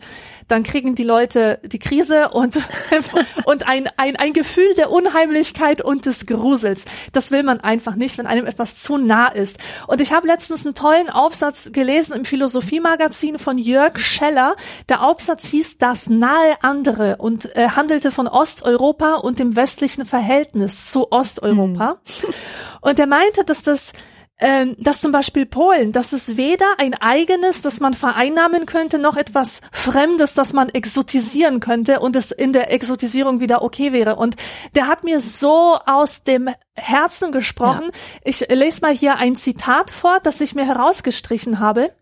[0.51, 2.59] dann kriegen die Leute die Krise und,
[3.45, 6.83] und ein, ein, ein Gefühl der Unheimlichkeit und des Grusels.
[7.13, 9.57] Das will man einfach nicht, wenn einem etwas zu nah ist.
[9.87, 14.55] Und ich habe letztens einen tollen Aufsatz gelesen im Philosophiemagazin von Jörg Scheller.
[14.89, 20.91] Der Aufsatz hieß Das nahe andere und äh, handelte von Osteuropa und dem westlichen Verhältnis
[20.91, 21.93] zu Osteuropa.
[21.93, 22.33] Mhm.
[22.81, 23.93] Und er meinte, dass das
[24.41, 29.15] ähm, dass zum Beispiel Polen, das ist weder ein eigenes, das man vereinnahmen könnte, noch
[29.15, 34.15] etwas Fremdes, das man exotisieren könnte und es in der Exotisierung wieder okay wäre.
[34.15, 34.35] Und
[34.75, 37.85] der hat mir so aus dem Herzen gesprochen.
[37.85, 38.21] Ja.
[38.23, 41.93] Ich lese mal hier ein Zitat vor, das ich mir herausgestrichen habe.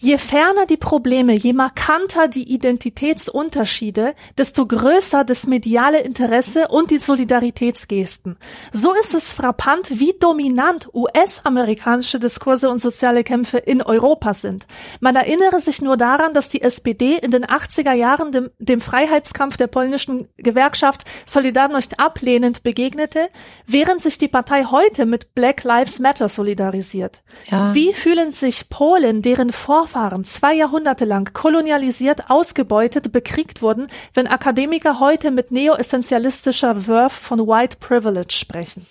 [0.00, 6.98] Je ferner die Probleme, je markanter die Identitätsunterschiede, desto größer das mediale Interesse und die
[6.98, 8.36] Solidaritätsgesten.
[8.70, 14.68] So ist es frappant, wie dominant US-amerikanische Diskurse und soziale Kämpfe in Europa sind.
[15.00, 19.56] Man erinnere sich nur daran, dass die SPD in den 80er Jahren dem, dem Freiheitskampf
[19.56, 23.30] der polnischen Gewerkschaft Solidarność ablehnend begegnete,
[23.66, 27.20] während sich die Partei heute mit Black Lives Matter solidarisiert.
[27.50, 27.74] Ja.
[27.74, 34.26] Wie fühlen sich Polen, deren Vor Vorfahren zwei Jahrhunderte lang kolonialisiert, ausgebeutet, bekriegt wurden, wenn
[34.26, 38.86] Akademiker heute mit neoessentialistischer Wurf von White Privilege sprechen.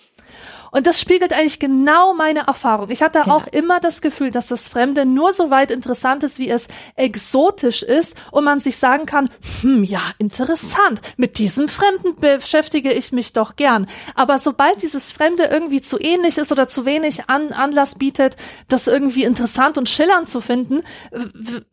[0.77, 2.91] Und das spiegelt eigentlich genau meine Erfahrung.
[2.91, 3.31] Ich hatte ja.
[3.33, 7.81] auch immer das Gefühl, dass das Fremde nur so weit interessant ist, wie es exotisch
[7.81, 9.31] ist und man sich sagen kann,
[9.61, 13.87] hm, ja, interessant, mit diesem Fremden beschäftige ich mich doch gern.
[14.13, 18.35] Aber sobald dieses Fremde irgendwie zu ähnlich ist oder zu wenig An Anlass bietet,
[18.67, 20.83] das irgendwie interessant und schillernd zu finden,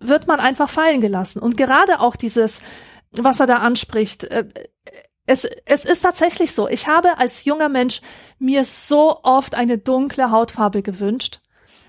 [0.00, 1.40] wird man einfach fallen gelassen.
[1.40, 2.62] Und gerade auch dieses,
[3.12, 4.46] was er da anspricht, äh,
[5.26, 6.68] es, es ist tatsächlich so.
[6.68, 8.00] Ich habe als junger Mensch
[8.38, 11.40] mir so oft eine dunkle Hautfarbe gewünscht,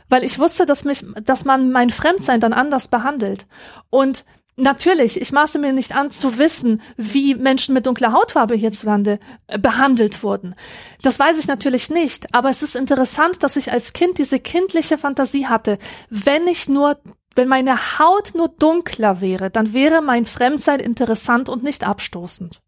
[0.08, 3.46] weil ich wusste, dass mich, dass man mein Fremdsein dann anders behandelt.
[3.90, 4.24] Und
[4.56, 9.60] natürlich, ich maße mir nicht an zu wissen, wie Menschen mit dunkler Hautfarbe hierzulande äh,
[9.60, 10.56] behandelt wurden.
[11.02, 14.98] Das weiß ich natürlich nicht, aber es ist interessant, dass ich als Kind diese kindliche
[14.98, 15.78] Fantasie hatte.
[16.10, 17.00] Wenn ich nur
[17.38, 22.62] wenn meine Haut nur dunkler wäre, dann wäre mein Fremdsein interessant und nicht abstoßend.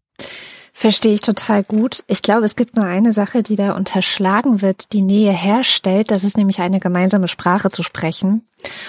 [0.80, 2.04] Verstehe ich total gut.
[2.06, 6.12] Ich glaube, es gibt nur eine Sache, die da unterschlagen wird, die Nähe herstellt.
[6.12, 8.46] Das ist nämlich eine gemeinsame Sprache zu sprechen.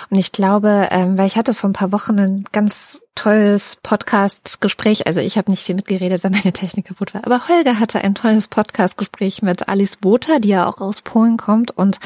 [0.10, 5.06] Und ich glaube, ähm, weil ich hatte vor ein paar Wochen ein ganz tolles Podcast-Gespräch.
[5.06, 7.26] Also ich habe nicht viel mitgeredet, weil meine Technik kaputt war.
[7.26, 11.72] Aber Holger hatte ein tolles Podcast-Gespräch mit Alice Botha, die ja auch aus Polen kommt,
[11.72, 12.00] und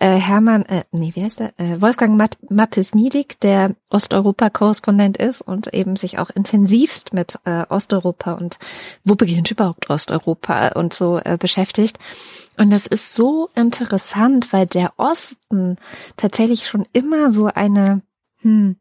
[0.00, 1.52] äh, Hermann, äh, nee, wie heißt der?
[1.58, 8.58] Äh, Wolfgang Mappes-Niedig, der Osteuropa-Korrespondent ist und eben sich auch intensivst mit äh, Osteuropa und
[9.04, 11.98] wo beginnt überhaupt Osteuropa und so äh, beschäftigt.
[12.56, 15.76] Und das ist so interessant, weil der Osten
[16.16, 18.02] tatsächlich schon immer so eine,
[18.40, 18.76] hm,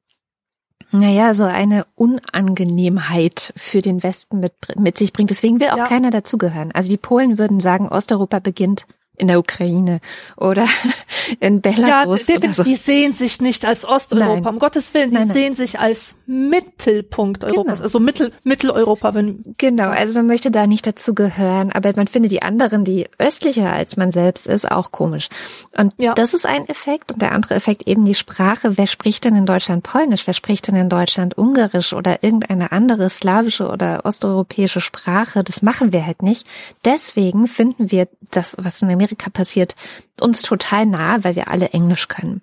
[0.91, 5.29] naja, so eine Unangenehmheit für den Westen mit, mit sich bringt.
[5.29, 5.87] Deswegen will auch ja.
[5.87, 6.71] keiner dazugehören.
[6.71, 8.87] Also die Polen würden sagen, Osteuropa beginnt
[9.17, 9.99] in der Ukraine
[10.37, 10.67] oder
[11.39, 12.27] in Belarus.
[12.27, 12.63] Ja, oder so.
[12.63, 14.45] die sehen sich nicht als Osteuropa, Nein.
[14.47, 15.33] um Gottes Willen, die Nein, nein.
[15.33, 17.83] sehen sich als Mittelpunkt Europas, Genau.
[17.83, 22.31] also Mittel, Mitteleuropa, wenn, Genau, also man möchte da nicht dazu gehören, aber man findet
[22.31, 25.29] die anderen, die östlicher als man selbst ist, auch komisch.
[25.77, 26.13] Und Ja.
[26.13, 28.77] das ist ein Effekt und der andere Effekt eben die Sprache.
[28.77, 30.27] Wer spricht denn in Deutschland Polnisch?
[30.27, 35.43] Wer spricht denn in Deutschland Ungarisch oder irgendeine andere slawische oder osteuropäische Sprache?
[35.43, 36.45] Das machen wir halt nicht.
[36.83, 39.75] Deswegen finden wir das, was in Amerika passiert,
[40.21, 42.41] uns total nah, weil wir alle Englisch können.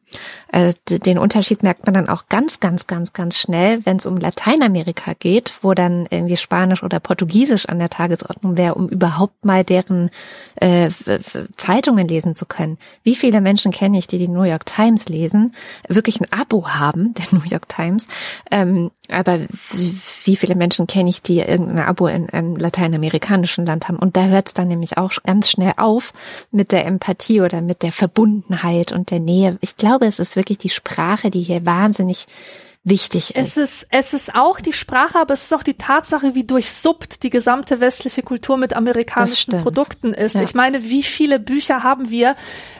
[0.88, 4.18] D- den Unterschied merkt man dann auch ganz, ganz, ganz, ganz schnell, wenn es um
[4.18, 9.64] Lateinamerika geht, wo dann irgendwie Spanisch oder Portugiesisch an der Tagesordnung wäre, um überhaupt mal
[9.64, 10.10] deren
[10.56, 10.90] äh,
[11.56, 12.76] Zeitungen lesen zu können.
[13.02, 15.54] Wie viele Menschen kenne ich, die die New York Times lesen,
[15.88, 18.06] wirklich ein Abo haben, der New York Times,
[18.50, 19.40] ähm, aber
[20.24, 23.98] wie viele Menschen kenne ich, die irgendein Abo in einem lateinamerikanischen Land haben?
[23.98, 26.12] Und da hört es dann nämlich auch ganz schnell auf
[26.50, 29.56] mit der Empathie oder mit der Verbundenheit und der Nähe.
[29.60, 32.26] Ich glaube, es ist wirklich die Sprache, die hier wahnsinnig
[32.84, 33.56] wichtig ist.
[33.56, 37.22] Es ist, es ist auch die Sprache, aber es ist auch die Tatsache, wie durchsuppt
[37.22, 39.62] die gesamte westliche Kultur mit amerikanischen.
[39.62, 40.34] Produkten ist.
[40.34, 40.42] Ja.
[40.42, 42.34] Ich meine, wie viele Bücher haben wir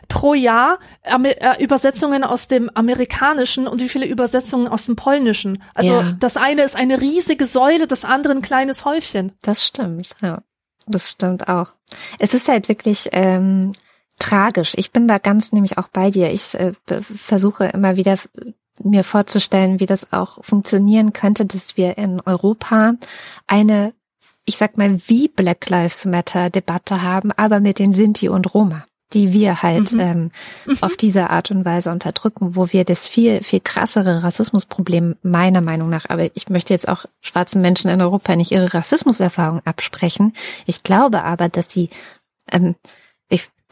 [0.08, 5.62] pro Jahr äh, Übersetzungen aus dem Amerikanischen und wie viele Übersetzungen aus dem Polnischen?
[5.74, 6.16] Also Ja.
[6.18, 9.32] das eine ist eine riesige Säule, das andere ein kleines Häufchen.
[9.42, 10.42] Das stimmt, ja.
[10.88, 11.74] Das stimmt auch.
[12.18, 13.72] Es ist halt wirklich ähm,
[14.22, 14.72] tragisch.
[14.76, 16.32] Ich bin da ganz nämlich auch bei dir.
[16.32, 18.16] Ich äh, versuche immer wieder
[18.82, 22.94] mir vorzustellen, wie das auch funktionieren könnte, dass wir in Europa
[23.46, 23.92] eine,
[24.44, 28.84] ich sag mal, wie Black Lives Matter Debatte haben, aber mit den Sinti und Roma
[29.12, 30.00] die wir halt Mhm.
[30.00, 30.28] ähm,
[30.80, 35.90] auf diese Art und Weise unterdrücken, wo wir das viel, viel krassere Rassismusproblem meiner Meinung
[35.90, 40.34] nach, aber ich möchte jetzt auch schwarzen Menschen in Europa nicht ihre Rassismuserfahrung absprechen.
[40.66, 41.90] Ich glaube aber, dass die,
[42.50, 42.74] ähm,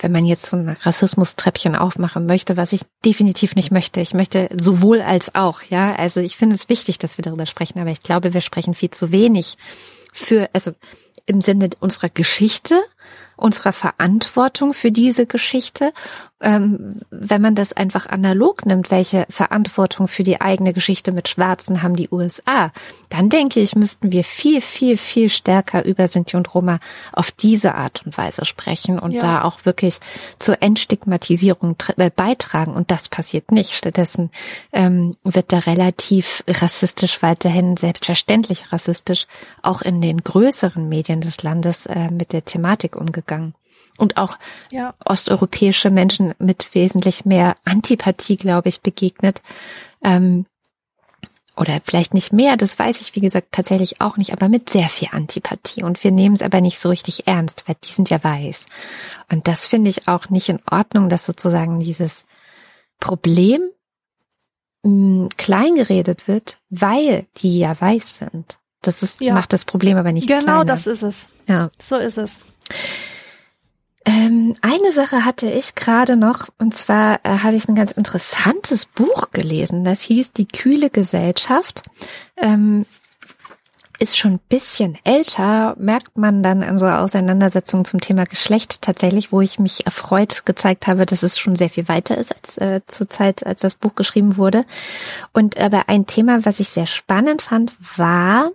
[0.00, 4.00] wenn man jetzt so ein Rassismustreppchen aufmachen möchte, was ich definitiv nicht möchte.
[4.00, 5.94] Ich möchte sowohl als auch, ja.
[5.94, 8.90] Also ich finde es wichtig, dass wir darüber sprechen, aber ich glaube, wir sprechen viel
[8.90, 9.56] zu wenig
[10.12, 10.72] für, also
[11.26, 12.82] im Sinne unserer Geschichte,
[13.36, 15.92] unserer Verantwortung für diese Geschichte,
[16.40, 21.82] ähm, wenn man das einfach analog nimmt, welche Verantwortung für die eigene Geschichte mit Schwarzen
[21.82, 22.72] haben die USA,
[23.10, 26.78] dann denke ich, müssten wir viel, viel, viel stärker über Sinti und Roma
[27.12, 29.20] auf diese Art und Weise sprechen und Ja.
[29.20, 30.00] da auch wirklich
[30.38, 32.74] zur Entstigmatisierung äh, beitragen.
[32.74, 33.72] Und das passiert nicht.
[33.72, 34.30] Stattdessen
[34.72, 39.26] ähm, wird da relativ rassistisch weiterhin, selbstverständlich rassistisch,
[39.62, 43.54] auch in den größeren Medien des Landes äh, mit der Thematik umgegangen.
[44.00, 44.38] Und auch
[44.72, 44.94] Ja.
[45.04, 49.42] osteuropäische Menschen mit wesentlich mehr Antipathie, glaube ich, begegnet.
[50.02, 50.46] Ähm,
[51.56, 54.88] oder vielleicht nicht mehr, das weiß ich, wie gesagt, tatsächlich auch nicht, aber mit sehr
[54.88, 55.82] viel Antipathie.
[55.82, 58.64] Und wir nehmen es aber nicht so richtig ernst, weil die sind ja weiß.
[59.30, 62.24] Und das finde ich auch nicht in Ordnung, dass sozusagen dieses
[62.98, 63.60] Problem
[64.82, 68.58] mh, kleingeredet wird, weil die ja weiß sind.
[68.80, 69.34] Das ist, Ja.
[69.34, 70.64] macht das Problem aber nicht Genau kleiner.
[70.64, 71.28] das ist es.
[71.46, 71.70] ja.
[71.78, 72.40] So ist es.
[74.06, 78.86] Ähm, eine Sache hatte ich gerade noch, und zwar äh, habe ich ein ganz interessantes
[78.86, 79.84] Buch gelesen.
[79.84, 81.82] Das hieß Die kühle Gesellschaft.
[82.36, 82.86] Ähm,
[84.00, 89.30] ist schon ein bisschen älter, merkt man dann in so Auseinandersetzungen zum Thema Geschlecht tatsächlich,
[89.30, 92.80] wo ich mich erfreut gezeigt habe, dass es schon sehr viel weiter ist als äh,
[92.86, 94.64] zur Zeit, als das Buch geschrieben wurde.
[95.34, 98.50] Und aber ein Thema, was ich sehr spannend fand, war,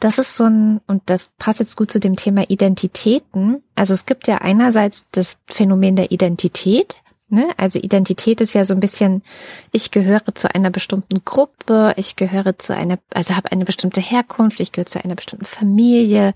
[0.00, 3.62] das ist so ein, und das passt jetzt gut zu dem Thema Identitäten.
[3.74, 6.96] Also es gibt ja einerseits das Phänomen der Identität.
[7.30, 7.50] Ne?
[7.58, 9.22] Also Identität ist ja so ein bisschen,
[9.70, 14.60] ich gehöre zu einer bestimmten Gruppe, ich gehöre zu einer, also habe eine bestimmte Herkunft,
[14.60, 16.32] ich gehöre zu einer bestimmten Familie,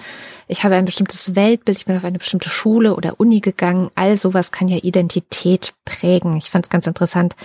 [0.49, 3.91] ich habe ein bestimmtes Weltbild, ich bin auf eine bestimmte Schule oder Uni gegangen.
[3.95, 6.37] All sowas kann ja Identität prägen.
[6.37, 7.37] Ich fand es ganz interessant.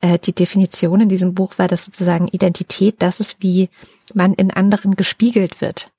[0.00, 3.68] Äh, Die Definition in diesem Buch war, dass sozusagen Identität, das ist, wie
[4.14, 5.90] man in anderen gespiegelt wird.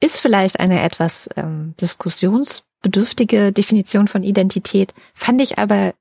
[0.00, 5.94] Ist vielleicht eine etwas ähm, diskussionsbedürftige Definition von Identität, fand ich aber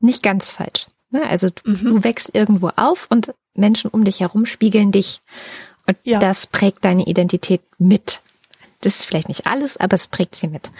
[0.00, 0.86] nicht ganz falsch.
[1.10, 1.26] Ne?
[1.28, 1.84] Also du, Mhm.
[1.84, 5.20] du wächst irgendwo auf und Menschen um dich herum spiegeln dich.
[5.86, 6.18] Und Ja.
[6.18, 8.20] das prägt deine Identität mit.
[8.80, 10.70] Das ist vielleicht nicht alles, aber es prägt sie mit.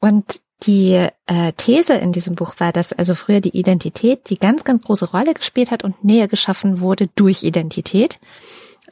[0.00, 4.64] Und die äh, These in diesem Buch war, dass also früher die Identität die ganz,
[4.64, 8.18] ganz große Rolle gespielt hat und Nähe geschaffen wurde durch Identität.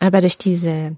[0.00, 0.96] Aber durch diese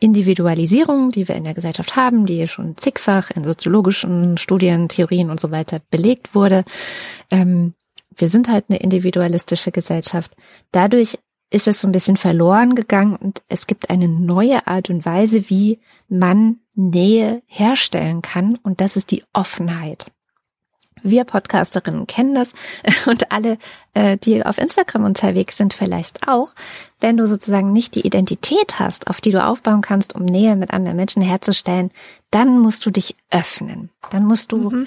[0.00, 5.38] Individualisierung, die wir in der Gesellschaft haben, die schon zigfach in soziologischen Studien, Theorien und
[5.38, 6.64] so weiter belegt wurde,
[7.30, 7.74] ähm,
[8.16, 10.32] wir sind halt eine individualistische Gesellschaft.
[10.72, 11.18] Dadurch
[11.50, 15.48] ist es so ein bisschen verloren gegangen und es gibt eine neue Art und Weise,
[15.50, 20.06] wie man Nähe herstellen kann und das ist die Offenheit.
[21.02, 22.54] wir Podcasterinnen kennen das
[23.06, 23.58] und alle,
[23.94, 26.52] äh, die auf Instagram unterwegs sind, vielleicht auch.
[27.00, 30.70] Wenn du sozusagen nicht die Identität hast, auf die du aufbauen kannst, um Nähe mit
[30.70, 31.90] anderen Menschen herzustellen,
[32.30, 33.90] dann musst du dich öffnen.
[34.10, 34.86] Dann musst du mhm.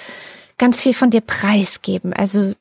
[0.57, 2.13] Ganz viel von dir preisgeben.
[2.13, 2.53] Also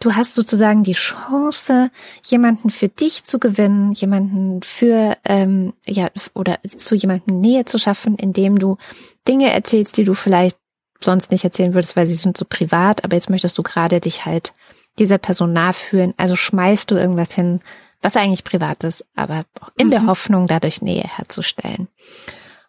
[0.00, 1.90] du hast sozusagen die Chance,
[2.24, 8.16] jemanden für dich zu gewinnen, jemanden für ähm, ja oder zu jemandem Nähe zu schaffen,
[8.16, 8.76] indem du
[9.26, 10.58] Dinge erzählst, die du vielleicht
[11.00, 14.26] sonst nicht erzählen würdest, weil sie sind so privat, aber jetzt möchtest du gerade dich
[14.26, 14.52] halt
[14.98, 16.14] dieser Person nachführen.
[16.16, 17.60] Also schmeißt du irgendwas hin,
[18.02, 19.44] was eigentlich privat ist, aber
[19.76, 19.90] in mhm.
[19.92, 21.88] der Hoffnung, dadurch Nähe herzustellen.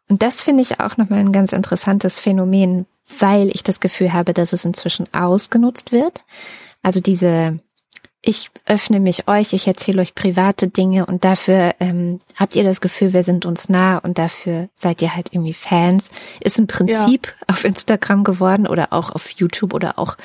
[0.10, 2.86] Und das finde ich auch nochmal ein ganz interessantes Phänomen,
[3.18, 6.24] weil ich das Gefühl habe, dass es inzwischen ausgenutzt wird.
[6.82, 7.60] Also diese
[8.22, 12.82] ich öffne mich euch, ich erzähle euch private Dinge und dafür ähm, habt ihr das
[12.82, 16.10] Gefühl, wir sind uns nah und dafür seid ihr halt irgendwie Fans.
[16.42, 17.54] Ist ein Prinzip ja.
[17.54, 20.18] auf Instagram geworden oder auch auf YouTube oder auch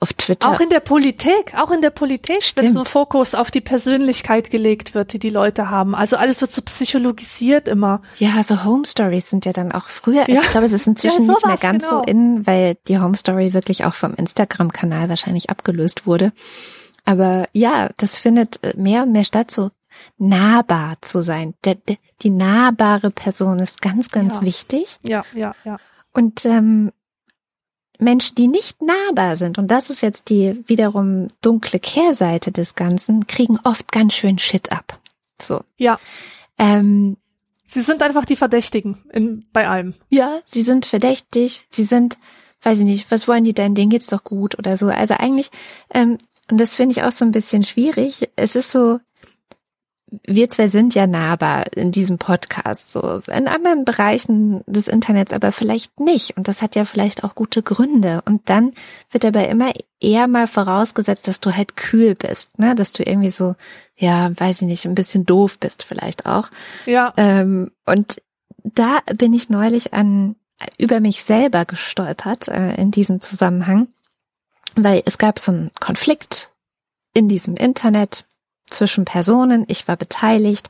[0.00, 0.48] auf Twitter.
[0.48, 2.68] Auch in der Politik, auch in der Politik, Stimmt.
[2.68, 5.94] wenn so Fokus auf die Persönlichkeit gelegt wird, die die Leute haben.
[5.94, 8.00] Also alles wird so psychologisiert immer.
[8.18, 10.28] Ja, so Home Stories sind ja dann auch früher.
[10.28, 10.40] Ja.
[10.40, 11.98] Ich glaube, es ist inzwischen ja, nicht mehr ganz genau.
[11.98, 16.32] so in, weil die Home Story wirklich auch vom Instagram-Kanal wahrscheinlich abgelöst wurde.
[17.04, 19.70] Aber ja, das findet äh, mehr und mehr statt, so
[20.18, 21.54] nahbar zu sein.
[21.64, 24.42] Der, der, die nahbare Person ist ganz, ganz ja.
[24.42, 24.98] wichtig.
[25.02, 25.78] Ja, ja, ja.
[26.12, 26.92] Und ähm,
[27.98, 33.26] Menschen, die nicht nahbar sind, und das ist jetzt die wiederum dunkle Kehrseite des Ganzen,
[33.26, 34.98] kriegen oft ganz schön Shit ab.
[35.40, 35.62] So.
[35.76, 35.98] Ja.
[36.58, 37.16] Ähm,
[37.64, 39.94] sie sind einfach die Verdächtigen in, bei allem.
[40.08, 42.16] Ja, sie sind verdächtig, sie sind,
[42.62, 44.88] weiß ich nicht, was wollen die denn, denen geht's doch gut oder so.
[44.88, 45.50] Also eigentlich
[45.92, 46.18] ähm,
[46.50, 48.30] und das finde ich auch so ein bisschen schwierig.
[48.36, 48.98] Es ist so,
[50.26, 55.52] wir zwei sind ja nahbar in diesem Podcast, so in anderen Bereichen des Internets aber
[55.52, 56.36] vielleicht nicht.
[56.36, 58.22] Und das hat ja vielleicht auch gute Gründe.
[58.26, 58.72] Und dann
[59.10, 62.74] wird dabei immer eher mal vorausgesetzt, dass du halt kühl bist, ne?
[62.74, 63.54] Dass du irgendwie so,
[63.96, 66.50] ja, weiß ich nicht, ein bisschen doof bist vielleicht auch.
[66.84, 67.14] Ja.
[67.16, 68.20] Ähm, und
[68.64, 70.36] da bin ich neulich an
[70.76, 73.88] über mich selber gestolpert äh, in diesem Zusammenhang
[74.74, 76.50] weil es gab so einen Konflikt
[77.14, 78.24] in diesem Internet
[78.70, 80.68] zwischen Personen, ich war beteiligt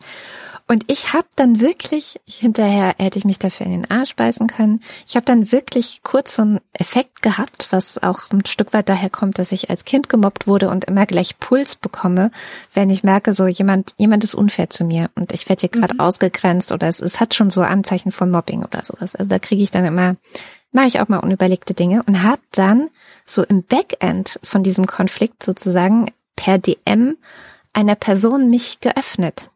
[0.69, 4.81] und ich habe dann wirklich, hinterher hätte ich mich dafür in den Arsch beißen können,
[5.07, 9.11] ich habe dann wirklich kurz so einen Effekt gehabt, was auch ein Stück weit daher
[9.11, 12.31] kommt, dass ich als Kind gemobbt wurde und immer gleich Puls bekomme,
[12.73, 15.95] wenn ich merke, so jemand, jemand ist unfair zu mir und ich werde hier gerade
[15.95, 16.01] mhm.
[16.01, 19.15] ausgegrenzt oder es, es hat schon so Anzeichen von Mobbing oder sowas.
[19.15, 20.16] Also da kriege ich dann immer
[20.73, 22.90] mache ich auch mal unüberlegte Dinge und habe dann
[23.24, 27.16] so im Backend von diesem Konflikt sozusagen per DM
[27.73, 29.51] einer Person mich geöffnet.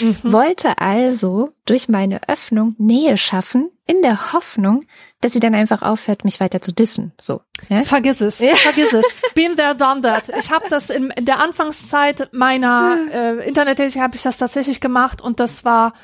[0.00, 0.16] Mhm.
[0.22, 4.84] Wollte also durch meine Öffnung Nähe schaffen, in der Hoffnung,
[5.20, 7.12] dass sie dann einfach aufhört, mich weiter zu dissen.
[7.20, 7.40] So.
[7.68, 7.82] Ja?
[7.82, 8.56] Vergiss es, ja.
[8.56, 9.22] vergiss es.
[9.34, 10.28] Been there, done that.
[10.40, 15.20] Ich habe das in, in, der Anfangszeit meiner äh, Internettätigkeit habe ich das tatsächlich gemacht
[15.20, 15.94] und das war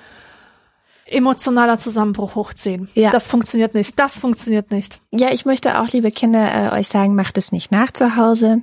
[1.12, 2.88] emotionaler Zusammenbruch hochziehen.
[2.94, 3.10] Ja.
[3.10, 3.98] Das funktioniert nicht.
[3.98, 5.00] Das funktioniert nicht.
[5.10, 8.62] Ja, ich möchte auch, liebe Kinder, äh, euch sagen, macht es nicht nach zu Hause.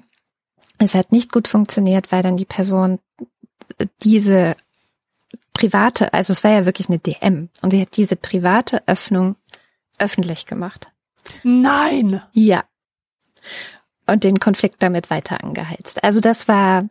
[0.77, 2.99] Es hat nicht gut funktioniert, weil dann die Person
[4.01, 4.55] diese
[5.53, 9.35] private, also es war ja wirklich eine DM und sie hat diese private Öffnung
[9.97, 10.87] öffentlich gemacht.
[11.43, 12.21] Nein!
[12.31, 12.63] Ja.
[14.07, 16.03] Und den Konflikt damit weiter angeheizt.
[16.03, 16.87] Also das war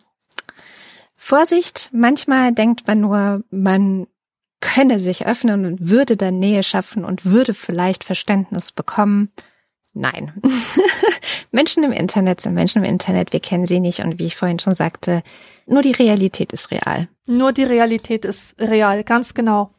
[1.16, 4.06] Vorsicht, manchmal denkt man nur, man
[4.60, 9.30] könne sich öffnen und würde dann Nähe schaffen und würde vielleicht Verständnis bekommen.
[9.92, 10.32] Nein.
[11.50, 14.58] Menschen im Internet sind Menschen im Internet, wir kennen sie nicht und wie ich vorhin
[14.58, 15.22] schon sagte,
[15.66, 17.08] nur die Realität ist real.
[17.26, 19.70] Nur die Realität ist real, ganz genau.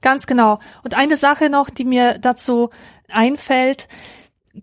[0.00, 0.58] Ganz genau.
[0.82, 2.70] Und eine Sache noch, die mir dazu
[3.10, 3.88] einfällt,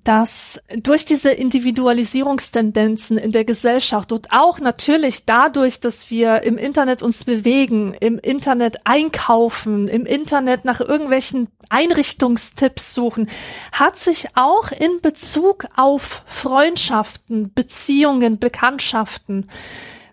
[0.03, 7.03] dass durch diese Individualisierungstendenzen in der Gesellschaft und auch natürlich dadurch, dass wir im Internet
[7.03, 13.29] uns bewegen, im Internet einkaufen, im Internet nach irgendwelchen Einrichtungstipps suchen,
[13.73, 19.45] hat sich auch in Bezug auf Freundschaften, Beziehungen, Bekanntschaften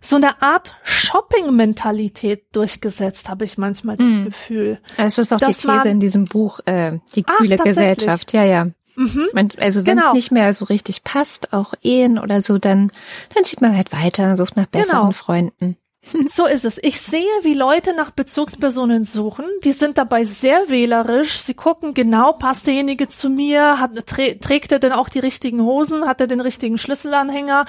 [0.01, 4.25] so eine Art Shopping-Mentalität durchgesetzt, habe ich manchmal das mm.
[4.25, 4.79] Gefühl.
[4.97, 8.33] Es ist auch die These man, in diesem Buch, äh, die kühle Ach, Gesellschaft.
[8.33, 8.69] Ja, ja.
[8.99, 9.29] Mhm.
[9.33, 10.15] Man, also wenn es genau.
[10.15, 12.91] nicht mehr so richtig passt, auch Ehen oder so, dann,
[13.33, 15.13] dann sieht man halt weiter, sucht nach besseren genau.
[15.13, 15.77] Freunden.
[16.27, 16.79] So ist es.
[16.83, 19.45] Ich sehe, wie Leute nach Bezugspersonen suchen.
[19.65, 21.41] Die sind dabei sehr wählerisch.
[21.41, 23.81] Sie gucken genau, passt derjenige zu mir?
[23.81, 26.07] Hat, trä trägt er denn auch die richtigen Hosen?
[26.07, 27.67] Hat er den richtigen Schlüsselanhänger?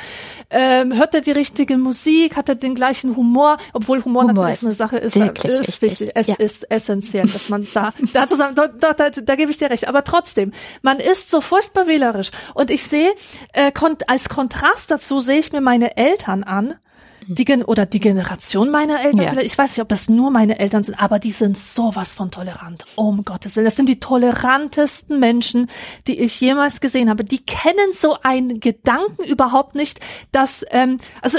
[0.49, 2.36] Ähm, hört er die richtige Musik?
[2.36, 3.57] Hat er den gleichen Humor?
[3.74, 6.11] Obwohl Humor, Humor natürlich eine Sache ist, ist wichtig.
[6.16, 6.36] Es ja.
[6.36, 9.88] ist essentiell, dass man da, da zusammen, da, da, da, da gebe ich dir recht.
[9.88, 10.52] Aber trotzdem,
[10.82, 12.32] man ist so furchtbar wählerisch.
[12.53, 13.11] Und ich sehe,
[13.53, 13.72] äh,
[14.07, 16.76] als Kontrast dazu sehe ich mir meine Eltern an
[17.30, 19.42] die Gen oder die Generation meiner Eltern, ja.
[19.42, 22.86] ich weiß nicht, ob es nur meine Eltern sind, aber die sind sowas von tolerant.
[22.96, 23.66] Um Gottes Willen.
[23.66, 25.70] Das sind die tolerantesten Menschen,
[26.08, 27.24] die ich jemals gesehen habe.
[27.24, 30.00] Die kennen so einen Gedanken überhaupt nicht,
[30.32, 31.38] dass, ähm, also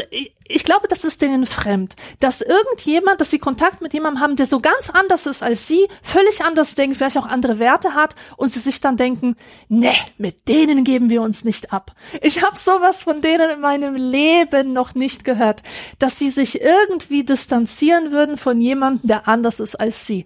[0.51, 4.47] ich glaube, das ist denen fremd, dass irgendjemand, dass sie Kontakt mit jemandem haben, der
[4.47, 8.53] so ganz anders ist als sie, völlig anders denkt, vielleicht auch andere Werte hat und
[8.53, 9.37] sie sich dann denken,
[9.69, 11.93] ne, mit denen geben wir uns nicht ab.
[12.21, 15.63] Ich habe sowas von denen in meinem Leben noch nicht gehört,
[15.99, 20.25] dass sie sich irgendwie distanzieren würden von jemandem, der anders ist als sie.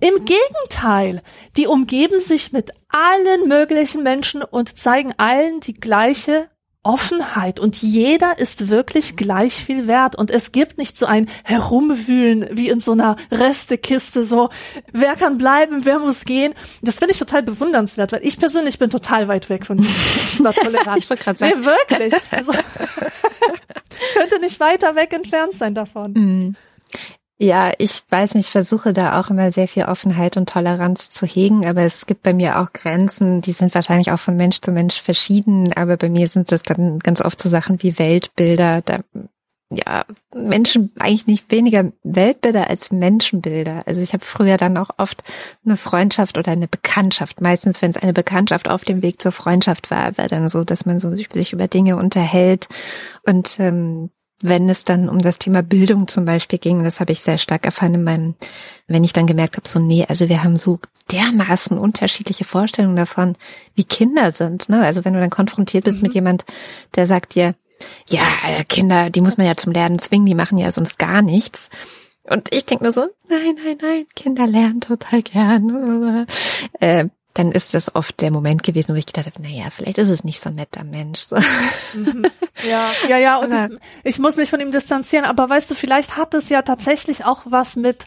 [0.00, 1.22] Im Gegenteil,
[1.56, 6.48] die umgeben sich mit allen möglichen Menschen und zeigen allen die gleiche
[6.84, 12.48] Offenheit und jeder ist wirklich gleich viel wert und es gibt nicht so ein Herumwühlen
[12.52, 14.48] wie in so einer Restekiste so,
[14.92, 16.54] wer kann bleiben, wer muss gehen.
[16.80, 21.10] Das finde ich total bewundernswert, weil ich persönlich bin total weit weg von dieser Toleranz.
[21.10, 22.14] ich nee, wirklich.
[22.30, 22.52] Also,
[24.14, 26.12] könnte nicht weiter weg entfernt sein davon.
[26.12, 26.56] Mm.
[27.40, 31.24] Ja, ich weiß nicht, ich versuche da auch immer sehr viel Offenheit und Toleranz zu
[31.24, 34.72] hegen, aber es gibt bei mir auch Grenzen, die sind wahrscheinlich auch von Mensch zu
[34.72, 39.04] Mensch verschieden, aber bei mir sind es dann ganz oft so Sachen wie Weltbilder, da
[39.70, 40.04] ja,
[40.34, 43.82] Menschen eigentlich nicht weniger Weltbilder als Menschenbilder.
[43.86, 45.22] Also ich habe früher dann auch oft
[45.64, 47.40] eine Freundschaft oder eine Bekanntschaft.
[47.42, 50.86] Meistens, wenn es eine Bekanntschaft auf dem Weg zur Freundschaft war, war dann so, dass
[50.86, 52.66] man so sich über Dinge unterhält
[53.26, 54.10] und ähm,
[54.40, 57.64] wenn es dann um das Thema Bildung zum Beispiel ging, das habe ich sehr stark
[57.64, 58.34] erfahren in meinem,
[58.86, 60.78] wenn ich dann gemerkt habe, so nee, also wir haben so
[61.10, 63.36] dermaßen unterschiedliche Vorstellungen davon,
[63.74, 64.68] wie Kinder sind.
[64.68, 64.84] Ne?
[64.84, 66.02] Also wenn du dann konfrontiert bist mhm.
[66.02, 66.44] mit jemand,
[66.94, 67.54] der sagt dir,
[68.08, 71.22] ja, äh, Kinder, die muss man ja zum Lernen zwingen, die machen ja sonst gar
[71.22, 71.70] nichts.
[72.24, 76.26] Und ich denke nur so, nein, nein, nein, Kinder lernen total gern.
[76.78, 77.06] Äh,
[77.38, 80.24] dann ist das oft der Moment gewesen, wo ich gedacht habe, naja, vielleicht ist es
[80.24, 81.20] nicht so ein netter Mensch.
[81.20, 81.36] So.
[81.94, 82.26] Mhm.
[82.68, 86.16] Ja, ja, ja, und ich, ich muss mich von ihm distanzieren, aber weißt du, vielleicht
[86.16, 88.04] hat es ja tatsächlich auch was mit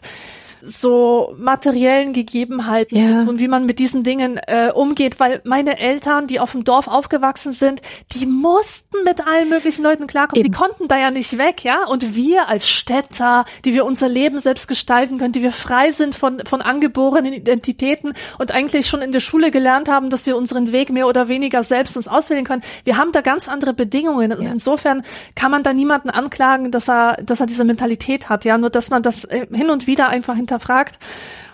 [0.64, 3.06] so materiellen Gegebenheiten ja.
[3.06, 6.64] zu tun, wie man mit diesen Dingen äh, umgeht, weil meine Eltern, die auf dem
[6.64, 7.82] Dorf aufgewachsen sind,
[8.14, 10.52] die mussten mit allen möglichen Leuten klarkommen, Eben.
[10.52, 14.38] die konnten da ja nicht weg, ja, und wir als Städter, die wir unser Leben
[14.38, 19.12] selbst gestalten können, die wir frei sind von, von angeborenen Identitäten und eigentlich schon in
[19.12, 22.62] der Schule gelernt haben, dass wir unseren Weg mehr oder weniger selbst uns auswählen können.
[22.84, 24.52] Wir haben da ganz andere Bedingungen und ja.
[24.52, 25.02] insofern
[25.34, 28.90] kann man da niemanden anklagen, dass er, dass er diese Mentalität hat, ja, nur dass
[28.90, 30.98] man das äh, hin und wieder einfach hinter hinterfragt,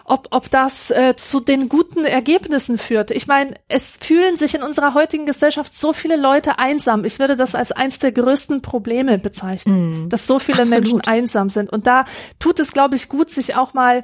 [0.05, 3.11] ob, ob das äh, zu den guten Ergebnissen führt.
[3.11, 7.05] Ich meine, es fühlen sich in unserer heutigen Gesellschaft so viele Leute einsam.
[7.05, 10.85] Ich würde das als eins der größten Probleme bezeichnen, mm, dass so viele absolut.
[10.85, 11.71] Menschen einsam sind.
[11.71, 12.07] Und da
[12.39, 14.03] tut es, glaube ich, gut, sich auch mal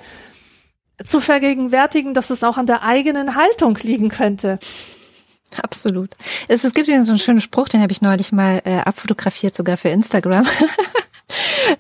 [1.03, 4.59] zu vergegenwärtigen, dass es auch an der eigenen Haltung liegen könnte.
[5.63, 6.11] Absolut.
[6.49, 9.77] Es, es gibt so einen schönen Spruch, den habe ich neulich mal äh, abfotografiert, sogar
[9.77, 10.47] für Instagram.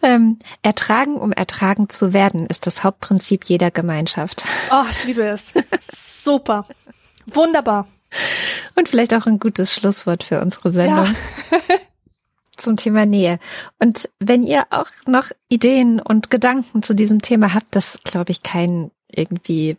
[0.03, 4.45] ähm, ertragen, um ertragen zu werden, ist das Hauptprinzip jeder Gemeinschaft.
[4.71, 5.53] Oh, ich liebe es.
[5.81, 6.67] Super.
[7.27, 7.87] Wunderbar.
[8.75, 11.07] Und vielleicht auch ein gutes Schlusswort für unsere Sendung.
[11.51, 11.59] Ja.
[12.57, 13.39] zum Thema Nähe.
[13.81, 18.43] Und wenn ihr auch noch Ideen und Gedanken zu diesem Thema habt, das glaube ich
[18.43, 19.77] keinen irgendwie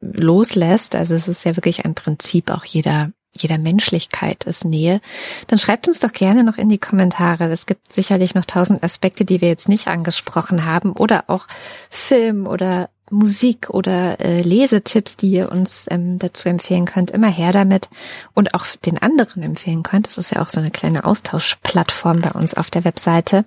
[0.00, 5.00] loslässt, also es ist ja wirklich ein Prinzip auch jeder jeder Menschlichkeit ist Nähe,
[5.46, 7.50] dann schreibt uns doch gerne noch in die Kommentare.
[7.50, 11.46] Es gibt sicherlich noch tausend Aspekte, die wir jetzt nicht angesprochen haben oder auch
[11.90, 17.10] Film oder Musik oder äh, Lesetipps, die ihr uns ähm, dazu empfehlen könnt.
[17.10, 17.88] Immer her damit
[18.34, 20.06] und auch den anderen empfehlen könnt.
[20.06, 23.44] Das ist ja auch so eine kleine Austauschplattform bei uns auf der Webseite.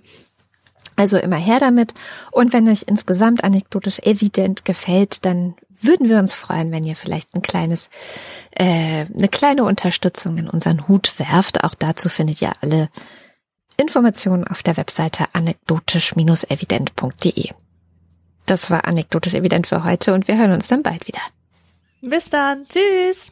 [0.96, 1.94] Also immer her damit.
[2.32, 5.56] Und wenn euch insgesamt anekdotisch evident gefällt, dann
[5.86, 7.90] würden wir uns freuen, wenn ihr vielleicht ein kleines,
[8.52, 11.64] äh, eine kleine Unterstützung in unseren Hut werft.
[11.64, 12.90] Auch dazu findet ihr alle
[13.78, 17.52] Informationen auf der Webseite anekdotisch-evident.de.
[18.46, 21.22] Das war anekdotisch evident für heute und wir hören uns dann bald wieder.
[22.02, 22.68] Bis dann.
[22.68, 23.32] Tschüss.